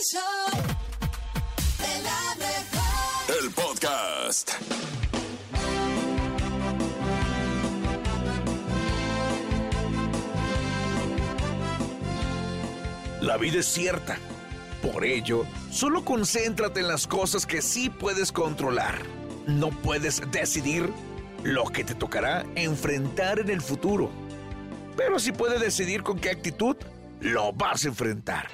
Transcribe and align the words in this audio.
El 0.00 0.04
la 3.44 3.50
podcast. 3.50 4.52
La 13.20 13.36
vida 13.38 13.58
es 13.58 13.66
cierta. 13.66 14.18
Por 14.82 15.04
ello, 15.04 15.44
solo 15.72 16.04
concéntrate 16.04 16.78
en 16.78 16.86
las 16.86 17.08
cosas 17.08 17.44
que 17.44 17.60
sí 17.60 17.90
puedes 17.90 18.30
controlar. 18.30 19.02
No 19.48 19.70
puedes 19.70 20.22
decidir 20.30 20.92
lo 21.42 21.64
que 21.64 21.82
te 21.82 21.96
tocará 21.96 22.46
enfrentar 22.54 23.40
en 23.40 23.50
el 23.50 23.60
futuro. 23.60 24.10
Pero 24.96 25.18
sí 25.18 25.32
puedes 25.32 25.60
decidir 25.60 26.04
con 26.04 26.20
qué 26.20 26.30
actitud 26.30 26.76
lo 27.20 27.52
vas 27.52 27.84
a 27.84 27.88
enfrentar. 27.88 28.48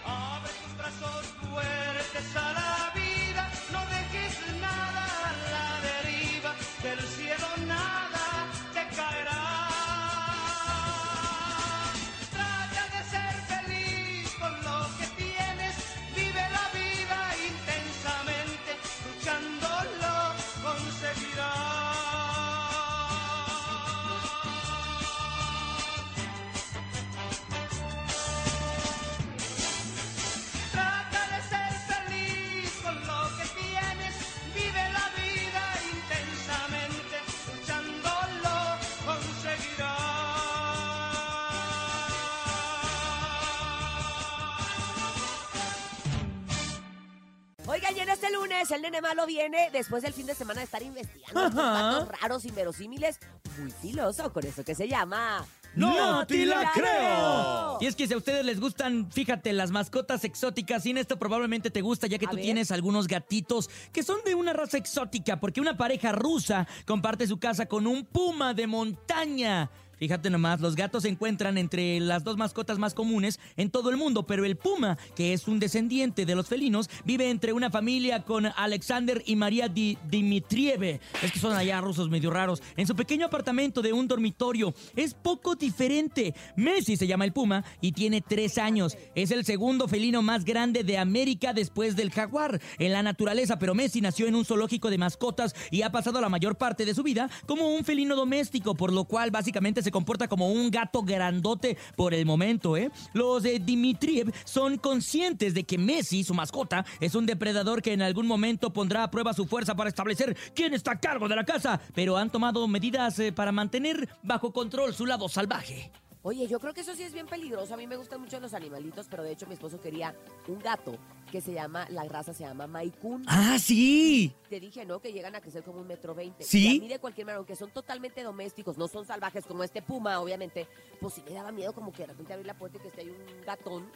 Lunes 48.65 48.71
el 48.71 48.83
nene 48.83 49.01
malo 49.01 49.27
viene 49.27 49.69
después 49.73 50.03
del 50.03 50.13
fin 50.13 50.27
de 50.27 50.35
semana 50.35 50.61
de 50.61 50.65
estar 50.65 50.83
investigando 50.83 51.51
datos 51.51 52.09
raros, 52.21 52.45
inverosímiles, 52.45 53.19
muy 53.59 53.71
filoso, 53.71 54.33
con 54.33 54.45
eso 54.47 54.65
que 54.65 54.75
se 54.75 54.89
llama... 54.89 55.45
¡No 55.75 56.25
te 56.25 56.47
la 56.47 56.71
creo! 56.73 57.79
Y 57.81 57.87
es 57.87 57.97
que 57.97 58.07
si 58.07 58.15
a 58.15 58.17
ustedes 58.17 58.45
les 58.45 58.61
gustan, 58.61 59.11
fíjate, 59.11 59.53
las 59.53 59.73
mascotas 59.73 60.23
exóticas, 60.23 60.87
y 60.87 60.91
en 60.91 60.99
esto 60.99 61.19
probablemente 61.19 61.69
te 61.71 61.81
gusta, 61.81 62.07
ya 62.07 62.17
que 62.17 62.27
A 62.27 62.31
tú 62.31 62.37
ver. 62.37 62.45
tienes 62.45 62.71
algunos 62.71 63.09
gatitos 63.09 63.69
que 63.93 64.05
son 64.05 64.21
de 64.25 64.37
una 64.37 64.53
raza 64.53 64.79
exótica, 64.79 65.41
porque 65.41 65.61
una 65.61 65.77
pareja 65.77 66.13
rusa 66.13 66.69
comparte 66.87 67.27
su 67.27 67.39
casa 67.39 67.67
con 67.67 67.89
un 67.89 68.05
puma 68.05 68.55
de 68.55 68.69
montaña. 68.69 69.69
Fíjate 69.99 70.31
nomás, 70.31 70.61
los 70.61 70.75
gatos 70.77 71.03
se 71.05 71.09
encuentran 71.09 71.59
entre 71.59 72.01
las 72.01 72.25
dos 72.25 72.37
mascotas 72.37 72.79
más 72.79 72.95
comunes 72.95 73.39
en 73.57 73.71
todo 73.71 73.91
el 73.91 73.97
mundo, 73.97 74.27
pero 74.27 74.45
el 74.45 74.57
puma, 74.57 74.99
que 75.15 75.33
es 75.33 75.47
un 75.49 75.61
descendiente 75.61 76.27
de 76.27 76.35
los 76.35 76.49
felinos, 76.49 76.91
vive 77.05 77.31
entre 77.31 77.53
una 77.53 77.71
familia 77.71 78.23
con 78.23 78.47
Alexander 78.47 79.23
y 79.27 79.37
María 79.37 79.69
Di- 79.69 79.99
Dimitrieve. 80.09 81.01
Es 81.23 81.33
que 81.33 81.39
son 81.39 81.53
allá 81.55 81.81
rusos 81.81 82.11
medio 82.11 82.31
raros. 82.31 82.63
En 82.77 82.87
su 82.87 82.97
pequeño 82.97 83.27
apartamento 83.27 83.83
de 83.83 83.93
un 83.93 84.09
dormitorio. 84.09 84.75
Es 84.97 85.15
poco 85.15 85.55
diferente. 85.55 86.35
Messi 86.57 86.97
se 86.97 87.07
llama 87.07 87.25
el 87.25 87.33
puma 87.33 87.65
y 87.81 87.93
tiene 87.93 88.21
tres 88.21 88.59
años. 88.59 88.97
Es 89.15 89.31
el 89.31 89.45
segundo 89.45 89.87
felino 89.89 90.23
más 90.23 90.45
grande 90.45 90.85
de 90.85 90.99
América 90.99 91.53
después 91.53 91.95
del 91.97 92.11
jaguar 92.11 92.61
en 92.79 92.93
la 92.93 93.03
naturaleza, 93.03 93.59
pero 93.59 93.75
Messi 93.75 94.01
nació 94.01 94.27
en 94.27 94.35
un 94.35 94.45
zoológico 94.45 94.91
de 94.91 94.99
mascotas 94.99 95.55
y 95.71 95.83
ha 95.83 95.93
pasado 95.93 96.21
la 96.21 96.29
mayor 96.29 96.57
parte 96.57 96.85
de 96.85 96.95
su 96.95 97.03
vida 97.03 97.31
como 97.47 97.69
un 97.75 97.85
felino 97.85 98.17
doméstico, 98.17 98.75
por 98.75 98.93
lo 98.93 99.05
cual 99.05 99.31
básicamente 99.31 99.83
se 99.85 99.93
comporta 99.93 100.27
como 100.27 100.51
un 100.51 100.71
gato 100.71 101.03
grandote 101.03 101.77
por 101.97 102.15
el 102.15 102.27
momento, 102.27 102.77
¿eh? 102.77 102.91
Los 103.13 103.45
de 103.45 103.59
Dimitriev 103.59 104.33
son 104.45 104.79
conscientes 104.79 105.55
de 105.55 105.65
que 105.65 105.79
Messi, 105.79 106.25
su 106.25 106.35
mascota, 106.35 106.85
es 107.01 107.15
un 107.15 107.27
depredador 107.27 107.83
que 107.83 107.93
en 107.93 108.03
algún 108.03 108.27
momento 108.27 108.73
pondrá 108.73 109.05
a 109.05 109.11
prueba 109.11 109.33
su 109.33 109.47
fuerza 109.47 109.75
para 109.77 109.89
establecer 109.89 110.37
quién 110.55 110.75
está 110.75 110.93
a 110.93 111.01
cargo 111.01 111.29
de 111.29 111.37
la 111.37 111.45
casa, 111.45 111.81
pero 111.95 112.17
han 112.17 112.31
tomado 112.31 112.67
medidas 112.67 113.19
eh, 113.19 113.33
para 113.33 113.53
mantener 113.53 114.09
bajo 114.23 114.53
control 114.53 114.95
su 114.95 115.07
lado 115.07 115.29
salvaje. 115.29 115.93
Oye, 116.23 116.49
yo 116.49 116.59
creo 116.59 116.73
que 116.73 116.81
eso 116.81 116.95
sí 116.95 117.03
es 117.03 117.13
bien 117.13 117.27
peligroso. 117.27 117.75
A 117.75 117.77
mí 117.77 117.87
me 117.87 117.97
gustan 117.97 118.19
mucho 118.19 118.41
los 118.41 118.55
animalitos, 118.55 119.07
pero 119.11 119.23
de 119.23 119.33
hecho 119.33 119.47
mi 119.47 119.55
esposo 119.55 119.79
quería 119.79 120.15
un 120.49 120.59
gato 120.59 120.97
que 121.35 121.41
se 121.41 121.53
llama, 121.53 121.85
la 121.91 122.05
raza 122.05 122.33
se 122.33 122.45
llama 122.45 122.69
Maicun. 122.69 123.25
¡Ah, 123.27 123.59
sí! 123.59 124.33
Te 124.49 124.61
dije, 124.61 124.85
¿no? 124.85 125.01
Que 125.01 125.13
llegan 125.13 125.35
a 125.35 125.41
crecer 125.41 125.65
como 125.65 125.81
un 125.81 125.87
metro 125.89 126.15
veinte. 126.15 126.45
Sí. 126.45 126.75
Y 126.75 126.79
a 126.79 126.81
mí 126.81 126.87
de 126.87 127.01
cualquier 127.01 127.27
manera, 127.27 127.39
aunque 127.39 127.57
son 127.57 127.73
totalmente 127.73 128.23
domésticos, 128.23 128.79
no 128.79 128.87
son 128.87 129.05
salvajes 129.05 129.45
como 129.45 129.65
este 129.65 129.83
puma, 129.83 130.21
obviamente, 130.21 130.69
pues 131.01 131.15
sí 131.15 131.25
me 131.27 131.33
daba 131.33 131.51
miedo 131.51 131.73
como 131.73 131.93
que 131.93 132.03
de 132.03 132.07
repente 132.07 132.35
abrir 132.35 132.47
la 132.47 132.55
puerta 132.55 132.79
y 132.79 132.83
que 132.83 132.87
esté 132.87 133.01
ahí 133.01 133.09
un 133.09 133.45
gatón. 133.45 133.91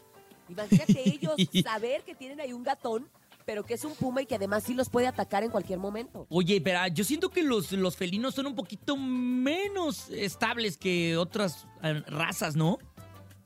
Imagínate 0.48 1.00
ellos 1.08 1.36
saber 1.62 2.02
que 2.02 2.16
tienen 2.16 2.40
ahí 2.40 2.52
un 2.52 2.64
gatón, 2.64 3.08
pero 3.46 3.64
que 3.64 3.74
es 3.74 3.84
un 3.84 3.94
puma 3.94 4.20
y 4.22 4.26
que 4.26 4.34
además 4.34 4.64
sí 4.64 4.74
los 4.74 4.90
puede 4.90 5.06
atacar 5.06 5.44
en 5.44 5.52
cualquier 5.52 5.78
momento. 5.78 6.26
Oye, 6.30 6.60
pero 6.60 6.84
yo 6.88 7.04
siento 7.04 7.30
que 7.30 7.44
los, 7.44 7.70
los 7.70 7.96
felinos 7.96 8.34
son 8.34 8.48
un 8.48 8.56
poquito 8.56 8.96
menos 8.96 10.10
estables 10.10 10.76
que 10.76 11.16
otras 11.16 11.68
eh, 11.84 12.02
razas, 12.08 12.56
¿no? 12.56 12.78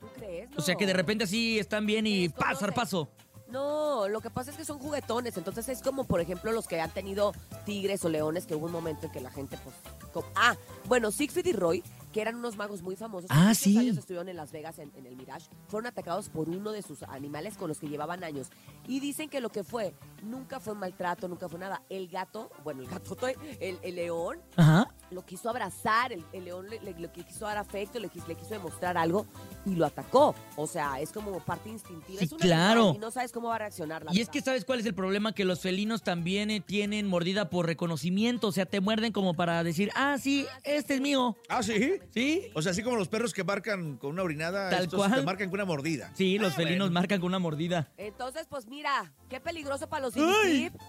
¿Tú 0.01 0.07
crees? 0.15 0.49
O 0.57 0.63
sea, 0.63 0.77
que 0.77 0.87
de 0.87 0.95
repente 0.95 1.25
así 1.25 1.59
están 1.59 1.85
bien 1.85 2.07
y 2.07 2.31
pasar 2.31 2.73
paso. 2.73 3.11
No, 3.53 4.09
lo 4.09 4.21
que 4.23 4.31
pasa 4.31 4.51
es 4.51 4.57
que 4.57 4.65
son 4.65 4.79
juguetones, 4.79 5.37
entonces 5.37 5.69
es 5.69 5.83
como, 5.83 6.05
por 6.05 6.21
ejemplo, 6.21 6.51
los 6.53 6.67
que 6.67 6.81
han 6.81 6.91
tenido 6.91 7.33
tigres 7.67 8.05
o 8.05 8.09
leones, 8.09 8.47
que 8.47 8.55
hubo 8.55 8.67
un 8.67 8.73
momento 8.73 9.07
en 9.07 9.13
que 9.13 9.21
la 9.21 9.31
gente, 9.31 9.59
pues... 9.63 9.77
co- 10.13 10.25
ah, 10.35 10.57
bueno, 10.87 11.11
Siegfried 11.11 11.47
y 11.47 11.53
Roy, 11.53 11.85
que 12.13 12.21
eran 12.23 12.37
unos 12.37 12.57
magos 12.57 12.83
muy 12.83 12.97
famosos. 12.97 13.31
Ah, 13.31 13.55
sí. 13.55 13.77
años 13.79 13.99
estuvieron 13.99 14.29
en 14.29 14.37
Las 14.37 14.53
Vegas, 14.53 14.79
en, 14.79 14.91
en 14.97 15.07
el 15.07 15.17
Mirage, 15.17 15.49
fueron 15.69 15.87
atacados 15.87 16.29
por 16.31 16.49
uno 16.49 16.73
de 16.73 16.83
sus 16.83 17.03
animales 17.05 17.57
con 17.57 17.69
los 17.69 17.79
que 17.79 17.89
llevaban 17.89 18.25
años. 18.25 18.49
Y 18.89 19.01
dicen 19.01 19.29
que 19.29 19.41
lo 19.41 19.51
que 19.51 19.65
fue, 19.65 19.95
nunca 20.23 20.59
fue 20.59 20.75
maltrato, 20.75 21.29
nunca 21.29 21.49
fue 21.49 21.59
nada. 21.59 21.83
El 21.91 22.09
gato, 22.09 22.51
bueno, 22.65 22.83
el 22.83 22.89
gato, 22.89 23.17
el, 23.61 23.79
el 23.83 23.95
león, 23.95 24.41
Ajá. 24.57 24.89
Lo 25.13 25.25
quiso 25.25 25.51
abrazar, 25.51 26.13
el, 26.13 26.25
el 26.33 26.45
león 26.45 26.69
le, 26.69 26.81
le- 26.81 26.95
le 26.99 27.09
quiso 27.11 27.45
dar 27.47 27.59
afecto, 27.59 27.99
le, 27.99 28.09
quis- 28.11 28.27
le 28.27 28.35
quiso 28.35 28.51
demostrar 28.51 28.97
algo 28.97 29.27
y 29.67 29.75
lo 29.75 29.87
atacó. 29.87 30.35
O 30.57 30.67
sea, 30.67 31.01
es 31.01 31.13
como 31.13 31.39
parte 31.41 31.69
instintiva. 31.69 32.19
Sí, 32.19 32.25
es 32.27 32.33
un 32.33 32.39
claro. 32.39 32.93
Y 32.95 32.99
no 32.99 33.11
sabes 33.11 33.33
cómo 33.33 33.49
va 33.49 33.57
a 33.57 33.59
reaccionar. 33.59 34.05
La 34.05 34.13
Y 34.15 34.21
es 34.21 34.29
que 34.29 34.41
sabes 34.41 34.65
cuál 34.65 34.81
es 34.81 34.87
el 34.87 34.95
problema, 34.95 35.35
que 35.35 35.45
los 35.45 35.61
felinos 35.61 36.03
también 36.03 36.51
eh, 36.51 36.61
tienen 36.61 37.07
mordida 37.07 37.51
por 37.51 37.67
reconocimiento, 37.67 38.49
o 38.49 38.53
sea, 38.53 38.67
te 38.67 38.81
muerden 38.81 39.13
como 39.13 39.35
para 39.35 39.63
decir, 39.65 39.91
ah, 39.95 40.17
sí, 40.21 40.47
este 40.65 40.95
es 40.95 41.01
mío. 41.01 41.37
Ah, 41.49 41.63
sí. 41.63 41.95
¿Sí? 42.11 42.51
O 42.55 42.63
sea, 42.63 42.73
así 42.73 42.83
como 42.83 42.97
los 42.97 43.09
perros 43.09 43.33
que 43.33 43.45
marcan 43.45 43.97
con 43.97 44.11
una 44.13 44.23
orinada, 44.23 44.71
Tal 44.71 44.85
estos 44.85 44.99
cual. 44.99 45.15
te 45.15 45.23
marcan 45.23 45.49
con 45.51 45.55
una 45.61 45.65
mordida. 45.65 46.11
Sí, 46.15 46.39
los 46.39 46.53
Ah, 46.53 46.57
felinos 46.57 46.89
bueno. 46.89 46.95
marcan 46.95 47.21
con 47.21 47.29
una 47.29 47.39
mordida. 47.39 47.91
Entonces, 47.97 48.47
pues 48.49 48.67
mira, 48.67 49.13
qué 49.29 49.41
peligroso 49.41 49.89
para 49.89 50.03
los 50.07 50.15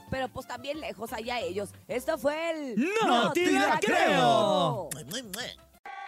pero 0.10 0.30
pues 0.30 0.48
también 0.48 0.80
lejos 0.80 1.12
allá 1.14 1.40
ellos. 1.40 1.70
Esto 1.88 2.18
fue 2.18 2.52
el... 2.52 2.76
¡No 3.06 3.32
te 3.32 3.52
la 3.52 3.80
creo! 3.82 4.13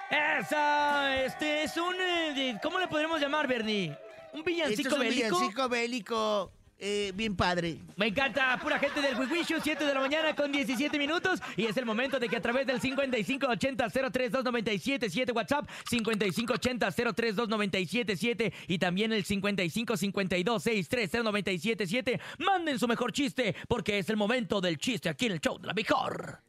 Esa, 0.10 1.24
este 1.24 1.64
es 1.64 1.78
un, 1.78 1.96
eh, 2.00 2.58
¿cómo 2.62 2.80
le 2.80 2.88
podríamos 2.88 3.20
llamar, 3.20 3.48
Bernie? 3.48 3.98
¿Un 4.34 4.44
villancico 4.44 4.82
Esto 4.82 4.90
es 4.90 4.96
un 4.96 5.00
bélico? 5.00 5.38
villancico 5.38 5.70
bélico 5.70 6.52
eh, 6.78 7.14
bien 7.16 7.38
padre. 7.38 7.78
Me 7.96 8.08
encanta, 8.08 8.60
pura 8.62 8.78
gente 8.78 9.00
del 9.02 9.16
Wiwishu, 9.16 9.62
7 9.64 9.86
de 9.86 9.94
la 9.94 10.02
mañana 10.02 10.36
con 10.36 10.52
17 10.52 11.00
minutos. 11.00 11.40
Y 11.56 11.64
es 11.66 11.78
el 11.78 11.86
momento 11.86 12.20
de 12.20 12.28
que 12.28 12.36
a 12.36 12.42
través 12.42 12.68
del 12.68 12.82
5580-032977 12.82 15.34
WhatsApp, 15.34 15.70
5580-032977 15.90 18.52
y 18.68 18.78
también 18.78 19.14
el 19.14 19.24
5552-630977 19.26 22.20
manden 22.40 22.78
su 22.78 22.90
mejor 22.90 23.14
chiste, 23.14 23.56
porque 23.70 24.00
es 24.00 24.10
el 24.10 24.18
momento 24.18 24.60
del 24.60 24.78
chiste 24.78 25.08
aquí 25.08 25.28
en 25.28 25.32
el 25.32 25.40
show 25.40 25.58
de 25.58 25.68
la 25.68 25.74
mejor. 25.74 26.42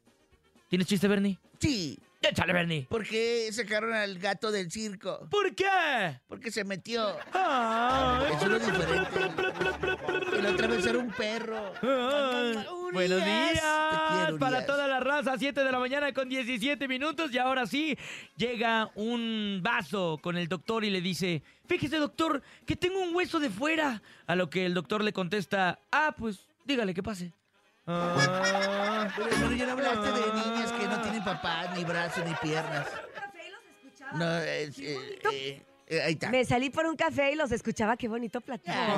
¿Tienes 0.69 0.87
chiste, 0.89 1.09
Bernie? 1.09 1.39
Sí, 1.61 1.99
Échale, 2.23 2.53
Bernie. 2.53 2.87
¿por 2.89 3.07
qué 3.07 3.49
sacaron 3.53 3.93
al 3.93 4.19
gato 4.19 4.51
del 4.51 4.71
circo? 4.71 5.29
¿Por 5.31 5.55
qué? 5.55 6.21
Porque 6.27 6.51
se 6.51 6.65
metió. 6.65 7.17
Ay, 7.33 8.33
Eso 8.35 8.57
es 8.57 8.67
diferente. 8.67 9.21
La 10.43 10.51
otra 10.51 10.67
vez 10.67 10.87
era 10.87 10.99
un 10.99 11.11
perro. 11.13 11.73
Buenos 12.93 13.25
días 13.25 13.63
quiero, 14.11 14.39
para 14.39 14.67
toda 14.67 14.89
la 14.89 15.01
raza, 15.01 15.37
7 15.39 15.63
de 15.63 15.73
la 15.73 15.79
mañana 15.79 16.13
con 16.13 16.29
17 16.29 16.89
minutos 16.89 17.33
y 17.33 17.39
ahora 17.39 17.67
sí 17.67 17.97
llega 18.37 18.91
un 18.95 19.61
vaso 19.63 20.19
con 20.23 20.37
el 20.37 20.49
doctor 20.49 20.85
y 20.85 20.91
le 20.91 21.01
dice, 21.01 21.43
fíjese 21.67 21.99
doctor, 21.99 22.43
que 22.65 22.77
tengo 22.77 23.01
un 23.01 23.15
hueso 23.15 23.39
de 23.39 23.51
fuera. 23.51 24.03
A 24.27 24.35
lo 24.35 24.51
que 24.51 24.67
el 24.67 24.75
doctor 24.75 25.05
le 25.05 25.13
contesta, 25.13 25.79
ah, 25.93 26.15
pues 26.17 26.47
dígale 26.65 26.95
que 26.95 27.03
pase. 27.03 27.33
Ah, 27.87 29.09
Pero, 29.17 29.29
pero 29.31 29.53
ya 29.53 29.67
no 29.67 29.73
hablaste 29.73 30.13
de 30.13 30.33
niñas 30.33 30.73
que 30.73 30.87
no 30.89 31.01
tienen 31.03 31.25
papá, 31.25 31.69
ni 31.77 31.85
brazos, 31.85 32.25
ni 32.25 32.35
piernas. 32.35 32.87
No, 34.15 34.39
es, 34.39 34.79
eh, 34.79 35.19
eh, 35.33 35.63
eh, 35.89 36.03
ahí 36.03 36.13
está. 36.15 36.31
Me 36.31 36.45
salí 36.45 36.71
por 36.71 36.87
un 36.87 36.97
café 36.97 37.33
y 37.33 37.35
los 37.37 37.53
escuchaba, 37.53 37.97
qué 37.97 38.09
bonito 38.09 38.41
platicar. 38.41 38.77
El 38.89 38.95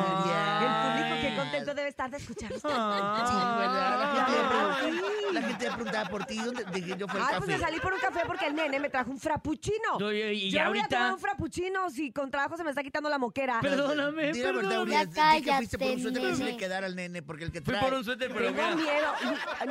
público, 1.02 1.17
qué 1.20 1.37
contento 1.37 1.75
debe 1.75 1.88
estar 1.88 2.11
de 2.11 2.17
escucharnos. 2.17 2.61
Sí, 2.61 2.69
¿verdad? 2.69 3.99
La 3.99 4.14
gente, 4.14 4.32
preguntaba, 4.49 5.32
la 5.32 5.43
gente 5.43 5.70
preguntaba 5.73 6.08
por 6.11 6.25
ti. 6.25 6.38
¿Dónde 6.38 6.64
dije 6.73 6.96
yo 6.99 7.06
fue 7.08 7.20
el 7.20 7.26
Ay, 7.29 7.35
pues 7.38 7.49
me 7.50 7.58
salí 7.58 7.81
por 7.81 7.93
un 7.93 8.00
café 8.00 8.20
porque 8.26 8.46
el 8.46 8.55
nene 8.55 8.79
me 8.81 8.88
trajo 8.88 9.11
un 9.11 9.19
frappuccino. 9.19 9.99
Yo- 9.99 10.12
yo- 10.12 10.29
y 10.31 10.50
Yo 10.50 10.64
no 10.64 10.70
voy 10.70 10.79
a 10.79 10.88
tomar 10.88 11.02
ahorita. 11.02 11.14
un 11.14 11.20
frappuccino 11.20 11.90
si 11.90 12.11
con 12.12 12.31
trabajo 12.31 12.56
se 12.56 12.64
me 12.64 12.70
está 12.70 12.82
quitando 12.82 13.08
la 13.11 13.19
moquera. 13.19 13.61
Perdóname, 13.61 14.32
Di 14.32 14.41
la 14.43 14.52
verdad. 14.52 14.82
Urias, 14.82 15.11
di 15.11 15.43
que 15.43 15.52
fuiste 15.52 15.79
por 15.79 15.88
un 15.91 16.00
suéter 16.00 16.23
que 16.23 16.34
se 16.37 16.44
nene. 16.44 16.56
quedara 16.56 16.87
al 16.87 16.96
nene, 16.96 17.23
porque 17.23 17.44
el 17.44 17.52
que 17.52 17.61
Fui 17.61 17.73
trae... 17.75 17.84
por 17.84 17.94
un 17.99 18.05
suéter, 18.05 18.31
pero 18.32 18.52
Tengo 18.52 18.76
miedo. 18.76 19.12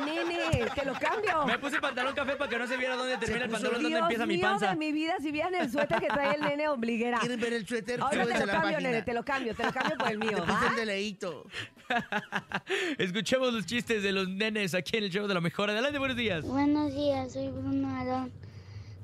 Nene, 0.04 0.70
te 0.74 0.84
lo 0.84 0.92
cambio. 0.94 1.46
Me 1.46 1.58
puse 1.58 1.80
pantalón 1.80 2.14
café 2.14 2.36
para 2.36 2.50
que 2.50 2.58
no 2.58 2.66
se 2.66 2.76
viera 2.76 2.94
dónde 2.96 3.16
termina 3.18 3.44
el 3.44 3.50
pantalón, 3.50 3.74
dónde 3.74 3.88
Dios 3.88 4.00
empieza 4.02 4.26
mi 4.26 4.36
mío 4.36 4.42
panza. 4.48 4.70
de 4.70 4.76
mi 4.76 4.92
vida, 4.92 5.14
si 5.20 5.30
vieran 5.32 5.54
el 5.54 5.70
suéter 5.70 6.00
que 6.00 6.06
trae 6.08 6.34
el 6.36 6.40
nene 6.42 6.68
¿Quieren 7.20 7.40
ver 7.40 7.52
el 7.52 7.66
suéter? 7.66 8.00
Ahora 8.00 8.10
te 8.10 8.24
lo 8.24 8.28
la 8.28 8.38
cambio, 8.38 8.60
página. 8.62 8.80
nene, 8.80 9.02
te 9.02 9.14
lo 9.14 9.24
cambio, 9.24 9.54
te 9.54 9.64
lo 9.64 9.72
cambio 9.72 9.96
por 9.98 10.10
el 10.10 10.18
mío. 10.18 10.30
Te 10.44 10.52
¿va? 10.52 10.66
el 10.70 10.76
de 10.76 10.86
leíto. 10.86 11.46
Escuchemos 12.98 13.52
los 13.52 13.66
chistes 13.66 14.02
de 14.02 14.12
los 14.12 14.28
nenes 14.28 14.74
aquí 14.74 14.96
en 14.98 15.04
el 15.04 15.10
show 15.10 15.26
de 15.26 15.34
la 15.34 15.40
mejor. 15.40 15.70
Adelante, 15.70 15.98
buenos 15.98 16.16
días. 16.16 16.44
Buenos 16.44 16.94
días, 16.94 17.32
soy 17.32 17.48
Bruno 17.48 17.88
Arón. 17.96 18.32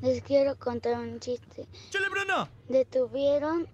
Les 0.03 0.23
quiero 0.23 0.57
contar 0.59 0.99
un 0.99 1.19
chiste. 1.21 1.67
¡Chale, 1.91 2.09
Bruno! 2.11 2.49
Detuvieron 2.69 3.67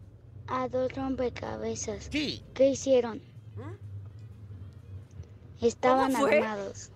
a 0.46 0.68
dos 0.68 0.92
rompecabezas. 0.92 2.08
Sí. 2.10 2.42
¿Qué 2.54 2.68
hicieron? 2.68 3.20
Estaban 5.60 6.12
¿Cómo 6.12 6.26
fue? 6.26 6.38
armados. 6.38 6.90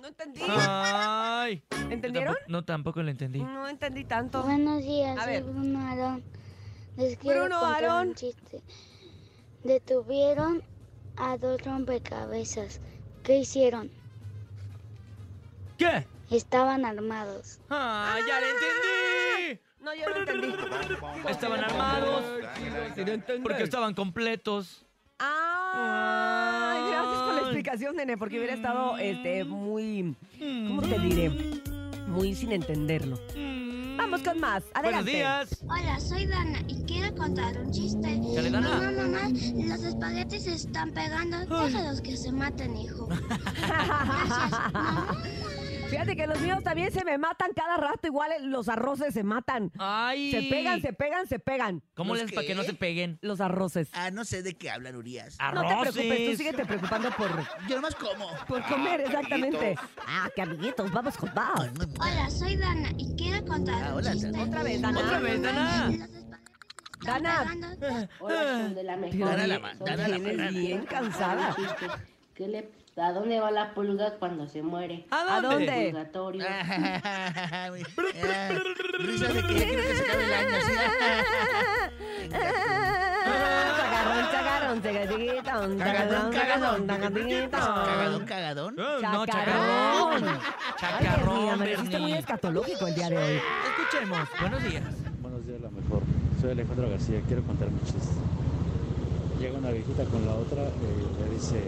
No 0.00 0.06
entendí. 0.08 0.40
¡Ay! 0.48 1.62
¿Entendieron? 1.90 2.34
Tampoco- 2.34 2.50
no, 2.52 2.64
tampoco 2.64 3.02
lo 3.02 3.10
entendí. 3.10 3.40
No 3.40 3.66
entendí 3.68 4.04
tanto. 4.04 4.42
Buenos 4.42 4.82
días, 4.82 5.18
A 5.18 5.24
soy 5.24 5.32
ver. 5.34 5.42
Bruno 5.44 5.80
Arón. 5.88 6.22
Les 6.96 7.16
quiero 7.18 7.40
Bruno 7.42 7.60
contar 7.60 7.84
Aarón. 7.84 8.08
un 8.08 8.14
chiste. 8.14 8.62
Detuvieron 9.64 10.62
a 11.16 11.36
dos 11.36 11.60
rompecabezas. 11.62 12.80
¿Qué 13.24 13.38
hicieron? 13.38 13.90
¿Qué? 15.76 16.06
Estaban 16.30 16.84
armados. 16.84 17.58
¡Ah, 17.70 18.16
ya 18.26 18.40
lo 18.40 18.46
entendí! 18.46 19.60
No, 19.80 19.94
yo 19.94 20.08
no 20.10 20.16
entendí. 20.16 20.54
Estaban 21.28 21.64
armados 21.64 22.24
Sí, 22.94 23.04
no 23.04 23.12
entendí. 23.12 23.42
porque 23.42 23.62
estaban 23.62 23.94
completos. 23.94 24.84
Ay, 25.20 26.80
gracias 26.90 27.04
por 27.04 27.14
la 27.14 27.17
Ay. 27.17 27.17
Explicación, 27.58 27.96
nene, 27.96 28.16
porque 28.16 28.36
hubiera 28.36 28.54
estado 28.54 28.96
este, 28.98 29.44
muy. 29.44 30.16
¿Cómo 30.38 30.82
te 30.82 30.98
diré? 31.00 31.30
Muy 32.06 32.34
sin 32.34 32.52
entenderlo. 32.52 33.18
Vamos 33.96 34.22
con 34.22 34.38
más. 34.40 34.62
Buenos 34.72 35.02
Adelante. 35.02 35.10
días. 35.10 35.64
Hola, 35.64 36.00
soy 36.00 36.26
Dana 36.26 36.60
y 36.68 36.82
quiero 36.84 37.14
contar 37.16 37.58
un 37.58 37.70
chiste. 37.72 38.20
Dale, 38.34 38.50
Dana. 38.50 38.68
Mamá, 38.68 38.90
mamá, 38.92 39.28
los 39.28 39.82
espaguetis 39.82 40.44
se 40.44 40.54
están 40.54 40.92
pegando. 40.92 41.38
Déjalos 41.40 42.00
que 42.00 42.16
se 42.16 42.30
maten, 42.30 42.76
hijo. 42.76 43.08
Gracias. 43.58 44.72
Mamá. 44.72 45.18
Fíjate 45.90 46.16
que 46.16 46.26
los 46.26 46.38
míos 46.40 46.62
también 46.62 46.92
se 46.92 47.02
me 47.04 47.16
matan 47.16 47.50
cada 47.54 47.76
rato, 47.78 48.06
igual 48.06 48.30
los 48.50 48.68
arroces 48.68 49.14
se 49.14 49.22
matan. 49.22 49.72
¡Ay! 49.78 50.30
Se 50.30 50.42
pegan, 50.42 50.80
se 50.82 50.92
pegan, 50.92 51.26
se 51.26 51.38
pegan. 51.38 51.82
¿Cómo 51.94 52.14
¿Los 52.14 52.24
les 52.24 52.32
para 52.32 52.46
que 52.46 52.54
no 52.54 52.62
se 52.62 52.74
peguen? 52.74 53.18
Los 53.22 53.40
arroces. 53.40 53.88
Ah, 53.94 54.10
no 54.10 54.24
sé 54.24 54.42
de 54.42 54.54
qué 54.54 54.70
hablan, 54.70 54.96
Urias. 54.96 55.38
No 55.54 55.62
te 55.62 55.68
preocupes, 55.68 55.94
tú 55.94 56.00
Arroces. 56.12 56.38
síguete 56.38 56.66
preocupando 56.66 57.10
por, 57.12 57.30
Yo 57.68 57.76
nomás 57.76 57.94
como. 57.94 58.28
por 58.46 58.62
comer, 58.64 59.00
exactamente. 59.00 59.76
Ah, 60.06 60.28
que 60.34 60.42
amiguitos, 60.42 60.92
vamos 60.92 61.16
con 61.16 61.32
más. 61.34 61.70
Hola, 62.00 62.30
soy 62.30 62.56
Dana 62.56 62.90
y 62.98 63.16
quiero 63.16 63.44
contar 63.46 63.82
Ah, 63.82 63.88
un 63.92 63.94
hola, 63.98 64.12
chiste. 64.12 64.38
Otra 64.40 64.62
vez, 64.62 64.82
Dana. 64.82 65.00
Otra 65.00 65.18
vez, 65.20 65.42
Dana. 65.42 66.08
Dana. 67.04 67.56
Hola, 68.20 68.42
son 68.42 68.74
de 68.74 68.82
la 68.82 68.96
mejor. 68.96 69.18
Dana 69.30 69.46
la 69.46 69.58
Dana 69.80 70.08
la 70.08 70.50
bien 70.50 70.84
cansada. 70.84 71.56
¿Qué 72.34 72.46
le, 72.46 72.70
¿A 73.00 73.12
dónde 73.12 73.38
va 73.38 73.50
la 73.52 73.72
pulga 73.74 74.14
cuando 74.18 74.48
se 74.48 74.60
muere? 74.62 75.06
¿A 75.10 75.36
¿A 75.36 75.40
dónde? 75.40 75.66
dónde? 75.66 75.90
Purgatorio. 75.92 76.44
Risas 78.98 79.34
de 79.34 79.42
que 79.42 79.54
ya 79.54 79.66
quiero 79.66 79.82
que 79.82 79.94
se 79.94 80.02
acabe 80.02 80.24
el 80.24 80.32
año. 80.32 80.56
Chagarrón, 83.76 84.30
chagarrón, 84.32 84.82
chagadito, 84.82 85.42
Cagadón, 85.44 85.78
cagadón. 85.78 86.32
Cagadón, 86.32 88.24
cagadón. 88.26 88.74
No, 88.76 89.00
Chacarrón. 89.00 89.26
chacarrón. 89.26 90.38
Chacarrón, 90.78 91.58
Bernie, 91.58 91.98
muy 91.98 92.12
escatológico 92.14 92.86
el 92.88 92.94
día 92.94 93.10
de 93.10 93.16
hoy. 93.18 93.40
Escuchemos. 93.78 94.28
Buenos 94.40 94.62
días. 94.64 94.82
Buenos 95.20 95.46
días, 95.46 95.60
la 95.60 95.70
mejor. 95.70 96.02
Soy 96.40 96.50
Alejandro 96.50 96.90
García, 96.90 97.20
quiero 97.26 97.42
contar 97.42 97.68
mi 97.70 97.80
chiste. 97.82 98.00
Llega 99.40 99.56
una 99.58 99.70
viejita 99.70 100.04
con 100.04 100.26
la 100.26 100.34
otra 100.34 100.62
y 100.62 101.22
le 101.22 101.30
dice, 101.34 101.62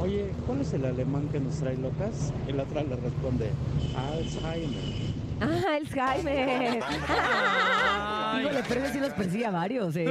oye, 0.00 0.32
¿cuál 0.46 0.60
es 0.60 0.72
el 0.72 0.84
alemán 0.84 1.28
que 1.28 1.40
nos 1.40 1.56
trae 1.58 1.76
locas? 1.76 2.32
Y 2.48 2.52
la 2.52 2.62
otra 2.64 2.82
le 2.82 2.96
responde, 2.96 3.50
Alzheimer. 3.96 5.08
Ah, 5.40 5.76
el 5.76 5.88
Jaime. 5.88 6.80
Ay. 7.08 8.42
Híjole, 8.42 8.64
pero 8.68 8.84
ese 8.84 8.92
sí 8.94 9.00
los 9.00 9.12
persigue 9.12 9.46
a 9.46 9.50
varios, 9.50 9.94
¿eh? 9.96 10.06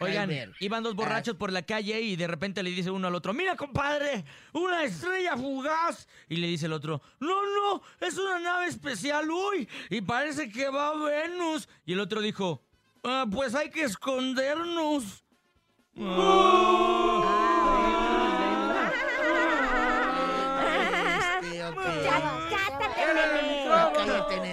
Oigan, 0.00 0.30
iban 0.60 0.82
dos 0.82 0.94
borrachos 0.94 1.36
por 1.36 1.52
la 1.52 1.62
calle 1.62 2.00
y 2.00 2.16
de 2.16 2.26
repente 2.26 2.62
le 2.62 2.70
dice 2.70 2.90
uno 2.90 3.08
al 3.08 3.14
otro, 3.14 3.32
mira 3.34 3.56
compadre, 3.56 4.24
una 4.52 4.84
estrella 4.84 5.36
fugaz. 5.36 6.06
Y 6.28 6.36
le 6.36 6.46
dice 6.46 6.66
el 6.66 6.72
otro, 6.72 7.02
no, 7.20 7.42
no, 7.44 7.82
es 8.00 8.16
una 8.16 8.38
nave 8.38 8.66
especial, 8.66 9.28
uy, 9.30 9.68
y 9.90 10.00
parece 10.00 10.50
que 10.50 10.68
va 10.68 10.88
a 10.90 10.96
Venus. 10.96 11.68
Y 11.84 11.92
el 11.94 12.00
otro 12.00 12.20
dijo, 12.20 12.62
"Ah, 13.02 13.26
pues 13.30 13.54
hay 13.54 13.70
que 13.70 13.82
escondernos. 13.82 15.21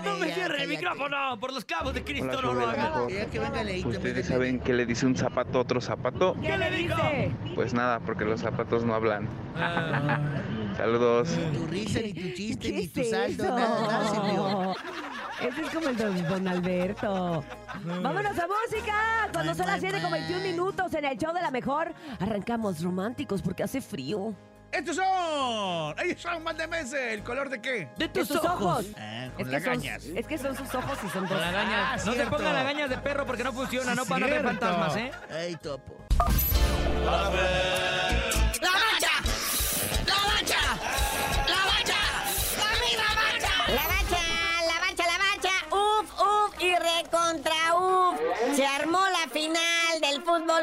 No 0.04 0.16
me 0.20 0.34
cierre 0.34 0.64
el 0.64 0.70
micrófono, 0.70 1.40
por 1.40 1.54
los 1.54 1.66
clavos 1.66 1.94
de 1.94 2.04
Cristo, 2.04 2.28
Hola, 2.28 2.42
no 2.42 2.54
lo 2.54 2.68
haga. 2.70 3.08
que 3.32 3.40
venga. 3.40 3.88
¿Ustedes 3.88 4.28
saben 4.28 4.60
qué 4.60 4.74
le 4.74 4.86
dice 4.86 5.06
un 5.06 5.16
zapato 5.16 5.58
a 5.58 5.62
otro 5.62 5.82
zapato? 5.82 6.36
¿Qué 6.42 6.58
le 6.58 6.72
dice? 6.72 7.32
Pues 7.56 7.74
nada, 7.74 8.00
porque 8.00 8.26
los 8.26 8.42
zapatos 8.42 8.84
no 8.84 8.94
hablan. 8.94 9.28
Ah. 9.56 10.20
Saludos. 10.78 11.30
Tu 11.54 11.68
risa, 11.68 12.00
ni 12.02 12.14
tu 12.14 12.30
chiste, 12.34 12.72
¿Qué 12.72 12.78
ni 12.78 12.88
tu 12.88 13.04
saldo, 13.04 13.44
nada, 13.44 13.82
nada 13.82 14.08
sirvió. 14.10 14.76
Ese 15.42 15.62
es 15.62 15.70
como 15.70 15.90
el 15.90 15.98
don, 15.98 16.24
don 16.28 16.48
Alberto. 16.48 17.44
Vámonos 17.84 18.38
a 18.38 18.48
música. 18.48 19.30
Cuando 19.32 19.56
son 19.56 19.68
las 19.68 19.80
7 19.80 20.02
con 20.02 20.12
21 20.12 20.44
minutos 20.44 20.94
en 20.94 21.06
el 21.06 21.18
show 21.18 21.34
de 21.34 21.42
la 21.42 21.52
mejor, 21.52 21.94
arrancamos 22.20 22.82
románticos 22.84 23.42
porque 23.42 23.64
hace 23.64 23.80
frío. 23.82 24.34
¡Estos 24.72 24.98
son! 24.98 25.96
¡Ellos 26.00 26.22
son 26.22 26.44
más 26.44 26.56
de 26.56 26.68
meses! 26.68 27.14
¿El 27.14 27.24
color 27.24 27.50
de 27.50 27.60
qué? 27.60 27.88
De 27.98 28.08
De 28.08 28.10
tus 28.10 28.30
ojos. 28.36 28.86
Ah, 29.00 29.26
Es 29.26 29.32
con 29.34 29.50
que, 29.50 29.60
son, 29.62 30.18
es 30.18 30.28
que 30.28 30.38
son 30.38 30.56
sus 30.56 30.76
ojos 30.76 30.98
y 31.04 31.10
son 31.10 31.28
dos. 31.28 31.42
Ah, 31.44 31.94
no 31.98 32.04
se 32.04 32.12
cierto. 32.12 32.38
pongan 32.38 32.54
las 32.54 32.64
gañas 32.66 32.90
de 32.90 32.98
perro 33.00 33.26
porque 33.26 33.44
no 33.44 33.52
funciona, 33.52 33.96
no 33.96 34.06
van 34.06 34.24
a 34.24 34.28
ver 34.28 34.44
fantasmas, 34.44 34.96
¿eh? 34.98 35.12
Ay, 35.32 35.56
topo. 35.56 35.98
¡La 37.06 37.12
mancha! 37.32 38.19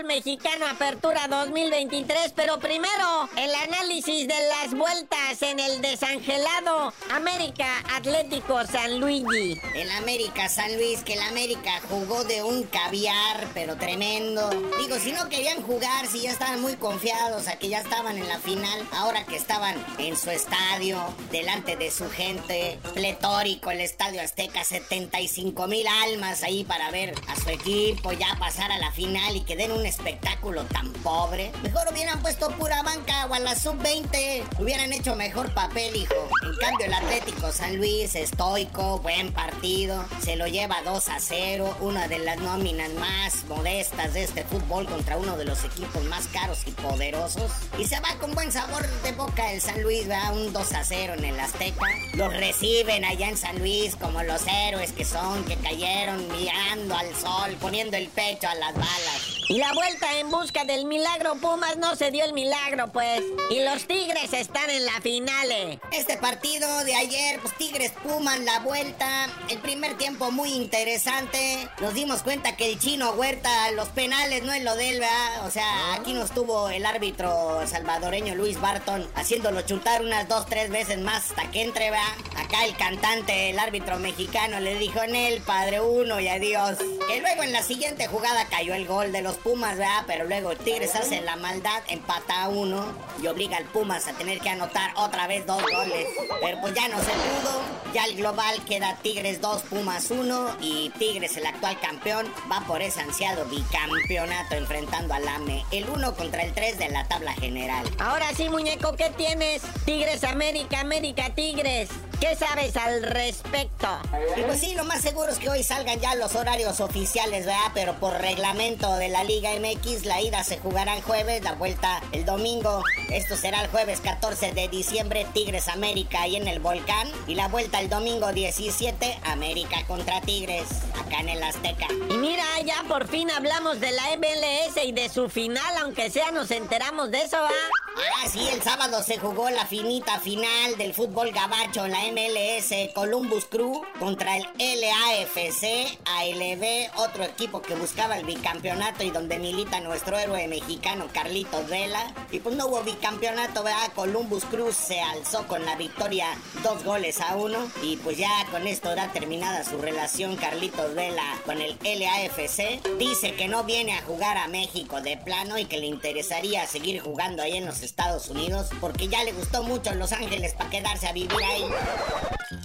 Mexicano 0.06 0.66
Apertura 0.66 1.26
2023, 1.28 2.32
pero 2.34 2.58
primero 2.58 3.28
el 3.36 3.52
análisis 3.54 4.28
de 4.28 4.34
las 4.48 4.72
vueltas 4.72 5.42
en 5.42 5.58
el 5.58 5.82
desangelado 5.82 6.92
América 7.10 7.66
Atlético 7.94 8.64
San 8.66 9.00
Luigi. 9.00 9.60
El 9.74 9.90
América 9.90 10.48
San 10.48 10.74
Luis, 10.76 11.02
que 11.02 11.14
el 11.14 11.22
América 11.22 11.80
jugó 11.88 12.24
de 12.24 12.42
un 12.42 12.62
caviar, 12.64 13.48
pero 13.52 13.76
tremendo. 13.76 14.48
Digo, 14.78 14.96
si 14.98 15.12
no 15.12 15.28
querían 15.28 15.62
jugar, 15.62 16.06
si 16.06 16.22
ya 16.22 16.30
estaban 16.30 16.60
muy 16.60 16.76
confiados 16.76 17.48
a 17.48 17.58
que 17.58 17.68
ya 17.68 17.80
estaban 17.80 18.16
en 18.16 18.28
la 18.28 18.38
final, 18.38 18.86
ahora 18.92 19.26
que 19.26 19.36
estaban 19.36 19.74
en 19.98 20.16
su 20.16 20.30
estadio, 20.30 21.02
delante 21.30 21.76
de 21.76 21.90
su 21.90 22.08
gente, 22.10 22.78
pletórico 22.94 23.70
el 23.70 23.80
Estadio 23.80 24.22
Azteca, 24.22 24.62
75 24.62 25.66
mil 25.66 25.86
almas 26.04 26.42
ahí 26.44 26.64
para 26.64 26.90
ver 26.90 27.14
a 27.28 27.36
su 27.36 27.50
equipo 27.50 28.12
ya 28.12 28.36
pasar 28.38 28.70
a 28.70 28.78
la 28.78 28.92
final 28.92 29.36
y 29.36 29.40
que 29.40 29.56
den 29.56 29.72
un 29.72 29.84
espectáculo 29.96 30.64
tan 30.64 30.92
pobre. 30.94 31.52
Mejor 31.62 31.88
hubieran 31.90 32.20
puesto 32.20 32.50
pura 32.50 32.82
banca 32.82 33.26
o 33.26 33.34
a 33.34 33.38
la 33.38 33.54
sub-20, 33.54 34.44
hubieran 34.58 34.92
hecho 34.92 35.16
mejor 35.16 35.52
papel, 35.54 35.96
hijo. 35.96 36.14
En 36.42 36.56
cambio, 36.56 36.86
el 36.86 36.94
Atlético 36.94 37.50
San 37.52 37.76
Luis, 37.76 38.14
estoico, 38.14 38.98
buen 39.00 39.32
partido, 39.32 40.04
se 40.22 40.36
lo 40.36 40.46
lleva 40.46 40.82
2 40.84 41.08
a 41.08 41.20
0, 41.20 41.76
una 41.80 42.08
de 42.08 42.18
las 42.18 42.38
nóminas 42.38 42.92
más 42.94 43.44
modestas 43.48 44.14
de 44.14 44.24
este 44.24 44.44
fútbol 44.44 44.86
contra 44.86 45.16
uno 45.16 45.36
de 45.36 45.44
los 45.44 45.64
equipos 45.64 46.04
más 46.04 46.26
caros 46.28 46.62
y 46.66 46.70
poderosos. 46.72 47.50
Y 47.78 47.84
se 47.86 47.98
va 48.00 48.14
con 48.20 48.34
buen 48.34 48.52
sabor 48.52 48.86
de 49.02 49.12
boca 49.12 49.52
el 49.52 49.60
San 49.60 49.82
Luis, 49.82 50.08
va 50.08 50.30
un 50.32 50.52
2 50.52 50.72
a 50.72 50.84
0 50.84 51.14
en 51.16 51.24
el 51.24 51.40
Azteca. 51.40 51.86
Los 52.14 52.32
reciben 52.36 53.04
allá 53.04 53.28
en 53.28 53.36
San 53.36 53.58
Luis 53.58 53.96
como 53.96 54.22
los 54.22 54.42
héroes 54.46 54.92
que 54.92 55.04
son, 55.04 55.44
que 55.44 55.56
cayeron 55.56 56.26
mirando 56.32 56.94
al 56.94 57.14
sol, 57.14 57.56
poniendo 57.60 57.96
el 57.96 58.08
pecho 58.08 58.48
a 58.48 58.54
las 58.54 58.74
balas. 58.74 59.35
Y 59.48 59.58
la 59.58 59.72
vuelta 59.74 60.18
en 60.18 60.28
busca 60.28 60.64
del 60.64 60.86
milagro 60.86 61.36
Pumas 61.36 61.76
no 61.76 61.94
se 61.94 62.10
dio 62.10 62.24
el 62.24 62.32
milagro, 62.32 62.88
pues. 62.88 63.22
Y 63.48 63.62
los 63.62 63.86
Tigres 63.86 64.32
están 64.32 64.68
en 64.70 64.84
la 64.84 65.00
finale. 65.00 65.78
Este 65.92 66.16
partido 66.16 66.84
de 66.84 66.96
ayer, 66.96 67.38
pues 67.40 67.54
Tigres 67.56 67.92
Pumas, 68.02 68.40
la 68.40 68.58
vuelta. 68.60 69.28
El 69.48 69.58
primer 69.58 69.96
tiempo 69.98 70.32
muy 70.32 70.52
interesante. 70.52 71.68
Nos 71.80 71.94
dimos 71.94 72.22
cuenta 72.22 72.56
que 72.56 72.72
el 72.72 72.80
chino 72.80 73.12
Huerta, 73.12 73.70
los 73.72 73.88
penales 73.90 74.42
no 74.42 74.52
es 74.52 74.64
lo 74.64 74.74
de 74.74 74.90
él, 74.90 75.00
¿verdad? 75.00 75.46
O 75.46 75.50
sea, 75.52 75.94
aquí 75.94 76.12
nos 76.12 76.32
tuvo 76.32 76.68
el 76.68 76.84
árbitro 76.84 77.64
salvadoreño 77.68 78.34
Luis 78.34 78.60
Barton 78.60 79.08
haciéndolo 79.14 79.62
chutar 79.62 80.02
unas 80.02 80.28
dos, 80.28 80.46
tres 80.46 80.70
veces 80.70 80.98
más 80.98 81.30
hasta 81.30 81.48
que 81.52 81.62
entre, 81.62 81.92
¿verdad? 81.92 82.04
Acá 82.36 82.64
el 82.64 82.76
cantante, 82.76 83.50
el 83.50 83.60
árbitro 83.60 83.98
mexicano, 84.00 84.58
le 84.58 84.74
dijo 84.76 85.00
en 85.04 85.14
él, 85.14 85.40
padre 85.42 85.80
uno 85.80 86.18
y 86.18 86.26
adiós. 86.26 86.78
Que 87.08 87.20
luego 87.20 87.44
en 87.44 87.52
la 87.52 87.62
siguiente 87.62 88.08
jugada 88.08 88.46
cayó 88.46 88.74
el 88.74 88.86
gol 88.86 89.12
de 89.12 89.22
los 89.22 89.35
Pumas, 89.36 89.76
¿verdad? 89.76 90.04
Pero 90.06 90.24
luego 90.24 90.52
el 90.52 90.58
Tigres 90.58 90.94
hace 90.94 91.20
la 91.20 91.36
maldad, 91.36 91.82
empata 91.88 92.44
a 92.44 92.48
uno 92.48 92.84
y 93.22 93.26
obliga 93.26 93.56
al 93.56 93.64
Pumas 93.64 94.06
a 94.08 94.12
tener 94.12 94.40
que 94.40 94.48
anotar 94.48 94.92
otra 94.96 95.26
vez 95.26 95.46
dos 95.46 95.62
goles. 95.62 96.06
Pero 96.40 96.60
pues 96.60 96.74
ya 96.74 96.88
no 96.88 96.98
se 96.98 97.10
pudo. 97.10 97.60
Ya 97.92 98.04
el 98.04 98.16
global 98.16 98.62
queda 98.64 98.96
Tigres 99.02 99.40
2, 99.40 99.62
Pumas 99.62 100.10
1 100.10 100.56
y 100.60 100.90
Tigres, 100.98 101.36
el 101.36 101.46
actual 101.46 101.80
campeón, 101.80 102.30
va 102.50 102.60
por 102.66 102.82
ese 102.82 103.00
ansiado 103.00 103.46
bicampeonato 103.46 104.54
enfrentando 104.54 105.14
al 105.14 105.26
AME, 105.26 105.64
el 105.70 105.88
1 105.88 106.14
contra 106.14 106.42
el 106.42 106.52
3 106.52 106.78
de 106.78 106.88
la 106.90 107.08
tabla 107.08 107.32
general. 107.32 107.88
Ahora 107.98 108.26
sí, 108.36 108.48
muñeco, 108.50 108.96
¿qué 108.96 109.10
tienes? 109.16 109.62
Tigres 109.86 110.24
América, 110.24 110.80
América 110.80 111.30
Tigres. 111.34 111.88
¿Qué 112.20 112.34
sabes 112.34 112.76
al 112.76 113.02
respecto? 113.02 113.88
Y 114.36 114.42
pues 114.42 114.60
sí, 114.60 114.74
lo 114.74 114.84
más 114.84 115.02
seguro 115.02 115.30
es 115.30 115.38
que 115.38 115.50
hoy 115.50 115.62
salgan 115.62 116.00
ya 116.00 116.14
los 116.14 116.34
horarios 116.34 116.80
oficiales, 116.80 117.44
¿verdad? 117.44 117.70
Pero 117.74 117.94
por 117.94 118.14
reglamento 118.14 118.96
de 118.96 119.08
la 119.08 119.22
Liga 119.26 119.50
MX, 119.58 120.04
la 120.04 120.20
ida 120.20 120.44
se 120.44 120.58
jugará 120.58 120.96
el 120.96 121.02
jueves, 121.02 121.42
la 121.42 121.52
vuelta 121.52 122.00
el 122.12 122.24
domingo. 122.24 122.82
Esto 123.10 123.36
será 123.36 123.62
el 123.62 123.68
jueves 123.70 124.00
14 124.00 124.52
de 124.52 124.68
diciembre, 124.68 125.26
Tigres 125.34 125.68
América 125.68 126.22
ahí 126.22 126.36
en 126.36 126.46
el 126.46 126.60
Volcán. 126.60 127.08
Y 127.26 127.34
la 127.34 127.48
vuelta 127.48 127.80
el 127.80 127.88
domingo 127.88 128.32
17, 128.32 129.18
América 129.24 129.84
contra 129.86 130.20
Tigres, 130.20 130.68
acá 130.94 131.20
en 131.20 131.30
el 131.30 131.42
Azteca. 131.42 131.88
Y 132.08 132.14
mira, 132.14 132.44
ya 132.64 132.84
por 132.88 133.08
fin 133.08 133.30
hablamos 133.30 133.80
de 133.80 133.90
la 133.92 134.16
MLS 134.16 134.84
y 134.84 134.92
de 134.92 135.08
su 135.08 135.28
final, 135.28 135.76
aunque 135.82 136.10
sea 136.10 136.30
nos 136.30 136.50
enteramos 136.50 137.10
de 137.10 137.22
eso, 137.22 137.36
¿va? 137.36 137.50
Ah, 137.96 138.28
sí, 138.28 138.46
el 138.52 138.62
sábado 138.62 139.02
se 139.02 139.18
jugó 139.18 139.48
la 139.48 139.64
finita 139.64 140.20
final 140.20 140.76
del 140.76 140.92
fútbol 140.92 141.32
gabacho 141.32 141.86
en 141.86 141.92
la 141.92 142.00
MLS 142.12 142.92
Columbus 142.94 143.46
Crew 143.46 143.82
contra 143.98 144.36
el 144.36 144.44
LAFC 144.58 145.98
ALB, 146.04 146.90
otro 146.96 147.24
equipo 147.24 147.62
que 147.62 147.74
buscaba 147.74 148.18
el 148.18 148.26
bicampeonato 148.26 149.02
y 149.02 149.10
donde 149.16 149.38
milita 149.38 149.80
nuestro 149.80 150.18
héroe 150.18 150.46
mexicano 150.46 151.08
Carlitos 151.10 151.66
Vela. 151.68 152.12
Y 152.30 152.40
pues 152.40 152.54
no 152.54 152.66
hubo 152.66 152.82
bicampeonato, 152.82 153.62
¿verdad? 153.62 153.90
Columbus 153.94 154.44
Crew 154.44 154.70
se 154.72 155.00
alzó 155.00 155.46
con 155.46 155.64
la 155.64 155.74
victoria 155.74 156.26
dos 156.62 156.84
goles 156.84 157.22
a 157.22 157.34
uno 157.36 157.56
y 157.82 157.96
pues 157.96 158.18
ya 158.18 158.28
con 158.50 158.66
esto 158.66 158.94
da 158.94 159.10
terminada 159.12 159.64
su 159.64 159.78
relación 159.78 160.36
Carlitos 160.36 160.94
Vela 160.94 161.24
con 161.46 161.62
el 161.62 161.78
LAFC. 161.82 162.82
Dice 162.98 163.34
que 163.34 163.48
no 163.48 163.64
viene 163.64 163.94
a 163.94 164.02
jugar 164.02 164.36
a 164.36 164.48
México 164.48 165.00
de 165.00 165.16
plano 165.16 165.56
y 165.56 165.64
que 165.64 165.78
le 165.78 165.86
interesaría 165.86 166.66
seguir 166.66 167.00
jugando 167.00 167.42
ahí 167.42 167.56
en 167.56 167.64
los 167.64 167.82
Estados 167.82 168.28
Unidos 168.28 168.68
porque 168.82 169.08
ya 169.08 169.24
le 169.24 169.32
gustó 169.32 169.62
mucho 169.62 169.94
Los 169.94 170.12
Ángeles 170.12 170.52
para 170.52 170.68
quedarse 170.68 171.06
a 171.06 171.12
vivir 171.12 171.42
ahí. 171.42 171.64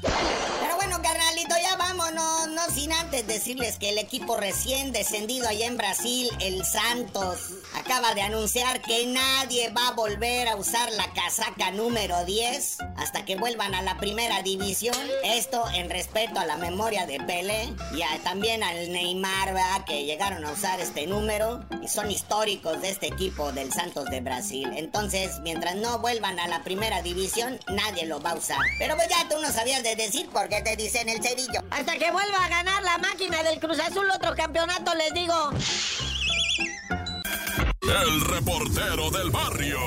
Pero 0.02 0.76
bueno, 0.76 1.02
carnalito, 1.02 1.56
ya 1.62 1.76
vámonos. 1.78 2.50
No 2.50 2.62
sin 2.74 2.92
antes 2.92 3.26
decirles 3.26 3.78
que 3.78 3.90
el 3.90 3.98
equipo 3.98 4.38
recién 4.38 4.92
descendido 4.92 5.48
allá 5.48 5.66
en 5.66 5.78
Brasil, 5.78 6.30
el 6.42 6.66
Santos, 6.66 7.52
acaba 7.76 8.14
de 8.14 8.22
anunciar 8.22 8.82
que 8.82 9.06
nadie 9.06 9.70
va 9.70 9.90
a 9.90 9.92
volver 9.92 10.48
a 10.48 10.56
usar 10.56 10.92
la 10.94 11.12
casaca 11.14 11.72
número 11.72 12.26
10 12.26 12.78
hasta 12.98 13.26
que 13.26 13.36
vuelvan 13.36 13.76
a 13.76 13.82
la 13.82 13.98
primera 13.98 14.42
división. 14.42 14.96
Esto 15.24 15.64
en 15.74 15.90
respeto 15.90 16.40
a 16.40 16.46
la 16.46 16.58
memoria 16.58 17.06
de 17.06 17.20
Pelé 17.20 17.74
y 17.94 18.02
también 18.24 18.64
al 18.64 18.92
Neymar, 18.92 19.86
que 19.86 20.06
llegaron 20.06 20.46
a 20.46 20.52
usar 20.52 20.80
este 20.80 21.08
número 21.08 21.64
y 21.82 21.88
son 21.88 22.10
históricos 22.10 22.82
de 22.82 22.90
este 22.90 23.08
equipo 23.08 23.52
del 23.52 23.72
Santos 23.72 24.06
de 24.06 24.22
Brasil. 24.22 24.72
Entonces, 24.76 25.40
mientras 25.42 25.76
no 25.76 26.00
vuelvan 26.00 26.40
a 26.40 26.48
la 26.48 26.64
primera 26.64 27.02
división, 27.02 27.60
nadie 27.68 28.06
lo 28.06 28.22
va 28.22 28.32
a 28.32 28.36
usar. 28.36 28.60
Pero 28.80 28.96
pues 28.96 29.08
ya 29.10 29.28
tú 29.30 29.40
no 29.42 29.52
sabías 29.52 29.84
de 29.84 29.96
decir 29.96 30.30
por 30.30 30.50
qué 30.50 30.62
te 30.62 30.76
dicen 30.76 31.10
el 31.10 31.22
cerillo. 31.22 31.64
Hasta 31.70 31.98
que 31.98 32.12
vuelva 32.12 32.46
a 32.46 32.50
ganar 32.50 32.84
la 32.84 32.98
máquina 32.98 33.44
del 33.44 33.60
Cruz 33.60 33.80
Azul 33.80 34.10
otro 34.10 34.36
campeonato, 34.36 34.94
les 34.96 35.14
digo. 35.14 35.52
El 37.92 38.22
reportero 38.22 39.12
del 39.12 39.30
barrio. 39.32 39.80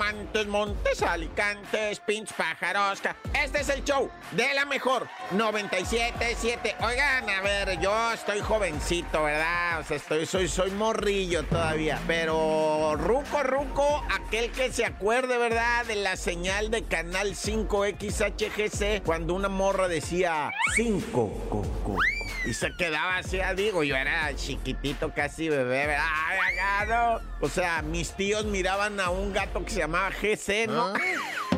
Montes, 0.00 0.46
Montes, 0.46 1.02
Alicantes, 1.02 2.00
Pinch, 2.00 2.32
Pájaros. 2.32 3.00
Este 3.34 3.60
es 3.60 3.68
el 3.68 3.84
show 3.84 4.10
de 4.32 4.54
la 4.54 4.64
mejor 4.64 5.08
97.7. 5.32 6.76
Oigan, 6.80 7.28
a 7.28 7.40
ver, 7.42 7.78
yo 7.80 8.12
estoy 8.12 8.40
jovencito, 8.40 9.24
¿verdad? 9.24 9.80
O 9.80 9.84
sea, 9.84 9.96
estoy, 9.96 10.26
soy, 10.26 10.48
soy 10.48 10.70
morrillo 10.70 11.44
todavía. 11.44 12.00
Pero 12.06 12.96
ruco, 12.96 13.42
ruco, 13.42 14.04
aquel 14.10 14.50
que 14.52 14.72
se 14.72 14.84
acuerde, 14.84 15.36
¿verdad? 15.36 15.84
De 15.86 15.96
la 15.96 16.16
señal 16.16 16.70
de 16.70 16.84
Canal 16.84 17.34
5XHGC 17.34 19.02
cuando 19.02 19.34
una 19.34 19.48
morra 19.48 19.88
decía 19.88 20.50
5, 20.76 21.46
coco. 21.50 21.96
Y 22.44 22.54
se 22.54 22.72
quedaba 22.74 23.18
así, 23.18 23.40
ah, 23.40 23.54
digo, 23.54 23.82
yo 23.82 23.96
era 23.96 24.34
chiquitito, 24.34 25.12
casi 25.12 25.48
bebé, 25.48 25.86
¿verdad? 25.86 26.06
Ay, 26.26 26.38
acá, 26.54 26.86
no. 26.86 27.46
O 27.46 27.48
sea, 27.48 27.82
mis 27.82 28.12
tíos 28.16 28.46
miraban 28.46 28.98
a 28.98 29.10
un 29.10 29.32
gato 29.32 29.62
que 29.64 29.70
se 29.70 29.80
llamaba 29.80 30.10
GC, 30.10 30.66
¿no? 30.68 30.94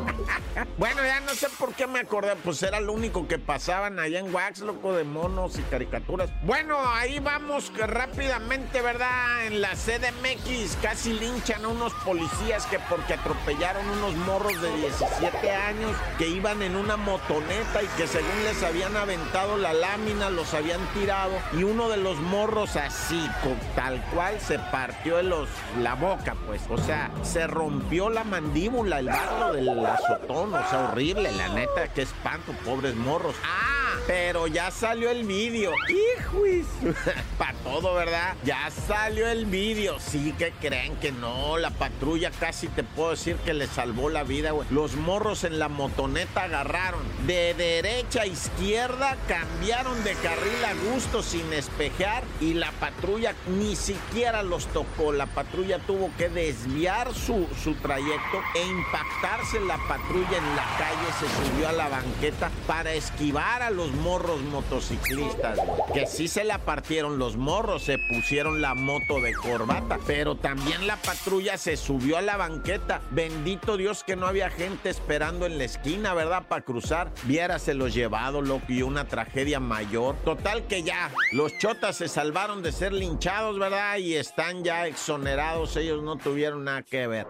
bueno, 0.77 1.01
ya 1.03 1.19
no 1.21 1.33
sé 1.33 1.47
por 1.59 1.73
qué 1.73 1.87
me 1.87 1.99
acordé, 1.99 2.35
pues 2.43 2.61
era 2.63 2.79
lo 2.79 2.93
único 2.93 3.27
que 3.27 3.39
pasaban 3.39 3.99
allá 3.99 4.19
en 4.19 4.33
Wax, 4.33 4.59
loco, 4.59 4.93
de 4.93 5.03
monos 5.03 5.57
y 5.57 5.61
caricaturas. 5.63 6.29
Bueno, 6.43 6.77
ahí 6.93 7.19
vamos 7.19 7.69
que 7.71 7.85
rápidamente, 7.85 8.81
¿verdad? 8.81 9.45
En 9.45 9.61
la 9.61 9.71
CDMX 9.75 10.77
casi 10.81 11.13
linchan 11.13 11.65
a 11.65 11.67
unos 11.67 11.93
policías 12.05 12.65
que 12.67 12.79
porque 12.89 13.13
atropellaron 13.13 13.87
unos 13.89 14.15
morros 14.15 14.61
de 14.61 14.75
17 14.77 15.51
años 15.51 15.91
que 16.17 16.27
iban 16.27 16.61
en 16.61 16.75
una 16.75 16.97
motoneta 16.97 17.83
y 17.83 17.87
que 17.97 18.07
según 18.07 18.43
les 18.43 18.61
habían 18.63 18.95
aventado 18.95 19.57
la 19.57 19.73
lámina, 19.73 20.29
los 20.29 20.53
habían 20.53 20.81
tirado 20.93 21.33
y 21.53 21.63
uno 21.63 21.89
de 21.89 21.97
los 21.97 22.19
morros 22.19 22.75
así, 22.75 23.27
tal 23.75 24.01
cual, 24.13 24.39
se 24.39 24.59
partió 24.59 25.21
los, 25.21 25.49
la 25.81 25.95
boca, 25.95 26.35
pues. 26.45 26.61
O 26.69 26.77
sea, 26.77 27.11
se 27.23 27.47
rompió 27.47 28.09
la 28.09 28.23
mandíbula, 28.23 28.99
el 28.99 29.07
barro 29.07 29.53
del 29.53 29.69
azotón, 29.93 30.53
o 30.53 30.69
sea, 30.69 30.89
horrible, 30.89 31.31
la 31.31 31.49
neta, 31.49 31.87
qué 31.93 32.03
espanto, 32.03 32.53
pobres 32.65 32.95
morros. 32.95 33.35
¡Ah! 33.43 33.83
Pero 34.07 34.47
ya 34.47 34.69
salió 34.69 35.09
el 35.09 35.25
vídeo. 35.25 35.71
¡Hijos! 35.87 36.67
Para 37.37 37.53
todo, 37.59 37.93
¿verdad? 37.93 38.35
Ya 38.43 38.69
salió 38.69 39.27
el 39.29 39.45
vídeo. 39.45 39.97
Sí 39.99 40.33
que 40.37 40.51
creen 40.51 40.97
que 40.97 41.11
no. 41.11 41.57
La 41.57 41.69
patrulla 41.69 42.29
casi 42.31 42.67
te 42.67 42.83
puedo 42.83 43.11
decir 43.11 43.37
que 43.37 43.53
le 43.53 43.67
salvó 43.67 44.09
la 44.09 44.23
vida, 44.23 44.51
güey. 44.51 44.67
Los 44.71 44.95
morros 44.95 45.45
en 45.45 45.57
la 45.57 45.69
motoneta 45.69 46.43
agarraron. 46.43 47.01
De 47.25 47.53
derecha 47.53 48.23
a 48.23 48.25
izquierda 48.25 49.15
cambiaron 49.27 50.03
de 50.03 50.15
carril 50.15 50.65
a 50.65 50.91
gusto 50.91 51.23
sin 51.23 51.53
espejear. 51.53 52.23
Y 52.41 52.55
la 52.55 52.71
patrulla 52.73 53.33
ni 53.47 53.77
siquiera 53.77 54.43
los 54.43 54.67
tocó. 54.67 55.13
La 55.13 55.27
patrulla 55.27 55.79
tuvo 55.79 56.11
que 56.17 56.27
desviar 56.27 57.13
su, 57.13 57.47
su 57.63 57.75
trayecto 57.75 58.41
e 58.55 58.65
impactarse 58.65 59.61
la 59.61 59.77
patrulla 59.87 60.37
en 60.37 60.55
la 60.55 60.65
calle. 60.77 61.07
Se 61.19 61.49
subió 61.49 61.69
a 61.69 61.71
la 61.71 61.89
banqueta 61.89 62.51
para 62.67 62.93
esquivar 62.93 63.61
a 63.61 63.69
los 63.69 63.91
morros 63.91 64.41
motociclistas. 64.41 65.57
güey. 65.57 65.93
Que 65.93 66.07
sí 66.07 66.27
se 66.27 66.43
la 66.43 66.59
partieron 66.59 67.17
los 67.19 67.37
morros, 67.37 67.83
se 67.83 67.97
pusieron 67.97 68.61
la 68.61 68.73
moto 68.73 69.19
de 69.21 69.33
corbata. 69.33 69.99
Pero 70.05 70.35
también 70.35 70.87
la 70.87 70.97
patrulla 70.97 71.57
se 71.57 71.77
subió 71.77 72.17
a 72.17 72.21
la 72.21 72.37
banqueta. 72.37 73.01
Bendito 73.11 73.77
Dios 73.77 74.03
que 74.03 74.15
no 74.15 74.27
había 74.27 74.49
gente 74.49 74.89
esperando 74.89 75.45
en 75.45 75.57
la 75.57 75.65
esquina, 75.65 76.13
¿verdad? 76.13 76.47
Para 76.47 76.63
cruzar. 76.63 77.11
Viéraselos 77.23 77.93
llevado, 77.93 78.41
loco, 78.41 78.65
y 78.69 78.81
una 78.81 79.07
tragedia 79.07 79.59
mayor. 79.59 80.15
Total 80.23 80.67
que 80.67 80.83
ya, 80.83 81.11
los 81.31 81.57
chotas 81.57 81.97
se 81.97 82.07
salvaron 82.07 82.61
de 82.61 82.71
ser 82.71 82.93
linchados, 82.93 83.59
¿verdad? 83.59 83.97
Y 83.97 84.15
están 84.15 84.63
ya 84.63 84.87
exonerados. 84.87 85.75
Ellos 85.77 86.03
no 86.03 86.17
tuvieron 86.17 86.63
nada 86.63 86.83
que 86.83 87.07
ver. 87.07 87.27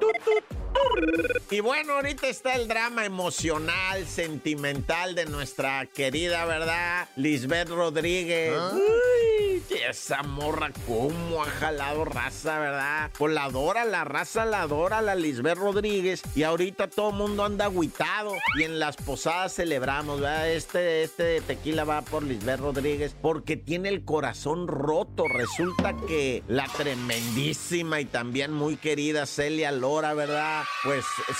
Y 1.49 1.59
bueno, 1.59 1.93
ahorita 1.93 2.27
está 2.27 2.42
el 2.51 2.67
drama 2.67 3.05
emocional, 3.05 4.05
sentimental 4.05 5.15
de 5.15 5.25
nuestra 5.25 5.85
querida, 5.85 6.45
¿verdad? 6.45 7.07
Lisbeth 7.15 7.69
Rodríguez. 7.69 8.53
Uy, 8.73 9.63
esa 9.89 10.23
morra, 10.23 10.71
cómo 10.85 11.41
ha 11.41 11.45
jalado 11.45 12.05
raza, 12.05 12.59
¿verdad? 12.59 13.11
Pues 13.17 13.33
la 13.33 13.45
adora, 13.45 13.85
la 13.85 14.03
raza 14.03 14.45
la 14.45 14.61
adora, 14.61 15.01
la 15.01 15.15
Lisbeth 15.15 15.57
Rodríguez. 15.57 16.21
Y 16.35 16.43
ahorita 16.43 16.87
todo 16.87 17.09
el 17.09 17.15
mundo 17.15 17.45
anda 17.45 17.65
agüitado. 17.65 18.33
Y 18.59 18.63
en 18.63 18.79
las 18.79 18.97
posadas 18.97 19.55
celebramos, 19.55 20.19
¿verdad? 20.19 20.49
Este, 20.51 21.03
este 21.03 21.41
tequila 21.41 21.85
va 21.85 22.01
por 22.01 22.23
Lisbeth 22.23 22.59
Rodríguez 22.59 23.15
porque 23.21 23.57
tiene 23.57 23.89
el 23.89 24.03
corazón 24.03 24.67
roto. 24.67 25.27
Resulta 25.27 25.95
que 26.07 26.43
la 26.47 26.67
tremendísima 26.67 28.01
y 28.01 28.05
también 28.05 28.51
muy 28.51 28.75
querida 28.77 29.25
Celia 29.25 29.71
Lora, 29.71 30.13
¿verdad? 30.13 30.63
Pues 30.83 31.05
eh, 31.29 31.33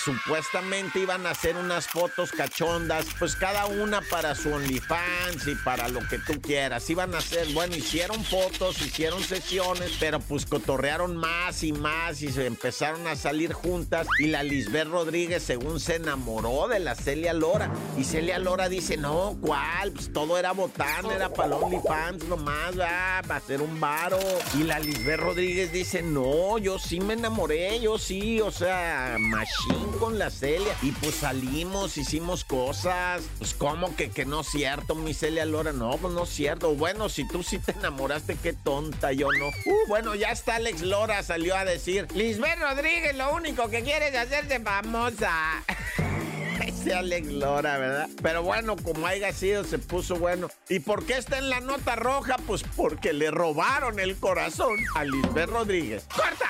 iban 1.00 1.26
a 1.26 1.32
hacer 1.32 1.56
unas 1.58 1.88
fotos 1.88 2.32
cachondas, 2.32 3.06
pues 3.20 3.36
cada 3.36 3.66
una 3.66 4.02
para 4.02 4.36
su 4.36 4.54
OnlyFans 4.54 5.48
y 5.48 5.56
para 5.56 5.88
lo 5.88 6.00
que 6.08 6.20
tú 6.20 6.40
quieras. 6.42 6.90
Iban 6.90 7.14
a 7.16 7.20
hacer, 7.20 7.48
bueno, 7.54 7.76
hicieron 7.76 8.24
fotos, 8.24 8.82
hicieron 8.82 9.24
sesiones, 9.24 9.92
pero 10.00 10.20
pues 10.20 10.46
cotorrearon 10.46 11.18
más 11.18 11.64
y 11.64 11.74
más 11.74 12.22
y 12.22 12.32
se 12.32 12.46
empezaron 12.46 13.08
a 13.08 13.16
salir 13.16 13.54
juntas. 13.54 14.08
Y 14.20 14.28
la 14.28 14.44
Lisbeth 14.44 14.88
Rodríguez, 14.88 15.44
según 15.44 15.80
se 15.80 15.96
enamoró 15.96 16.68
de 16.68 16.80
la 16.80 16.96
Celia 16.96 17.34
Lora. 17.34 17.72
Y 17.98 18.04
Celia 18.04 18.40
Lora 18.40 18.70
dice, 18.70 18.98
no, 18.98 19.38
¿cuál? 19.42 19.92
Pues 19.92 20.12
todo 20.14 20.38
era 20.38 20.52
botán, 20.52 21.06
era 21.12 21.30
para 21.30 21.56
OnlyFans 21.56 22.26
nomás, 22.26 22.80
va 22.80 23.18
a 23.18 23.36
hacer 23.36 23.62
un 23.62 23.80
varo. 23.80 24.20
Y 24.60 24.64
la 24.64 24.80
Lisbeth 24.80 25.20
Rodríguez 25.20 25.72
dice, 25.72 26.02
no, 26.02 26.58
yo 26.58 26.78
sí 26.80 27.00
me 27.00 27.14
enamoré, 27.14 27.80
yo 27.80 27.98
sí, 27.98 28.42
o 28.42 28.52
sea, 28.52 29.18
machine 29.20 29.98
con 30.00 30.20
la 30.20 30.30
Celia. 30.30 30.76
Y 30.84 30.92
pues 30.92 31.16
salimos, 31.16 31.98
hicimos 31.98 32.44
cosas. 32.44 33.24
Pues 33.38 33.54
como 33.54 33.96
que, 33.96 34.10
que 34.10 34.26
no 34.26 34.42
es 34.42 34.48
cierto, 34.48 34.96
mi 34.96 35.14
Celia 35.14 35.46
Lora. 35.46 35.72
No, 35.72 35.96
pues 35.96 36.14
no 36.14 36.24
es 36.24 36.30
cierto. 36.30 36.76
Bueno, 36.76 37.08
si 37.08 37.26
tú 37.26 37.42
sí 37.42 37.58
te 37.58 37.72
enamoraste, 37.72 38.36
qué 38.36 38.52
tonta, 38.52 39.14
yo 39.14 39.30
no. 39.32 39.48
Uh, 39.48 39.88
bueno, 39.88 40.14
ya 40.14 40.32
está 40.32 40.58
Alex 40.58 40.82
Lora, 40.82 41.24
salió 41.24 41.56
a 41.56 41.64
decir, 41.64 42.08
Lisbeth 42.14 42.60
Rodríguez 42.60 43.16
lo 43.16 43.34
único 43.34 43.70
que 43.70 43.82
quiere 43.82 44.10
es 44.10 44.16
hacerse 44.18 44.60
famosa. 44.60 45.64
Ese 46.68 46.94
Alex 46.94 47.28
Lora, 47.28 47.78
¿verdad? 47.78 48.10
Pero 48.22 48.44
bueno, 48.44 48.76
como 48.76 49.08
haya 49.08 49.32
sido, 49.32 49.64
se 49.64 49.80
puso 49.80 50.18
bueno. 50.18 50.50
¿Y 50.68 50.80
por 50.80 51.06
qué 51.06 51.18
está 51.18 51.38
en 51.38 51.50
la 51.50 51.62
nota 51.62 51.96
roja? 51.96 52.36
Pues 52.46 52.64
porque 52.76 53.14
le 53.14 53.32
robaron 53.32 54.02
el 54.02 54.18
corazón 54.18 54.76
a 54.96 55.06
Lisbeth 55.06 55.50
Rodríguez. 55.50 56.06
¡Corta! 56.14 56.50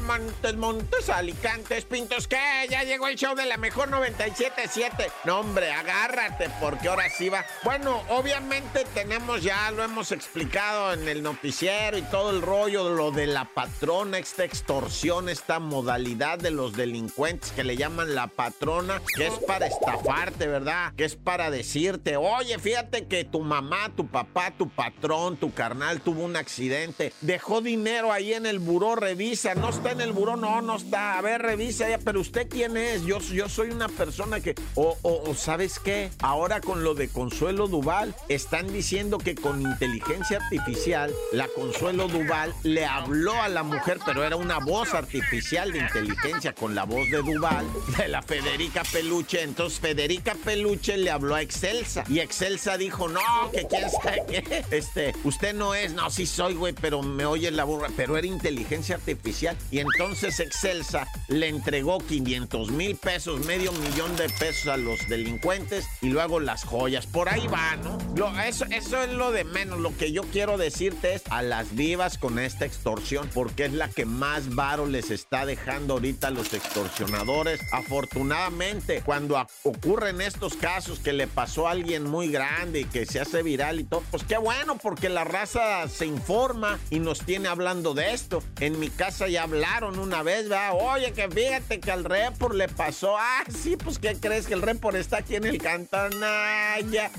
Montes, 0.00 0.56
Montes, 0.56 1.08
Alicantes, 1.08 1.84
Pintos, 1.84 2.28
¿qué? 2.28 2.66
Ya 2.70 2.84
llegó 2.84 3.08
el 3.08 3.16
show 3.16 3.34
de 3.34 3.46
la 3.46 3.56
mejor 3.56 3.90
97.7. 3.90 5.10
No, 5.24 5.40
hombre, 5.40 5.72
agárrate, 5.72 6.50
porque 6.60 6.88
ahora 6.88 7.08
sí 7.08 7.28
va. 7.28 7.44
Bueno, 7.64 8.02
obviamente 8.08 8.84
tenemos 8.94 9.42
ya, 9.42 9.70
lo 9.70 9.84
hemos 9.84 10.12
explicado 10.12 10.92
en 10.92 11.08
el 11.08 11.22
noticiero 11.22 11.98
y 11.98 12.02
todo 12.02 12.30
el 12.30 12.42
rollo, 12.42 12.88
lo 12.90 13.10
de 13.10 13.26
la 13.26 13.44
patrona, 13.44 14.18
esta 14.18 14.44
extorsión, 14.44 15.28
esta 15.28 15.58
modalidad 15.58 16.38
de 16.38 16.50
los 16.50 16.74
delincuentes 16.74 17.52
que 17.52 17.64
le 17.64 17.76
llaman 17.76 18.14
la 18.14 18.26
patrona, 18.26 19.00
que 19.16 19.26
es 19.26 19.34
para 19.46 19.66
estafarte, 19.66 20.46
¿verdad? 20.46 20.92
Que 20.96 21.04
es 21.04 21.16
para 21.16 21.50
decirte, 21.50 22.16
oye, 22.16 22.58
fíjate 22.58 23.06
que 23.06 23.24
tu 23.24 23.40
mamá, 23.40 23.90
tu 23.96 24.06
papá, 24.06 24.52
tu 24.56 24.68
patrón, 24.68 25.36
tu 25.36 25.52
carnal 25.52 26.00
tuvo 26.00 26.24
un 26.24 26.36
accidente, 26.36 27.12
dejó 27.20 27.60
dinero 27.60 28.12
ahí 28.12 28.32
en 28.34 28.46
el 28.46 28.58
buró, 28.58 28.96
revisa, 28.96 29.54
no 29.54 29.70
está 29.70 29.87
en 29.90 30.00
el 30.00 30.12
buró, 30.12 30.36
no, 30.36 30.60
no 30.60 30.76
está, 30.76 31.18
a 31.18 31.22
ver, 31.22 31.42
revisa 31.42 31.86
pero 32.04 32.20
usted 32.20 32.48
quién 32.48 32.76
es, 32.76 33.04
yo, 33.04 33.20
yo 33.20 33.48
soy 33.48 33.70
una 33.70 33.88
persona 33.88 34.40
que, 34.40 34.54
o, 34.74 34.96
o, 35.02 35.30
o 35.30 35.34
¿sabes 35.34 35.78
qué? 35.78 36.10
Ahora 36.20 36.60
con 36.60 36.84
lo 36.84 36.94
de 36.94 37.08
Consuelo 37.08 37.68
Duval, 37.68 38.14
están 38.28 38.72
diciendo 38.72 39.18
que 39.18 39.34
con 39.34 39.62
inteligencia 39.62 40.38
artificial, 40.38 41.12
la 41.32 41.48
Consuelo 41.48 42.08
Duval 42.08 42.52
le 42.62 42.84
habló 42.84 43.32
a 43.40 43.48
la 43.48 43.62
mujer, 43.62 43.98
pero 44.04 44.24
era 44.24 44.36
una 44.36 44.58
voz 44.58 44.94
artificial 44.94 45.72
de 45.72 45.78
inteligencia 45.78 46.54
con 46.54 46.74
la 46.74 46.84
voz 46.84 47.08
de 47.10 47.22
Duval, 47.22 47.66
de 47.96 48.08
la 48.08 48.22
Federica 48.22 48.82
Peluche, 48.92 49.42
entonces 49.42 49.80
Federica 49.80 50.34
Peluche 50.34 50.96
le 50.96 51.10
habló 51.10 51.34
a 51.34 51.42
Excelsa, 51.42 52.04
y 52.08 52.20
Excelsa 52.20 52.76
dijo, 52.76 53.08
no, 53.08 53.50
que 53.52 53.66
quién 53.66 53.88
sabe 53.90 54.22
qué, 54.28 54.64
este, 54.70 55.14
usted 55.24 55.54
no 55.54 55.74
es, 55.74 55.92
no, 55.92 56.10
sí 56.10 56.26
soy, 56.26 56.54
güey, 56.54 56.74
pero 56.74 57.02
me 57.02 57.24
oye 57.24 57.50
la 57.50 57.64
burra, 57.64 57.88
pero 57.96 58.16
era 58.16 58.26
inteligencia 58.26 58.96
artificial, 58.96 59.56
y 59.70 59.77
entonces 59.80 60.40
Excelsa 60.40 61.06
le 61.28 61.48
entregó 61.48 61.98
500 61.98 62.70
mil 62.70 62.96
pesos, 62.96 63.44
medio 63.44 63.72
millón 63.72 64.16
de 64.16 64.28
pesos 64.28 64.68
a 64.68 64.76
los 64.76 65.08
delincuentes 65.08 65.86
y 66.00 66.08
luego 66.08 66.40
las 66.40 66.64
joyas. 66.64 67.06
Por 67.06 67.28
ahí 67.28 67.46
va, 67.46 67.76
¿no? 67.76 67.98
Eso, 68.42 68.64
es 68.64 68.90
lo 69.12 69.32
de 69.32 69.44
menos. 69.44 69.78
Lo 69.78 69.96
que 69.96 70.12
yo 70.12 70.22
quiero 70.22 70.58
decirte 70.58 71.14
es 71.14 71.22
a 71.30 71.42
las 71.42 71.74
vivas 71.74 72.18
con 72.18 72.38
esta 72.38 72.64
extorsión, 72.64 73.28
porque 73.32 73.66
es 73.66 73.72
la 73.72 73.88
que 73.88 74.04
más 74.04 74.54
varo 74.54 74.86
les 74.86 75.10
está 75.10 75.46
dejando 75.46 75.94
ahorita 75.94 76.28
a 76.28 76.30
los 76.30 76.52
extorsionadores. 76.54 77.60
Afortunadamente, 77.72 79.02
cuando 79.04 79.46
ocurren 79.64 80.20
estos 80.20 80.54
casos 80.56 80.98
que 80.98 81.12
le 81.12 81.26
pasó 81.26 81.68
a 81.68 81.72
alguien 81.72 82.04
muy 82.04 82.28
grande 82.28 82.80
y 82.80 82.84
que 82.84 83.06
se 83.06 83.20
hace 83.20 83.42
viral 83.42 83.80
y 83.80 83.84
todo, 83.84 84.02
pues 84.10 84.24
qué 84.24 84.38
bueno, 84.38 84.78
porque 84.78 85.08
la 85.08 85.24
raza 85.24 85.88
se 85.88 86.06
informa 86.06 86.78
y 86.90 86.98
nos 86.98 87.20
tiene 87.20 87.48
hablando 87.48 87.94
de 87.94 88.12
esto. 88.12 88.42
En 88.60 88.78
mi 88.80 88.88
casa 88.90 89.28
ya 89.28 89.44
hablaron 89.58 89.98
una 89.98 90.22
vez, 90.22 90.48
¿verdad? 90.48 90.72
Oye, 90.80 91.12
que 91.12 91.28
fíjate 91.28 91.80
que 91.80 91.90
al 91.90 92.04
report 92.04 92.54
le 92.54 92.68
pasó. 92.68 93.16
Ah, 93.18 93.42
sí, 93.50 93.76
pues 93.76 93.98
¿qué 93.98 94.14
crees? 94.14 94.46
Que 94.46 94.54
el 94.54 94.62
report 94.62 94.96
está 94.96 95.18
aquí 95.18 95.34
en 95.34 95.46
el 95.46 95.58
Cantanaya. 95.58 97.10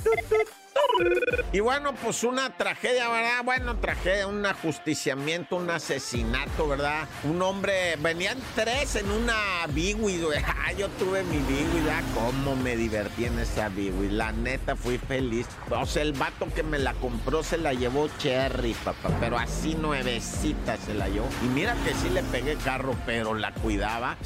Y 1.52 1.62
bueno, 1.62 1.94
pues 1.96 2.24
una 2.24 2.56
tragedia, 2.56 3.10
¿verdad? 3.10 3.44
Bueno, 3.44 3.78
tragedia, 3.78 4.28
un 4.28 4.46
ajusticiamiento, 4.46 5.56
un 5.56 5.70
asesinato, 5.70 6.68
¿verdad? 6.68 7.08
Un 7.24 7.42
hombre, 7.42 7.96
venían 7.98 8.38
tres 8.56 8.96
en 8.96 9.10
una 9.10 9.66
Biwi, 9.70 10.22
güey. 10.22 10.40
Ah, 10.70 10.74
yo 10.74 10.88
tuve 10.90 11.24
mi 11.24 11.38
Biwi, 11.38 11.80
¿verdad? 11.84 12.04
Cómo 12.14 12.56
me 12.56 12.76
divertí 12.76 13.26
en 13.26 13.40
esa 13.40 13.70
Biwi. 13.70 14.10
La 14.10 14.32
neta, 14.32 14.76
fui 14.76 14.98
feliz. 15.00 15.48
O 15.72 15.86
sea, 15.86 16.04
el 16.04 16.14
vato 16.14 16.48
que 16.54 16.62
me 16.62 16.78
la 16.78 16.94
compró 16.96 17.42
se 17.44 17.58
la 17.58 17.74
llevó 17.74 18.08
Cherry, 18.20 18.74
papá. 18.74 19.10
Pero 19.20 19.40
así 19.40 19.74
nuevecita 19.74 20.78
se 20.78 20.94
la 20.94 21.08
llevó. 21.08 21.28
Y 21.44 21.48
mira 21.48 21.76
que 21.84 21.94
sí 21.96 22.10
le 22.10 22.22
pegué 22.24 22.56
carro, 22.58 22.96
pero 23.06 23.34
la 23.34 23.54
cuidaba 23.54 24.18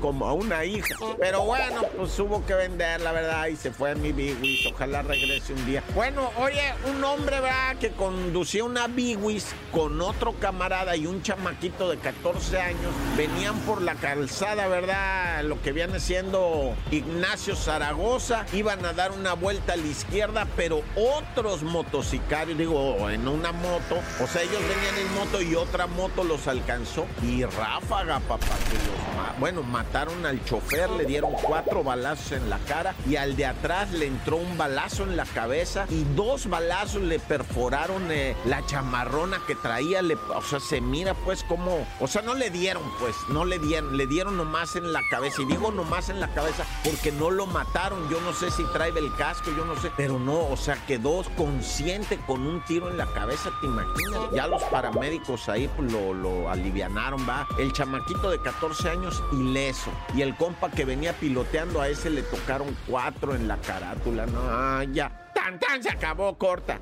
como 0.00 0.26
a 0.26 0.32
una 0.32 0.64
hija. 0.64 0.94
Pero 1.18 1.42
bueno, 1.42 1.82
pues 1.96 2.18
hubo 2.18 2.46
que 2.46 2.54
venderla, 2.54 3.12
¿verdad? 3.12 3.48
Y 3.48 3.56
se 3.56 3.70
fue 3.72 3.90
a 3.90 3.94
mi 3.94 4.12
Biwis. 4.12 4.66
Ojalá 4.66 5.02
regrese 5.02 5.52
un 5.52 5.66
día. 5.66 5.81
Bueno, 5.94 6.30
oye, 6.38 6.72
un 6.90 7.04
hombre, 7.04 7.40
¿verdad? 7.40 7.76
Que 7.76 7.90
conducía 7.90 8.64
una 8.64 8.86
Biwis 8.86 9.48
con 9.72 10.00
otro 10.00 10.32
camarada 10.32 10.96
y 10.96 11.06
un 11.06 11.22
chamaquito 11.22 11.90
de 11.90 11.98
14 11.98 12.58
años. 12.58 12.94
Venían 13.14 13.58
por 13.60 13.82
la 13.82 13.94
calzada, 13.96 14.68
¿verdad? 14.68 15.44
Lo 15.44 15.60
que 15.60 15.72
viene 15.72 16.00
siendo 16.00 16.74
Ignacio 16.90 17.56
Zaragoza. 17.56 18.46
Iban 18.54 18.86
a 18.86 18.94
dar 18.94 19.12
una 19.12 19.34
vuelta 19.34 19.74
a 19.74 19.76
la 19.76 19.86
izquierda, 19.86 20.46
pero 20.56 20.82
otros 20.96 21.62
motocicarios, 21.62 22.56
digo, 22.56 23.10
en 23.10 23.28
una 23.28 23.52
moto. 23.52 23.98
O 24.22 24.26
sea, 24.26 24.40
ellos 24.40 24.62
venían 24.62 24.96
en 24.96 25.14
moto 25.14 25.42
y 25.42 25.54
otra 25.56 25.86
moto 25.86 26.24
los 26.24 26.48
alcanzó. 26.48 27.06
Y 27.22 27.44
ráfaga, 27.44 28.18
papá, 28.20 28.46
que 28.70 28.76
los 28.76 29.38
Bueno, 29.38 29.62
mataron 29.62 30.24
al 30.24 30.42
chofer, 30.46 30.88
le 30.88 31.04
dieron 31.04 31.32
cuatro 31.32 31.84
balazos 31.84 32.32
en 32.32 32.48
la 32.48 32.58
cara 32.60 32.94
y 33.06 33.16
al 33.16 33.36
de 33.36 33.44
atrás 33.44 33.90
le 33.90 34.06
entró 34.06 34.36
un 34.36 34.56
balazo 34.56 35.02
en 35.02 35.18
la 35.18 35.26
cabeza 35.26 35.71
y 35.88 36.04
dos 36.14 36.48
balazos 36.48 37.02
le 37.02 37.18
perforaron 37.18 38.10
eh, 38.10 38.36
la 38.44 38.64
chamarrona 38.66 39.40
que 39.46 39.54
traía. 39.54 40.00
o 40.34 40.42
sea, 40.42 40.60
se 40.60 40.80
mira 40.80 41.14
pues 41.14 41.44
como... 41.44 41.86
O 42.00 42.06
sea, 42.06 42.22
no 42.22 42.34
le 42.34 42.50
dieron 42.50 42.82
pues, 42.98 43.16
no 43.28 43.44
le 43.44 43.58
dieron, 43.58 43.96
le 43.96 44.06
dieron 44.06 44.36
nomás 44.36 44.76
en 44.76 44.92
la 44.92 45.00
cabeza. 45.10 45.42
Y 45.42 45.46
digo 45.46 45.70
nomás 45.70 46.08
en 46.08 46.20
la 46.20 46.28
cabeza 46.28 46.64
porque 46.84 47.12
no 47.12 47.30
lo 47.30 47.46
mataron. 47.46 48.08
Yo 48.10 48.20
no 48.20 48.32
sé 48.32 48.50
si 48.50 48.64
trae 48.72 48.90
el 48.90 49.14
casco, 49.16 49.50
yo 49.56 49.64
no 49.64 49.76
sé. 49.80 49.90
Pero 49.96 50.18
no, 50.18 50.48
o 50.48 50.56
sea, 50.56 50.76
quedó 50.86 51.22
consciente 51.36 52.18
con 52.26 52.46
un 52.46 52.62
tiro 52.64 52.90
en 52.90 52.98
la 52.98 53.06
cabeza, 53.06 53.50
¿te 53.60 53.66
imaginas? 53.66 54.30
Ya 54.32 54.46
los 54.46 54.62
paramédicos 54.64 55.48
ahí 55.48 55.68
pues, 55.74 55.90
lo, 55.92 56.12
lo 56.12 56.50
alivianaron, 56.50 57.26
va. 57.28 57.46
El 57.58 57.72
chamaquito 57.72 58.30
de 58.30 58.40
14 58.40 58.90
años 58.90 59.22
ileso. 59.32 59.90
Y 60.14 60.22
el 60.22 60.36
compa 60.36 60.70
que 60.70 60.84
venía 60.84 61.12
piloteando 61.14 61.80
a 61.80 61.88
ese 61.88 62.10
le 62.10 62.22
tocaron 62.22 62.76
cuatro 62.86 63.34
en 63.34 63.48
la 63.48 63.56
carátula. 63.58 64.26
No, 64.26 64.40
ah, 64.42 64.84
ya. 64.92 65.31
Tan, 65.52 65.58
tan, 65.58 65.82
se 65.82 65.90
acabó, 65.90 66.38
corta. 66.38 66.80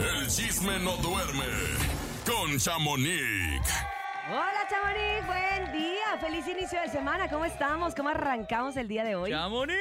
El 0.00 0.26
chisme 0.26 0.76
no 0.80 0.96
duerme 0.96 1.44
con 2.26 2.58
Chamonix. 2.58 3.60
Hola, 4.28 4.66
Chamonix, 4.68 5.26
buen 5.26 5.72
día. 5.72 6.18
Feliz 6.20 6.48
inicio 6.48 6.80
de 6.80 6.88
semana. 6.88 7.28
¿Cómo 7.28 7.44
estamos? 7.44 7.94
¿Cómo 7.94 8.08
arrancamos 8.08 8.76
el 8.76 8.88
día 8.88 9.04
de 9.04 9.14
hoy? 9.14 9.30
¡Chamonix! 9.30 9.78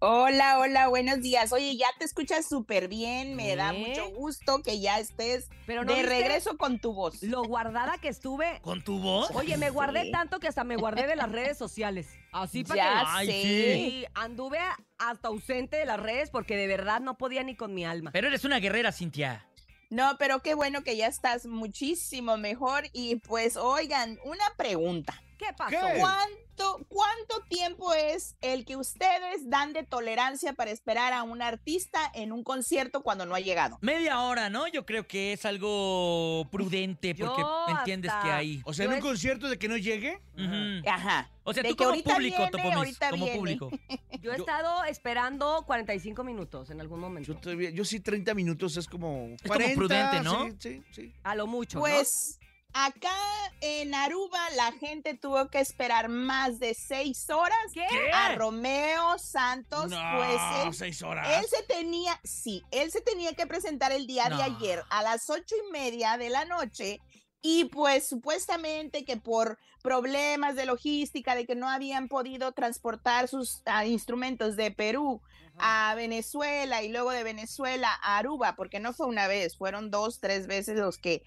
Hola, 0.00 0.58
hola, 0.58 0.88
buenos 0.88 1.20
días. 1.20 1.52
Oye, 1.52 1.76
ya 1.76 1.86
te 1.96 2.04
escuchas 2.04 2.48
súper 2.48 2.88
bien. 2.88 3.36
Me 3.36 3.54
da 3.54 3.72
¿Eh? 3.72 3.78
mucho 3.86 4.10
gusto 4.10 4.60
que 4.60 4.80
ya 4.80 4.98
estés 4.98 5.50
Pero 5.64 5.84
¿no 5.84 5.94
de 5.94 6.02
regreso 6.02 6.56
con 6.56 6.80
tu 6.80 6.92
voz. 6.92 7.22
Lo 7.22 7.44
guardada 7.44 7.98
que 7.98 8.08
estuve. 8.08 8.58
¿Con 8.62 8.82
tu 8.82 8.98
voz? 9.00 9.30
Oye, 9.34 9.56
me 9.58 9.70
guardé 9.70 10.06
Sí. 10.06 10.10
tanto 10.10 10.40
que 10.40 10.48
hasta 10.48 10.64
me 10.64 10.76
guardé 10.76 11.06
de 11.06 11.14
las 11.14 11.30
redes 11.30 11.56
sociales. 11.56 12.08
Así 12.32 12.64
para 12.64 12.76
Ya 12.76 13.00
que 13.00 13.06
Ay, 13.06 13.26
sé. 13.26 13.32
Sí, 13.42 14.06
Anduve 14.14 14.58
hasta 14.98 15.28
ausente 15.28 15.76
de 15.76 15.86
las 15.86 16.00
redes 16.00 16.30
porque 16.30 16.56
de 16.56 16.66
verdad 16.66 17.00
no 17.00 17.16
podía 17.16 17.42
ni 17.42 17.54
con 17.56 17.74
mi 17.74 17.84
alma. 17.84 18.10
Pero 18.12 18.28
eres 18.28 18.44
una 18.44 18.58
guerrera, 18.58 18.92
Cintia. 18.92 19.46
No, 19.90 20.16
pero 20.18 20.40
qué 20.40 20.54
bueno 20.54 20.82
que 20.82 20.96
ya 20.96 21.06
estás 21.06 21.46
muchísimo 21.46 22.36
mejor. 22.36 22.84
Y 22.92 23.16
pues, 23.16 23.56
oigan, 23.56 24.18
una 24.24 24.44
pregunta. 24.56 25.22
¿Qué 25.38 25.46
pasó? 25.56 25.70
¿Qué? 25.70 26.00
¿Cuánto, 26.00 26.84
¿Cuánto 26.88 27.40
tiempo 27.48 27.94
es 27.94 28.36
el 28.40 28.64
que 28.64 28.76
ustedes 28.76 29.48
dan 29.48 29.72
de 29.72 29.84
tolerancia 29.84 30.52
para 30.52 30.70
esperar 30.72 31.12
a 31.12 31.22
un 31.22 31.40
artista 31.42 32.00
en 32.14 32.32
un 32.32 32.42
concierto 32.42 33.02
cuando 33.02 33.24
no 33.26 33.34
ha 33.36 33.40
llegado? 33.40 33.78
Media 33.80 34.20
hora, 34.22 34.50
¿no? 34.50 34.66
Yo 34.66 34.84
creo 34.84 35.06
que 35.06 35.32
es 35.32 35.44
algo 35.44 36.46
prudente 36.50 37.14
porque 37.14 37.40
Yo 37.40 37.66
entiendes 37.78 38.10
hasta- 38.10 38.24
que 38.24 38.32
hay. 38.32 38.62
O 38.64 38.72
sea, 38.74 38.84
en 38.86 38.90
Yo 38.90 38.96
un 38.96 38.98
es- 38.98 39.04
concierto 39.04 39.48
de 39.48 39.58
que 39.58 39.68
no 39.68 39.76
llegue. 39.76 40.20
Ujú. 40.36 40.88
Ajá. 40.88 41.30
O 41.44 41.54
sea, 41.54 41.62
De 41.62 41.70
tú 41.70 41.76
que 41.76 41.84
como 41.84 41.90
ahorita 41.90 42.12
público, 42.14 42.36
viene, 42.36 42.50
Topomis, 42.50 42.76
ahorita 42.76 43.10
como 43.10 43.24
viene. 43.24 43.38
público. 43.38 43.70
Yo 44.20 44.32
he 44.32 44.36
estado 44.36 44.84
esperando 44.84 45.62
45 45.66 46.24
minutos 46.24 46.70
en 46.70 46.80
algún 46.80 46.98
momento. 47.00 47.32
Yo, 47.32 47.38
todavía- 47.40 47.70
yo 47.70 47.84
sí 47.84 48.00
30 48.00 48.34
minutos 48.34 48.76
es 48.76 48.86
como 48.88 49.08
como 49.08 49.36
40, 49.46 49.74
prudente, 49.76 50.20
¿no? 50.22 50.46
Sí, 50.46 50.56
sí, 50.58 50.82
sí. 50.90 51.14
A 51.22 51.34
lo 51.36 51.46
mucho, 51.46 51.78
¿no? 51.78 51.82
Pues 51.82 52.37
acá 52.86 53.16
en 53.60 53.94
Aruba 53.94 54.38
la 54.56 54.72
gente 54.72 55.14
tuvo 55.14 55.48
que 55.48 55.60
esperar 55.60 56.08
más 56.08 56.58
de 56.58 56.74
seis 56.74 57.28
horas 57.30 57.56
¿Qué? 57.74 57.86
a 58.12 58.34
Romeo 58.36 59.18
Santos. 59.18 59.90
No, 59.90 60.00
pues 60.16 60.40
él, 60.64 60.74
seis 60.74 61.02
horas. 61.02 61.26
él 61.38 61.44
se 61.48 61.62
tenía, 61.64 62.18
sí, 62.24 62.62
él 62.70 62.90
se 62.90 63.00
tenía 63.00 63.34
que 63.34 63.46
presentar 63.46 63.92
el 63.92 64.06
día 64.06 64.28
No. 64.28 64.36
de 64.36 64.42
ayer 64.44 64.82
a 64.90 65.02
las 65.02 65.28
ocho 65.30 65.54
y 65.66 65.72
media 65.72 66.16
de 66.18 66.30
la 66.30 66.44
noche. 66.44 67.00
Y 67.40 67.66
pues 67.66 68.08
supuestamente 68.08 69.04
que 69.04 69.16
por 69.16 69.58
problemas 69.82 70.56
de 70.56 70.66
logística, 70.66 71.36
de 71.36 71.46
que 71.46 71.54
no 71.54 71.68
habían 71.68 72.08
podido 72.08 72.50
transportar 72.52 73.28
sus 73.28 73.62
ah, 73.66 73.86
instrumentos 73.86 74.56
de 74.56 74.72
Perú 74.72 75.22
a 75.60 75.94
Venezuela 75.96 76.82
y 76.82 76.88
luego 76.88 77.10
de 77.10 77.22
Venezuela 77.22 77.88
a 78.02 78.18
Aruba, 78.18 78.56
porque 78.56 78.80
no 78.80 78.92
fue 78.92 79.06
una 79.06 79.28
vez, 79.28 79.56
fueron 79.56 79.90
dos, 79.90 80.20
tres 80.20 80.46
veces 80.48 80.76
los 80.78 80.98
que 80.98 81.22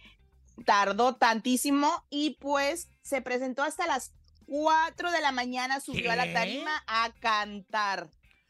tardó 0.65 1.15
tantísimo 1.15 2.05
y 2.09 2.37
pues 2.39 2.89
se 3.01 3.21
presentó 3.21 3.63
hasta 3.63 3.87
las 3.87 4.11
4 4.47 5.11
de 5.11 5.21
la 5.21 5.31
mañana, 5.31 5.79
subió 5.79 6.11
a 6.11 6.15
la 6.15 6.31
tarima 6.33 6.83
a 6.87 7.11
cantar. 7.19 8.09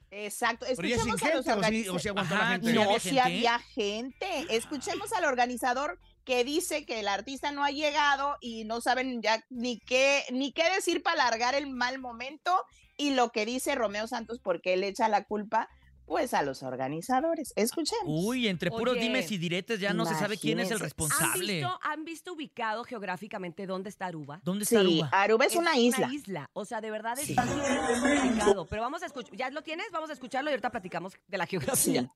Exacto. 0.10 0.66
Escuchemos 0.66 1.24
a 1.24 1.36
los 1.36 1.48
organizadores. 1.48 1.90
o 1.90 2.00
sí 2.00 2.10
aguantó 2.10 2.36
la 2.36 2.42
Ajá, 2.42 2.52
gente. 2.54 2.72
¿sí 2.72 2.74
No, 2.74 3.00
si 3.00 3.20
había 3.20 3.60
gente. 3.60 4.46
Escuchemos 4.50 5.14
al 5.14 5.26
organizador 5.26 6.00
que 6.26 6.44
dice 6.44 6.86
que 6.86 7.00
el 7.00 7.08
artista 7.08 7.52
no 7.52 7.64
ha 7.64 7.72
llegado 7.72 8.38
y 8.42 8.66
no 8.66 8.82
saben 8.82 9.22
ya 9.22 9.44
ni 9.50 9.80
qué, 9.80 10.26
ni 10.32 10.52
qué 10.52 10.70
decir 10.70 11.02
para 11.02 11.22
alargar 11.24 11.56
el 11.56 11.68
mal 11.68 11.98
momento 12.00 12.64
y 12.98 13.12
lo 13.12 13.32
que 13.32 13.46
dice 13.46 13.74
Romeo 13.76 14.08
Santos 14.08 14.40
porque 14.40 14.74
él 14.74 14.84
echa 14.84 15.08
la 15.08 15.24
culpa 15.24 15.70
pues 16.06 16.34
a 16.34 16.44
los 16.44 16.62
organizadores. 16.64 17.54
Escuchemos. 17.56 18.04
Uy, 18.06 18.48
entre 18.48 18.70
puros 18.70 18.94
Oye, 18.94 19.04
dimes 19.04 19.32
y 19.32 19.38
diretes 19.38 19.80
ya 19.80 19.94
no 19.94 20.06
se 20.06 20.16
sabe 20.16 20.38
quién 20.38 20.60
es 20.60 20.72
el 20.72 20.78
imagínense. 20.78 20.84
¿Han 20.84 20.84
responsable. 20.84 21.54
visto, 21.54 21.80
¿Han 21.84 22.04
visto 22.06 22.34
ubicado 22.34 22.84
geográficamente 22.84 23.66
dónde 23.66 23.90
está 23.90 24.08
Aruba? 24.08 24.42
¿Dónde 24.44 24.64
está 24.64 24.82
Sí, 24.82 25.02
Aruba? 25.02 25.10
Aruba 25.12 25.46
es, 25.46 25.56
una 25.56 25.78
isla. 25.78 26.10
isla. 26.12 26.50
O 26.54 26.66
sea, 26.66 26.82
de 26.82 26.92
verdad 26.92 27.18
es 27.20 27.30
está 27.30 27.44
súper 27.48 28.20
complicado. 28.20 28.66
Pero 28.66 28.82
vamos 28.82 29.04
a 29.04 29.06
escuchar. 29.06 29.36
¿Ya 29.36 29.50
lo 29.50 29.62
tienes? 29.62 29.88
Vamos 29.92 30.10
a 30.10 30.14
escucharlo 30.14 30.50
y 30.50 30.54
ahorita 30.54 30.70
platicamos 30.70 31.14
de 31.28 31.38
la 31.38 31.46
geografía. 31.46 32.12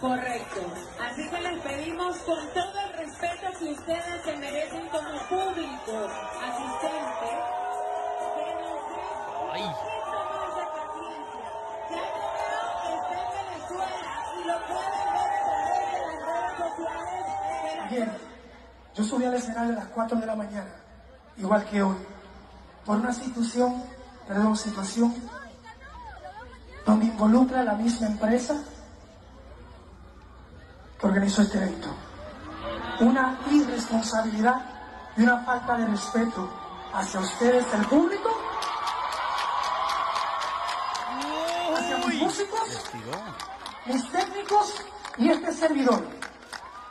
Correcto. 0.00 0.60
Así 1.00 1.28
que 1.28 1.40
les 1.40 1.60
pedimos 1.62 2.16
con 2.18 2.38
todo 2.54 2.80
el 2.86 2.92
respeto 2.98 3.58
que 3.58 3.64
ustedes 3.72 4.22
se 4.24 4.36
merecen 4.36 4.88
como 4.88 5.18
público 5.28 6.08
asistente 6.40 7.23
Ay. 9.54 9.62
yo 18.96 19.04
subí 19.04 19.24
al 19.24 19.34
escenario 19.34 19.72
a 19.72 19.76
las 19.76 19.86
4 19.86 20.18
de 20.18 20.26
la 20.26 20.34
mañana, 20.34 20.70
igual 21.36 21.64
que 21.66 21.82
hoy, 21.82 21.96
por 22.84 22.96
una 22.96 23.12
situación, 23.12 23.82
perdón, 24.26 24.56
situación 24.56 25.14
donde 26.84 27.06
involucra 27.06 27.62
la 27.62 27.74
misma 27.74 28.08
empresa 28.08 28.56
que 30.98 31.06
organizó 31.06 31.42
este 31.42 31.58
evento. 31.58 31.88
Una 33.00 33.38
irresponsabilidad 33.50 34.62
y 35.16 35.22
una 35.22 35.38
falta 35.44 35.76
de 35.76 35.86
respeto 35.86 36.48
hacia 36.92 37.20
ustedes, 37.20 37.72
el 37.74 37.86
público, 37.86 38.33
mis 43.86 44.10
técnicos 44.12 44.84
y 45.18 45.28
este 45.28 45.52
servidor. 45.52 46.06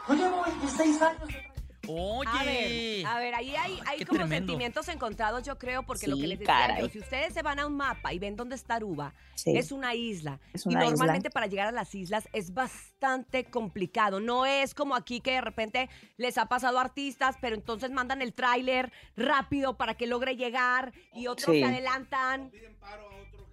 Yo 0.07 0.13
llevo 0.15 0.43
26 0.43 1.01
años 1.01 1.27
de 1.27 1.53
Oye. 1.85 2.29
A 2.31 2.43
ver, 2.45 3.05
a 3.07 3.19
ver, 3.19 3.35
ahí 3.35 3.55
hay, 3.57 3.77
hay 3.85 4.05
como 4.05 4.19
tremendo. 4.19 4.35
sentimientos 4.53 4.87
encontrados, 4.87 5.43
yo 5.43 5.57
creo, 5.57 5.83
porque 5.83 6.07
lo 6.07 6.15
que 6.15 6.27
les 6.27 6.39
decía 6.39 6.55
caray. 6.55 6.81
yo, 6.81 6.87
si 6.87 6.99
ustedes 6.99 7.33
se 7.33 7.41
van 7.41 7.59
a 7.59 7.67
un 7.67 7.75
mapa 7.75 8.13
y 8.13 8.19
ven 8.19 8.37
dónde 8.37 8.55
está 8.55 8.75
Aruba, 8.75 9.13
Sí. 9.35 9.51
es 9.57 9.73
una 9.73 9.93
isla. 9.93 10.39
Es 10.53 10.65
y 10.65 10.69
isla. 10.69 10.79
normalmente 10.85 11.29
para 11.29 11.47
llegar 11.47 11.67
a 11.67 11.71
las 11.73 11.93
islas 11.93 12.29
es 12.31 12.53
bastante 12.53 13.43
complicado. 13.43 14.21
No 14.21 14.45
es 14.45 14.73
como 14.73 14.95
aquí 14.95 15.19
que 15.19 15.31
de 15.31 15.41
repente 15.41 15.89
les 16.15 16.37
ha 16.37 16.45
pasado 16.45 16.77
a 16.79 16.83
artistas, 16.83 17.35
pero 17.41 17.53
entonces 17.53 17.91
mandan 17.91 18.21
el 18.21 18.33
tráiler 18.33 18.93
rápido 19.17 19.75
para 19.75 19.95
que 19.95 20.07
logre 20.07 20.37
llegar 20.37 20.93
y 21.13 21.27
otros 21.27 21.53
Sí. 21.53 21.59
se 21.61 21.65
adelantan. 21.65 22.49